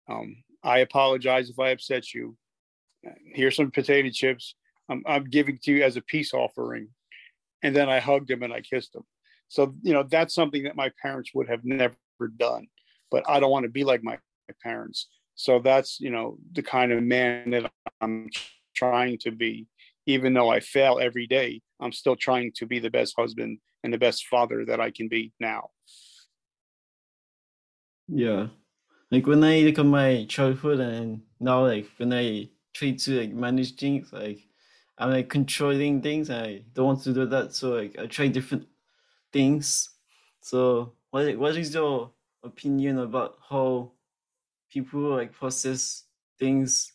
Um, 0.09 0.43
I 0.63 0.79
apologize 0.79 1.49
if 1.49 1.59
I 1.59 1.69
upset 1.69 2.13
you. 2.13 2.35
Here's 3.33 3.55
some 3.55 3.71
potato 3.71 4.09
chips. 4.09 4.55
I'm, 4.89 5.03
I'm 5.05 5.25
giving 5.25 5.59
to 5.63 5.71
you 5.71 5.83
as 5.83 5.95
a 5.95 6.01
peace 6.01 6.33
offering. 6.33 6.89
And 7.63 7.75
then 7.75 7.89
I 7.89 7.99
hugged 7.99 8.29
him 8.29 8.43
and 8.43 8.53
I 8.53 8.61
kissed 8.61 8.95
him. 8.95 9.03
So, 9.47 9.75
you 9.81 9.93
know, 9.93 10.03
that's 10.03 10.33
something 10.33 10.63
that 10.63 10.75
my 10.75 10.91
parents 11.01 11.31
would 11.33 11.47
have 11.47 11.63
never 11.63 11.95
done. 12.37 12.67
But 13.11 13.23
I 13.29 13.39
don't 13.39 13.51
want 13.51 13.63
to 13.63 13.71
be 13.71 13.83
like 13.83 14.03
my, 14.03 14.17
my 14.47 14.55
parents. 14.61 15.07
So 15.35 15.59
that's, 15.59 15.99
you 15.99 16.09
know, 16.09 16.37
the 16.51 16.63
kind 16.63 16.91
of 16.91 17.03
man 17.03 17.51
that 17.51 17.71
I'm 18.01 18.29
trying 18.75 19.17
to 19.19 19.31
be. 19.31 19.67
Even 20.07 20.33
though 20.33 20.49
I 20.49 20.59
fail 20.59 20.99
every 21.01 21.25
day, 21.25 21.61
I'm 21.79 21.91
still 21.91 22.15
trying 22.15 22.51
to 22.57 22.67
be 22.67 22.79
the 22.79 22.91
best 22.91 23.15
husband 23.17 23.59
and 23.85 23.93
the 23.93 23.97
best 23.97 24.27
father 24.27 24.65
that 24.65 24.81
I 24.81 24.91
can 24.91 25.07
be 25.07 25.31
now. 25.39 25.69
Yeah. 28.07 28.47
Like 29.11 29.27
when 29.27 29.43
I 29.43 29.59
look 29.61 29.79
at 29.79 29.85
my 29.85 30.25
childhood 30.27 30.79
and 30.79 31.21
now 31.39 31.65
like 31.65 31.87
when 31.97 32.11
I 32.11 32.49
try 32.73 32.91
to 32.91 33.19
like 33.21 33.31
manage 33.31 33.75
things, 33.75 34.11
like 34.11 34.39
I'm 34.97 35.11
like 35.11 35.29
controlling 35.29 36.01
things. 36.01 36.29
I 36.29 36.63
don't 36.73 36.85
want 36.85 37.03
to 37.03 37.13
do 37.13 37.25
that, 37.27 37.53
so 37.53 37.75
like 37.75 37.97
I 37.99 38.07
try 38.07 38.27
different 38.27 38.67
things. 39.31 39.89
So 40.41 40.93
what 41.11 41.37
what 41.37 41.55
is 41.57 41.73
your 41.73 42.11
opinion 42.43 42.99
about 42.99 43.37
how 43.49 43.91
people 44.69 45.01
like 45.01 45.31
process 45.31 46.03
things 46.39 46.93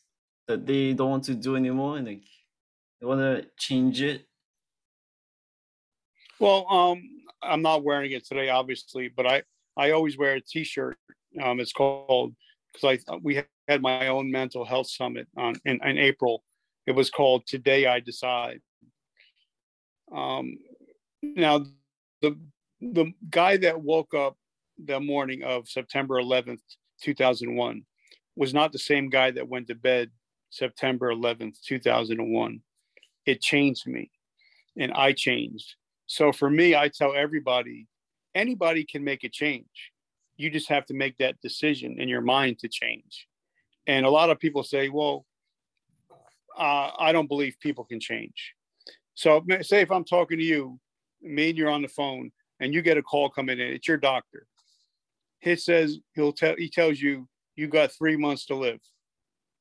that 0.49 0.67
they 0.67 0.93
don't 0.93 1.11
want 1.11 1.25
to 1.25 1.35
do 1.35 1.57
anymore 1.57 1.99
and 1.99 2.07
like 2.07 2.25
they 3.01 3.07
want 3.07 3.21
to 3.21 3.49
change 3.57 4.03
it? 4.03 4.30
Well, 6.41 6.67
um, 6.71 7.03
I'm 7.43 7.63
not 7.63 7.85
wearing 7.85 8.13
it 8.13 8.27
today, 8.27 8.49
obviously, 8.49 9.09
but 9.09 9.27
I 9.27 9.43
I 9.77 9.93
always 9.93 10.19
wear 10.19 10.35
a 10.35 10.41
T-shirt. 10.41 10.97
Um, 11.41 11.61
it's 11.61 11.73
called 11.73 12.35
because 12.73 13.05
I 13.09 13.17
we 13.17 13.43
had 13.69 13.83
my 13.83 14.09
own 14.09 14.31
mental 14.31 14.65
health 14.65 14.89
summit 14.89 15.29
on 15.37 15.55
in, 15.65 15.79
in 15.85 15.99
April, 15.99 16.43
it 16.87 16.93
was 16.93 17.11
called 17.11 17.47
Today 17.47 17.87
I 17.87 18.01
Decide. 18.01 18.61
Um, 20.13 20.57
now, 21.23 21.67
the 22.23 22.39
the 22.81 23.13
guy 23.29 23.59
that 23.59 23.81
woke 23.81 24.15
up 24.15 24.37
the 24.83 24.99
morning 24.99 25.43
of 25.43 25.69
September 25.69 26.15
11th, 26.17 26.63
2001, 27.03 27.85
was 28.35 28.55
not 28.55 28.73
the 28.73 28.79
same 28.79 29.11
guy 29.11 29.31
that 29.31 29.49
went 29.49 29.67
to 29.69 29.75
bed 29.75 30.11
September 30.49 31.13
11th, 31.15 31.61
2001. 31.67 32.61
It 33.27 33.43
changed 33.43 33.87
me, 33.87 34.11
and 34.79 34.93
I 34.95 35.13
changed. 35.13 35.75
So 36.11 36.33
for 36.33 36.51
me, 36.51 36.75
I 36.75 36.89
tell 36.89 37.15
everybody, 37.15 37.87
anybody 38.35 38.83
can 38.83 39.05
make 39.05 39.23
a 39.23 39.29
change. 39.29 39.93
You 40.37 40.51
just 40.51 40.69
have 40.69 40.85
to 40.87 40.95
make 40.95 41.17
that 41.19 41.41
decision 41.41 42.01
in 42.01 42.09
your 42.09 42.21
mind 42.21 42.59
to 42.59 42.69
change. 42.69 43.29
And 43.87 44.05
a 44.05 44.11
lot 44.11 44.29
of 44.29 44.41
people 44.41 44.65
say, 44.65 44.89
well, 44.89 45.25
uh, 46.59 46.91
I 46.99 47.13
don't 47.13 47.29
believe 47.29 47.55
people 47.61 47.85
can 47.85 48.01
change. 48.01 48.55
So, 49.15 49.45
say 49.61 49.83
if 49.83 49.93
I'm 49.93 50.03
talking 50.03 50.39
to 50.39 50.45
you, 50.45 50.81
me 51.23 51.51
and 51.51 51.59
you're 51.59 51.71
on 51.71 51.83
the 51.83 51.89
phone, 51.89 52.33
and 52.59 52.75
you 52.75 52.83
get 52.83 52.99
a 52.99 53.03
call 53.05 53.31
coming 53.31 53.61
in, 53.61 53.69
it's 53.69 53.87
your 53.87 53.97
doctor. 53.97 54.49
He 55.39 55.55
says 55.55 55.99
he'll 56.17 56.33
tell 56.33 56.57
he 56.59 56.69
tells 56.69 56.99
you 56.99 57.29
you 57.55 57.69
got 57.69 57.93
three 57.93 58.17
months 58.17 58.47
to 58.47 58.57
live. 58.57 58.81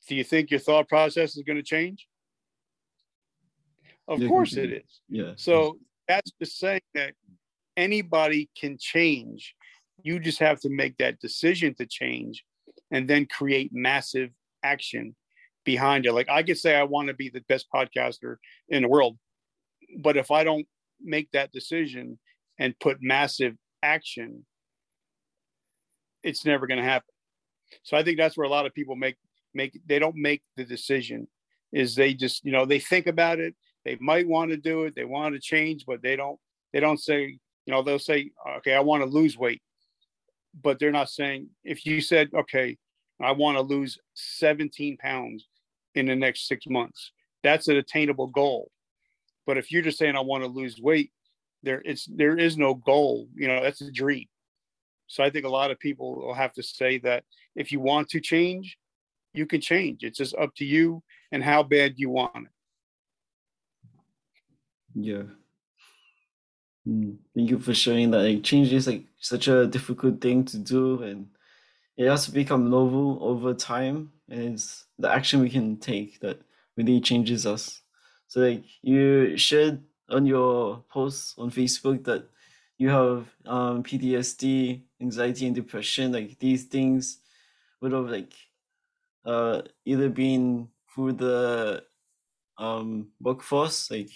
Do 0.07 0.15
you 0.15 0.23
think 0.23 0.49
your 0.49 0.59
thought 0.59 0.89
process 0.89 1.37
is 1.37 1.43
going 1.43 1.57
to 1.57 1.63
change? 1.63 2.07
Of 4.07 4.19
course 4.27 4.57
it 4.57 4.73
is. 4.83 5.01
Yeah. 5.09 5.33
So 5.35 5.77
that's 6.09 6.31
just 6.41 6.57
saying 6.57 6.81
that 6.95 7.13
anybody 7.77 8.49
can 8.59 8.77
change. 8.77 9.55
You 10.01 10.19
just 10.19 10.39
have 10.39 10.59
to 10.61 10.69
make 10.69 10.97
that 10.97 11.19
decision 11.19 11.75
to 11.75 11.85
change 11.85 12.43
and 12.91 13.07
then 13.07 13.27
create 13.27 13.69
massive 13.71 14.31
action 14.63 15.15
behind 15.63 16.05
it. 16.05 16.13
Like 16.13 16.27
I 16.29 16.41
could 16.43 16.57
say 16.57 16.75
I 16.75 16.83
want 16.83 17.07
to 17.09 17.13
be 17.13 17.29
the 17.29 17.43
best 17.47 17.67
podcaster 17.73 18.37
in 18.69 18.81
the 18.81 18.89
world, 18.89 19.17
but 19.99 20.17
if 20.17 20.31
I 20.31 20.43
don't 20.43 20.65
make 20.99 21.29
that 21.31 21.51
decision 21.51 22.17
and 22.57 22.77
put 22.79 22.97
massive 23.01 23.55
action, 23.83 24.45
it's 26.23 26.43
never 26.43 26.65
going 26.65 26.79
to 26.79 26.83
happen. 26.83 27.13
So 27.83 27.95
I 27.95 28.03
think 28.03 28.17
that's 28.17 28.35
where 28.35 28.47
a 28.47 28.49
lot 28.49 28.65
of 28.65 28.73
people 28.73 28.95
make 28.95 29.15
make 29.53 29.79
they 29.85 29.99
don't 29.99 30.15
make 30.15 30.41
the 30.57 30.65
decision 30.65 31.27
is 31.71 31.95
they 31.95 32.13
just 32.13 32.43
you 32.43 32.51
know 32.51 32.65
they 32.65 32.79
think 32.79 33.07
about 33.07 33.39
it 33.39 33.55
they 33.85 33.97
might 33.99 34.27
want 34.27 34.51
to 34.51 34.57
do 34.57 34.83
it 34.83 34.95
they 34.95 35.05
want 35.05 35.33
to 35.33 35.41
change 35.41 35.85
but 35.85 36.01
they 36.01 36.15
don't 36.15 36.39
they 36.73 36.79
don't 36.79 36.99
say 36.99 37.39
you 37.65 37.73
know 37.73 37.81
they'll 37.81 37.99
say 37.99 38.31
okay 38.57 38.73
i 38.73 38.79
want 38.79 39.03
to 39.03 39.09
lose 39.09 39.37
weight 39.37 39.61
but 40.63 40.79
they're 40.79 40.91
not 40.91 41.09
saying 41.09 41.47
if 41.63 41.85
you 41.85 42.01
said 42.01 42.29
okay 42.33 42.77
I 43.21 43.31
want 43.33 43.57
to 43.57 43.61
lose 43.61 43.99
17 44.15 44.97
pounds 44.97 45.47
in 45.95 46.05
the 46.05 46.15
next 46.15 46.47
six 46.47 46.65
months. 46.67 47.11
That's 47.43 47.67
an 47.67 47.77
attainable 47.77 48.27
goal. 48.27 48.71
But 49.45 49.57
if 49.57 49.71
you're 49.71 49.81
just 49.81 49.97
saying 49.97 50.15
I 50.15 50.21
want 50.21 50.43
to 50.43 50.49
lose 50.49 50.79
weight, 50.79 51.11
there 51.63 51.81
it's 51.83 52.05
there 52.05 52.37
is 52.37 52.57
no 52.57 52.73
goal. 52.73 53.27
You 53.35 53.47
know, 53.47 53.61
that's 53.61 53.81
a 53.81 53.91
dream. 53.91 54.27
So 55.07 55.23
I 55.23 55.29
think 55.29 55.45
a 55.45 55.49
lot 55.49 55.71
of 55.71 55.79
people 55.79 56.15
will 56.15 56.33
have 56.33 56.53
to 56.53 56.63
say 56.63 56.99
that 56.99 57.23
if 57.55 57.71
you 57.71 57.79
want 57.79 58.09
to 58.09 58.19
change, 58.19 58.77
you 59.33 59.45
can 59.45 59.59
change. 59.59 60.03
It's 60.03 60.19
just 60.19 60.35
up 60.35 60.53
to 60.55 60.65
you 60.65 61.03
and 61.31 61.43
how 61.43 61.63
bad 61.63 61.95
you 61.97 62.09
want 62.09 62.35
it. 62.35 62.51
Yeah. 64.99 65.23
Mm, 66.87 67.17
thank 67.35 67.49
you 67.49 67.59
for 67.59 67.73
sharing 67.73 68.11
that. 68.11 68.19
Like 68.23 68.43
change 68.43 68.71
is 68.73 68.87
like 68.87 69.05
such 69.19 69.47
a 69.47 69.67
difficult 69.67 70.21
thing 70.21 70.45
to 70.45 70.57
do 70.57 71.03
and 71.03 71.29
it 71.97 72.07
has 72.09 72.25
to 72.25 72.31
become 72.31 72.69
novel 72.69 73.19
over 73.21 73.53
time 73.53 74.13
and 74.29 74.55
it's 74.55 74.87
the 74.99 75.11
action 75.11 75.41
we 75.41 75.49
can 75.49 75.77
take 75.77 76.19
that 76.21 76.41
really 76.77 77.01
changes 77.01 77.45
us 77.45 77.83
so 78.27 78.41
like 78.41 78.63
you 78.81 79.37
shared 79.37 79.83
on 80.09 80.25
your 80.25 80.83
post 80.89 81.35
on 81.39 81.51
facebook 81.51 82.03
that 82.05 82.29
you 82.77 82.89
have 82.89 83.27
um, 83.45 83.83
ptsd 83.83 84.83
anxiety 85.01 85.47
and 85.47 85.55
depression 85.55 86.11
like 86.13 86.39
these 86.39 86.65
things 86.65 87.19
would 87.81 87.91
have 87.93 88.09
like 88.09 88.33
uh, 89.25 89.61
either 89.85 90.09
been 90.09 90.69
through 90.93 91.13
the 91.13 91.83
um, 92.57 93.09
workforce 93.21 93.91
like 93.91 94.11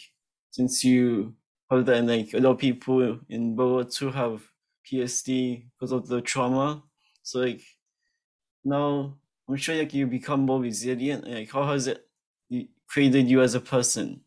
since 0.53 0.83
you 0.83 1.33
that 1.69 1.97
and 1.97 2.07
like 2.07 2.31
a 2.35 2.39
lot 2.39 2.51
of 2.51 2.57
people 2.59 3.19
in 3.29 3.55
world 3.55 3.71
war 3.71 3.85
ii 3.99 4.11
have 4.11 4.43
ptsd 4.85 5.65
because 5.73 5.91
of 5.91 6.07
the 6.07 6.21
trauma 6.21 6.83
so 7.23 7.39
like 7.39 7.63
now 8.63 9.17
I'm 9.47 9.57
sure 9.57 9.75
like 9.75 9.93
you 9.93 10.07
become 10.07 10.41
more 10.41 10.61
resilient. 10.61 11.27
Like 11.27 11.51
how 11.51 11.65
has 11.67 11.87
it 11.87 12.05
created 12.87 13.29
you 13.29 13.41
as 13.41 13.55
a 13.55 13.59
person? 13.59 14.21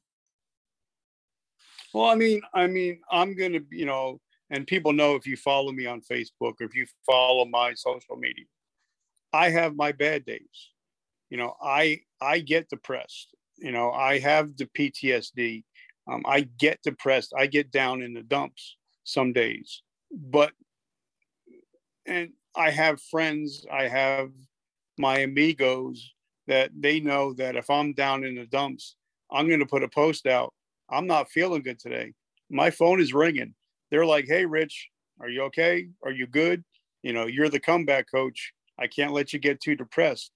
Well, 1.95 2.07
I 2.07 2.14
mean, 2.14 2.43
I 2.53 2.66
mean, 2.66 3.01
I'm 3.11 3.35
gonna, 3.35 3.61
you 3.70 3.87
know, 3.87 4.20
and 4.51 4.66
people 4.66 4.93
know 4.93 5.14
if 5.14 5.27
you 5.27 5.37
follow 5.37 5.72
me 5.72 5.87
on 5.87 6.03
Facebook, 6.03 6.55
or 6.61 6.66
if 6.66 6.74
you 6.74 6.87
follow 7.07 7.47
my 7.47 7.72
social 7.74 8.16
media, 8.16 8.45
I 9.33 9.49
have 9.51 9.74
my 9.74 9.93
bad 9.93 10.27
days. 10.27 10.70
You 11.31 11.39
know, 11.39 11.55
I 11.62 12.01
I 12.20 12.41
get 12.41 12.68
depressed. 12.68 13.35
You 13.57 13.72
know, 13.72 13.91
I 13.93 14.18
have 14.18 14.57
the 14.57 14.66
PTSD. 14.66 15.64
Um, 16.09 16.22
I 16.26 16.42
get 16.42 16.82
depressed. 16.82 17.32
I 17.36 17.46
get 17.46 17.70
down 17.70 18.02
in 18.02 18.14
the 18.14 18.22
dumps 18.22 18.76
some 19.04 19.32
days, 19.32 19.82
but 20.12 20.52
and 22.07 22.30
I 22.54 22.70
have 22.70 23.00
friends, 23.02 23.66
I 23.70 23.88
have 23.88 24.30
my 24.98 25.18
amigos 25.18 26.12
that 26.46 26.70
they 26.78 27.00
know 27.00 27.32
that 27.34 27.57
if 27.57 27.68
I'm 27.68 27.92
down 27.92 28.24
in 28.24 28.36
the 28.36 28.46
dumps, 28.46 28.96
I'm 29.30 29.48
going 29.48 29.61
to 29.61 29.66
put 29.66 29.82
a 29.82 29.88
post 29.88 30.26
out. 30.26 30.54
I'm 30.88 31.07
not 31.07 31.30
feeling 31.30 31.62
good 31.62 31.80
today. 31.80 32.12
My 32.48 32.70
phone 32.70 33.00
is 33.00 33.12
ringing. 33.12 33.54
They're 33.90 34.07
like, 34.07 34.26
"Hey, 34.26 34.46
Rich, 34.46 34.88
are 35.20 35.28
you 35.28 35.42
okay? 35.42 35.88
Are 36.04 36.12
you 36.12 36.26
good? 36.26 36.64
You 37.02 37.12
know, 37.12 37.26
you're 37.26 37.48
the 37.48 37.61
comeback 37.61 38.11
coach. 38.11 38.52
I 38.78 38.86
can't 38.86 39.12
let 39.12 39.32
you 39.32 39.38
get 39.38 39.61
too 39.61 39.74
depressed. 39.74 40.30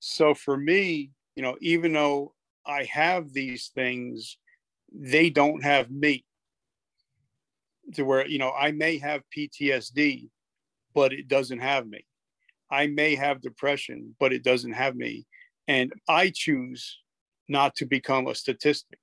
So 0.00 0.34
for 0.34 0.56
me, 0.56 1.10
you 1.36 1.42
know, 1.42 1.56
even 1.60 1.92
though 1.92 2.34
I 2.66 2.84
have 2.84 3.32
these 3.32 3.70
things, 3.74 4.36
they 4.92 5.30
don't 5.30 5.62
have 5.62 5.90
me. 5.90 6.24
To 7.94 8.02
where, 8.02 8.26
you 8.26 8.38
know, 8.38 8.52
I 8.52 8.72
may 8.72 8.98
have 8.98 9.22
PTSD, 9.34 10.28
but 10.94 11.12
it 11.12 11.26
doesn't 11.26 11.60
have 11.60 11.86
me. 11.86 12.04
I 12.70 12.86
may 12.86 13.14
have 13.14 13.40
depression, 13.40 14.14
but 14.20 14.32
it 14.32 14.42
doesn't 14.42 14.72
have 14.72 14.94
me. 14.94 15.26
And 15.68 15.92
I 16.06 16.30
choose 16.34 16.98
not 17.48 17.74
to 17.76 17.86
become 17.86 18.26
a 18.26 18.34
statistic. 18.34 18.98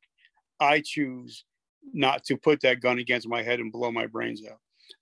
I 0.59 0.81
choose 0.86 1.45
not 1.93 2.23
to 2.25 2.38
put 2.38 2.61
that 2.61 2.79
gun 2.79 2.99
against 2.99 3.27
my 3.27 3.41
head 3.41 3.59
and 3.59 3.71
blow 3.71 3.91
my 3.91 4.05
brains 4.05 4.41
out. 4.49 4.59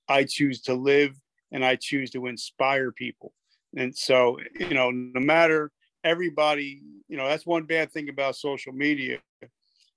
I 0.08 0.24
choose 0.24 0.62
to 0.62 0.74
live 0.74 1.16
and 1.52 1.64
I 1.64 1.76
choose 1.76 2.10
to 2.12 2.28
inspire 2.28 2.92
people. 2.92 3.34
And 3.76 3.96
so, 3.96 4.38
you 4.60 4.74
know, 4.74 4.92
no 4.92 5.20
matter 5.20 5.72
everybody, 6.04 6.82
you 7.08 7.18
know, 7.18 7.28
that's 7.28 7.46
one 7.46 7.64
bad 7.64 7.92
thing 7.92 8.10
about 8.10 8.36
social 8.36 8.74
media 8.74 9.20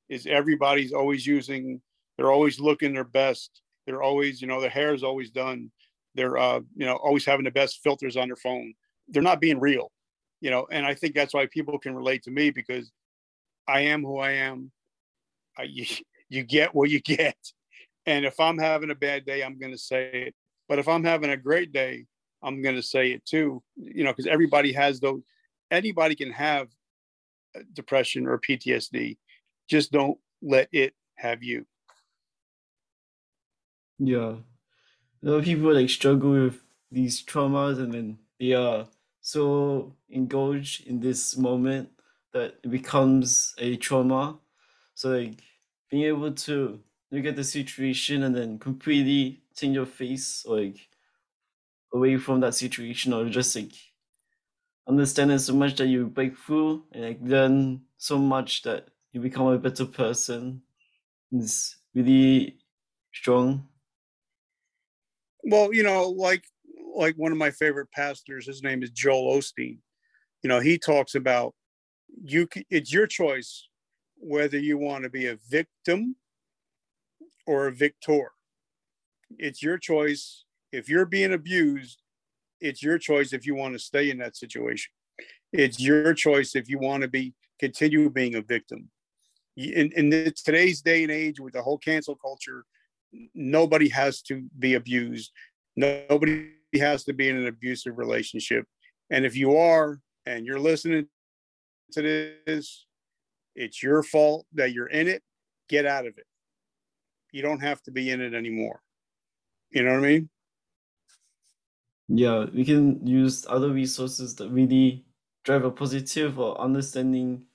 is 0.09 0.27
everybody's 0.27 0.93
always 0.93 1.27
using, 1.27 1.81
they're 2.17 2.33
always 2.33 2.61
looking 2.61 2.95
their 2.95 3.05
best. 3.05 3.63
They're 3.87 4.03
always, 4.03 4.41
you 4.41 4.49
know, 4.49 4.61
their 4.61 4.71
hair 4.71 4.95
is 4.95 5.05
always 5.05 5.31
done. 5.31 5.71
They're, 6.15 6.37
uh, 6.39 6.61
you 6.75 6.87
know, 6.87 6.97
always 6.97 7.25
having 7.25 7.45
the 7.45 7.51
best 7.51 7.83
filters 7.83 8.17
on 8.17 8.29
their 8.29 8.37
phone. 8.37 8.75
They're 9.09 9.23
not 9.23 9.41
being 9.41 9.61
real, 9.61 9.93
you 10.41 10.51
know, 10.51 10.67
and 10.71 10.85
I 10.85 10.95
think 10.95 11.15
that's 11.15 11.35
why 11.35 11.47
people 11.47 11.79
can 11.79 11.95
relate 11.95 12.25
to 12.25 12.31
me 12.31 12.51
because 12.51 12.91
I 13.69 13.81
am 13.81 14.03
who 14.03 14.19
I 14.19 14.33
am. 14.33 14.73
I, 15.59 15.63
you, 15.71 15.87
you 16.29 16.43
get 16.43 16.75
what 16.75 16.91
you 16.91 17.01
get. 17.01 17.37
And 18.07 18.25
if 18.25 18.39
I'm 18.39 18.59
having 18.59 18.91
a 18.91 18.95
bad 18.95 19.27
day, 19.27 19.43
I'm 19.43 19.59
going 19.59 19.73
to 19.73 19.79
say 19.79 20.11
it. 20.13 20.35
But 20.69 20.79
if 20.79 20.89
I'm 20.89 21.05
having 21.05 21.31
a 21.31 21.37
great 21.37 21.73
day, 21.73 22.07
I'm 22.43 22.63
going 22.63 22.77
to 22.77 22.83
say 22.83 23.13
it 23.13 23.25
too, 23.25 23.63
you 23.77 24.05
know, 24.05 24.13
because 24.13 24.27
everybody 24.27 24.73
has 24.73 25.01
those, 25.01 25.21
anybody 25.71 26.15
can 26.15 26.31
have 26.31 26.69
depression 27.73 28.27
or 28.27 28.39
PTSD. 28.39 29.17
Just 29.69 29.93
don't 29.93 30.19
let 30.43 30.69
it 30.73 30.95
have 31.17 31.43
you. 31.43 31.67
Yeah. 33.99 34.39
A 35.23 35.27
lot 35.31 35.39
of 35.39 35.45
people 35.45 35.75
like 35.75 35.91
struggle 35.91 36.33
with 36.33 36.63
these 36.91 37.25
traumas 37.25 37.79
and 37.79 37.93
then 37.95 38.19
they 38.41 38.55
are 38.55 38.89
so 39.21 39.97
engaged 40.11 40.87
in 40.87 41.01
this 41.01 41.37
moment 41.37 41.91
that 42.33 42.61
it 42.65 42.71
becomes 42.71 43.55
a 43.59 43.77
trauma. 43.77 44.41
So 44.95 45.11
like 45.19 45.43
being 45.91 46.05
able 46.05 46.33
to 46.33 46.83
look 47.11 47.27
at 47.27 47.37
the 47.37 47.45
situation 47.45 48.23
and 48.25 48.35
then 48.37 48.59
completely 48.59 49.45
change 49.57 49.77
your 49.77 49.87
face 49.87 50.47
like 50.47 50.91
away 51.93 52.17
from 52.17 52.39
that 52.41 52.55
situation 52.55 53.13
or 53.13 53.29
just 53.29 53.57
like 53.57 53.73
understand 54.89 55.31
it 55.33 55.39
so 55.41 55.55
much 55.55 55.77
that 55.77 55.87
you 55.89 56.07
break 56.07 56.37
through 56.37 56.85
and 56.93 57.05
like 57.05 57.19
learn 57.21 57.85
so 57.99 58.19
much 58.19 58.63
that 58.63 58.89
you 59.13 59.21
become 59.21 59.47
a 59.47 59.59
better 59.59 59.85
person 59.85 60.61
it's 61.33 61.79
really 61.95 62.59
strong 63.13 63.67
well 65.45 65.73
you 65.73 65.83
know 65.83 66.09
like 66.11 66.45
like 66.95 67.15
one 67.17 67.33
of 67.33 67.39
my 67.39 67.51
favorite 67.51 67.91
pastors 67.93 68.47
his 68.47 68.63
name 68.63 68.83
is 68.83 68.91
joel 68.91 69.37
osteen 69.37 69.79
you 70.43 70.49
know 70.49 70.61
he 70.61 70.79
talks 70.79 71.15
about 71.15 71.55
you 72.25 72.47
it's 72.71 72.93
your 72.93 73.07
choice 73.07 73.69
whether 74.19 74.59
you 74.59 74.79
want 74.79 75.05
to 75.05 75.11
be 75.11 75.27
a 75.27 75.39
victim 75.49 76.17
or 77.47 77.69
a 77.69 77.73
victor. 77.73 78.33
It's 79.39 79.63
your 79.63 79.79
choice. 79.79 80.45
If 80.73 80.89
you're 80.89 81.07
being 81.07 81.33
abused, 81.33 82.03
it's 82.61 82.83
your 82.83 82.99
choice 82.99 83.33
if 83.33 83.47
you 83.47 83.55
want 83.55 83.75
to 83.75 83.79
stay 83.79 84.11
in 84.11 84.19
that 84.19 84.37
situation. 84.37 84.93
It's 85.53 85.81
your 85.81 86.13
choice 86.15 86.55
if 86.55 86.69
you 86.69 86.79
want 86.79 87.03
to 87.03 87.09
be 87.09 87.35
continue 87.59 88.11
being 88.11 88.35
a 88.35 88.43
victim. 88.43 88.91
In, 89.57 89.93
in 89.93 90.33
today's 90.45 90.83
day 90.83 91.03
and 91.03 91.13
age, 91.13 91.41
with 91.41 91.55
the 91.55 91.63
whole 91.63 91.79
cancel 91.79 92.15
culture, 92.15 92.65
nobody 93.35 93.89
has 93.89 94.21
to 94.23 94.45
be 94.59 94.75
abused. 94.75 95.33
Nobody 95.77 96.51
has 96.75 97.05
to 97.05 97.13
be 97.13 97.29
in 97.29 97.37
an 97.37 97.47
abusive 97.47 97.97
relationship. 97.99 98.67
And 99.11 99.25
if 99.25 99.37
you 99.37 99.57
are, 99.57 100.01
and 100.27 100.45
you're 100.45 100.61
listening 100.61 101.07
to 101.93 102.03
this, 102.47 102.87
it's 103.55 103.83
your 103.83 104.03
fault 104.03 104.47
that 104.55 104.73
you're 104.73 104.89
in 104.89 105.09
it. 105.09 105.23
Get 105.69 105.87
out 105.87 106.07
of 106.07 106.19
it. 106.19 106.27
You 107.33 107.43
don't 107.43 107.61
have 107.61 107.83
to 107.83 107.91
be 107.91 108.11
in 108.11 108.21
it 108.21 108.35
anymore. 108.35 108.81
You 109.71 109.85
know 109.85 109.93
what 109.93 110.05
I 110.05 110.09
mean? 110.09 110.29
Yeah, 112.09 112.47
we 112.53 112.65
can 112.65 113.07
use 113.07 113.47
other 113.49 113.71
resources 113.71 114.35
that 114.37 114.51
really 114.51 115.07
drive 115.45 115.65
a 115.65 115.71
positive 115.71 116.39
or 116.39 116.61
understanding 116.61 117.47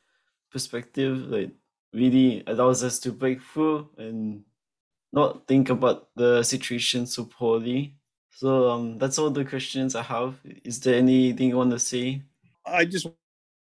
perspective, 0.51 1.17
like 1.29 1.51
really 1.93 2.43
allows 2.47 2.83
us 2.83 2.99
to 2.99 3.11
break 3.11 3.41
through 3.41 3.89
and 3.97 4.43
not 5.13 5.47
think 5.47 5.69
about 5.69 6.09
the 6.15 6.43
situation 6.43 7.05
so 7.05 7.25
poorly. 7.25 7.95
So 8.33 8.69
um, 8.69 8.97
that's 8.97 9.19
all 9.19 9.29
the 9.29 9.43
questions 9.43 9.95
I 9.95 10.03
have. 10.03 10.35
Is 10.63 10.79
there 10.79 10.95
anything 10.95 11.49
you 11.49 11.57
want 11.57 11.71
to 11.71 11.79
say? 11.79 12.21
I 12.65 12.85
just 12.85 13.07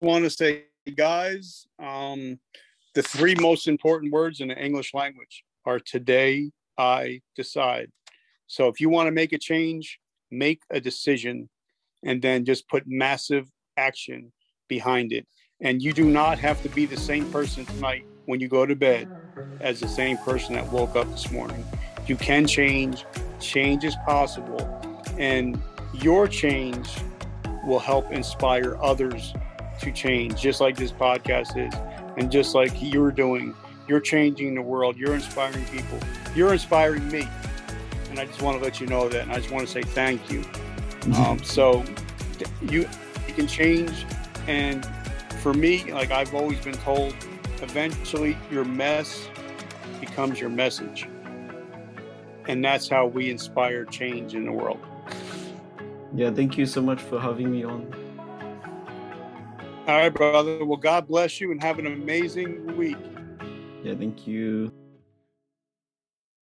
want 0.01 0.23
to 0.23 0.29
say 0.29 0.65
guys, 0.95 1.65
um, 1.79 2.39
the 2.93 3.01
three 3.01 3.35
most 3.35 3.67
important 3.67 4.11
words 4.11 4.39
in 4.39 4.49
the 4.49 4.57
English 4.57 4.93
language 4.93 5.43
are 5.65 5.79
today 5.79 6.51
I 6.77 7.21
decide. 7.35 7.89
So 8.47 8.67
if 8.67 8.81
you 8.81 8.89
want 8.89 9.07
to 9.07 9.11
make 9.11 9.33
a 9.33 9.37
change, 9.37 9.99
make 10.29 10.61
a 10.69 10.79
decision 10.79 11.49
and 12.03 12.21
then 12.21 12.45
just 12.45 12.67
put 12.67 12.83
massive 12.85 13.47
action 13.77 14.31
behind 14.67 15.11
it. 15.13 15.27
And 15.61 15.81
you 15.81 15.93
do 15.93 16.05
not 16.05 16.39
have 16.39 16.61
to 16.63 16.69
be 16.69 16.85
the 16.85 16.97
same 16.97 17.31
person 17.31 17.65
tonight 17.65 18.05
when 18.25 18.39
you 18.39 18.47
go 18.47 18.65
to 18.65 18.75
bed 18.75 19.07
as 19.59 19.79
the 19.79 19.87
same 19.87 20.17
person 20.17 20.55
that 20.55 20.71
woke 20.71 20.95
up 20.95 21.09
this 21.11 21.31
morning. 21.31 21.63
You 22.07 22.15
can 22.15 22.47
change, 22.47 23.05
change 23.39 23.83
is 23.83 23.95
possible, 24.05 24.59
and 25.17 25.61
your 25.93 26.27
change 26.27 26.89
will 27.63 27.79
help 27.79 28.11
inspire 28.11 28.77
others 28.81 29.33
to 29.81 29.91
change, 29.91 30.41
just 30.41 30.61
like 30.61 30.75
this 30.75 30.91
podcast 30.91 31.57
is, 31.57 31.73
and 32.17 32.31
just 32.31 32.55
like 32.55 32.71
you're 32.81 33.11
doing. 33.11 33.55
You're 33.87 33.99
changing 33.99 34.55
the 34.55 34.61
world. 34.61 34.97
You're 34.97 35.13
inspiring 35.13 35.65
people. 35.65 35.99
You're 36.35 36.53
inspiring 36.53 37.07
me. 37.09 37.27
And 38.09 38.19
I 38.19 38.25
just 38.25 38.41
want 38.41 38.57
to 38.57 38.63
let 38.63 38.79
you 38.79 38.87
know 38.87 39.09
that. 39.09 39.23
And 39.23 39.31
I 39.31 39.35
just 39.35 39.51
want 39.51 39.65
to 39.65 39.71
say 39.71 39.81
thank 39.81 40.31
you. 40.31 40.41
Mm-hmm. 40.41 41.13
Um, 41.13 41.43
so 41.43 41.83
you, 42.61 42.87
you 43.27 43.33
can 43.33 43.47
change. 43.47 44.05
And 44.47 44.87
for 45.41 45.53
me, 45.53 45.91
like 45.91 46.11
I've 46.11 46.33
always 46.35 46.59
been 46.59 46.77
told, 46.77 47.15
eventually 47.61 48.37
your 48.51 48.63
mess 48.63 49.27
becomes 49.99 50.39
your 50.39 50.49
message. 50.49 51.07
And 52.47 52.63
that's 52.63 52.87
how 52.87 53.07
we 53.07 53.29
inspire 53.29 53.85
change 53.85 54.35
in 54.35 54.45
the 54.45 54.51
world. 54.51 54.79
Yeah, 56.13 56.31
thank 56.31 56.57
you 56.57 56.65
so 56.65 56.81
much 56.81 57.01
for 57.01 57.19
having 57.19 57.51
me 57.51 57.63
on. 57.63 57.93
All 59.87 59.97
right, 59.97 60.13
brother. 60.13 60.63
Well, 60.63 60.77
God 60.77 61.07
bless 61.07 61.41
you 61.41 61.51
and 61.51 61.61
have 61.61 61.79
an 61.79 61.87
amazing 61.87 62.77
week. 62.77 62.97
Yeah, 63.83 63.95
thank 63.95 64.27
you. 64.27 64.71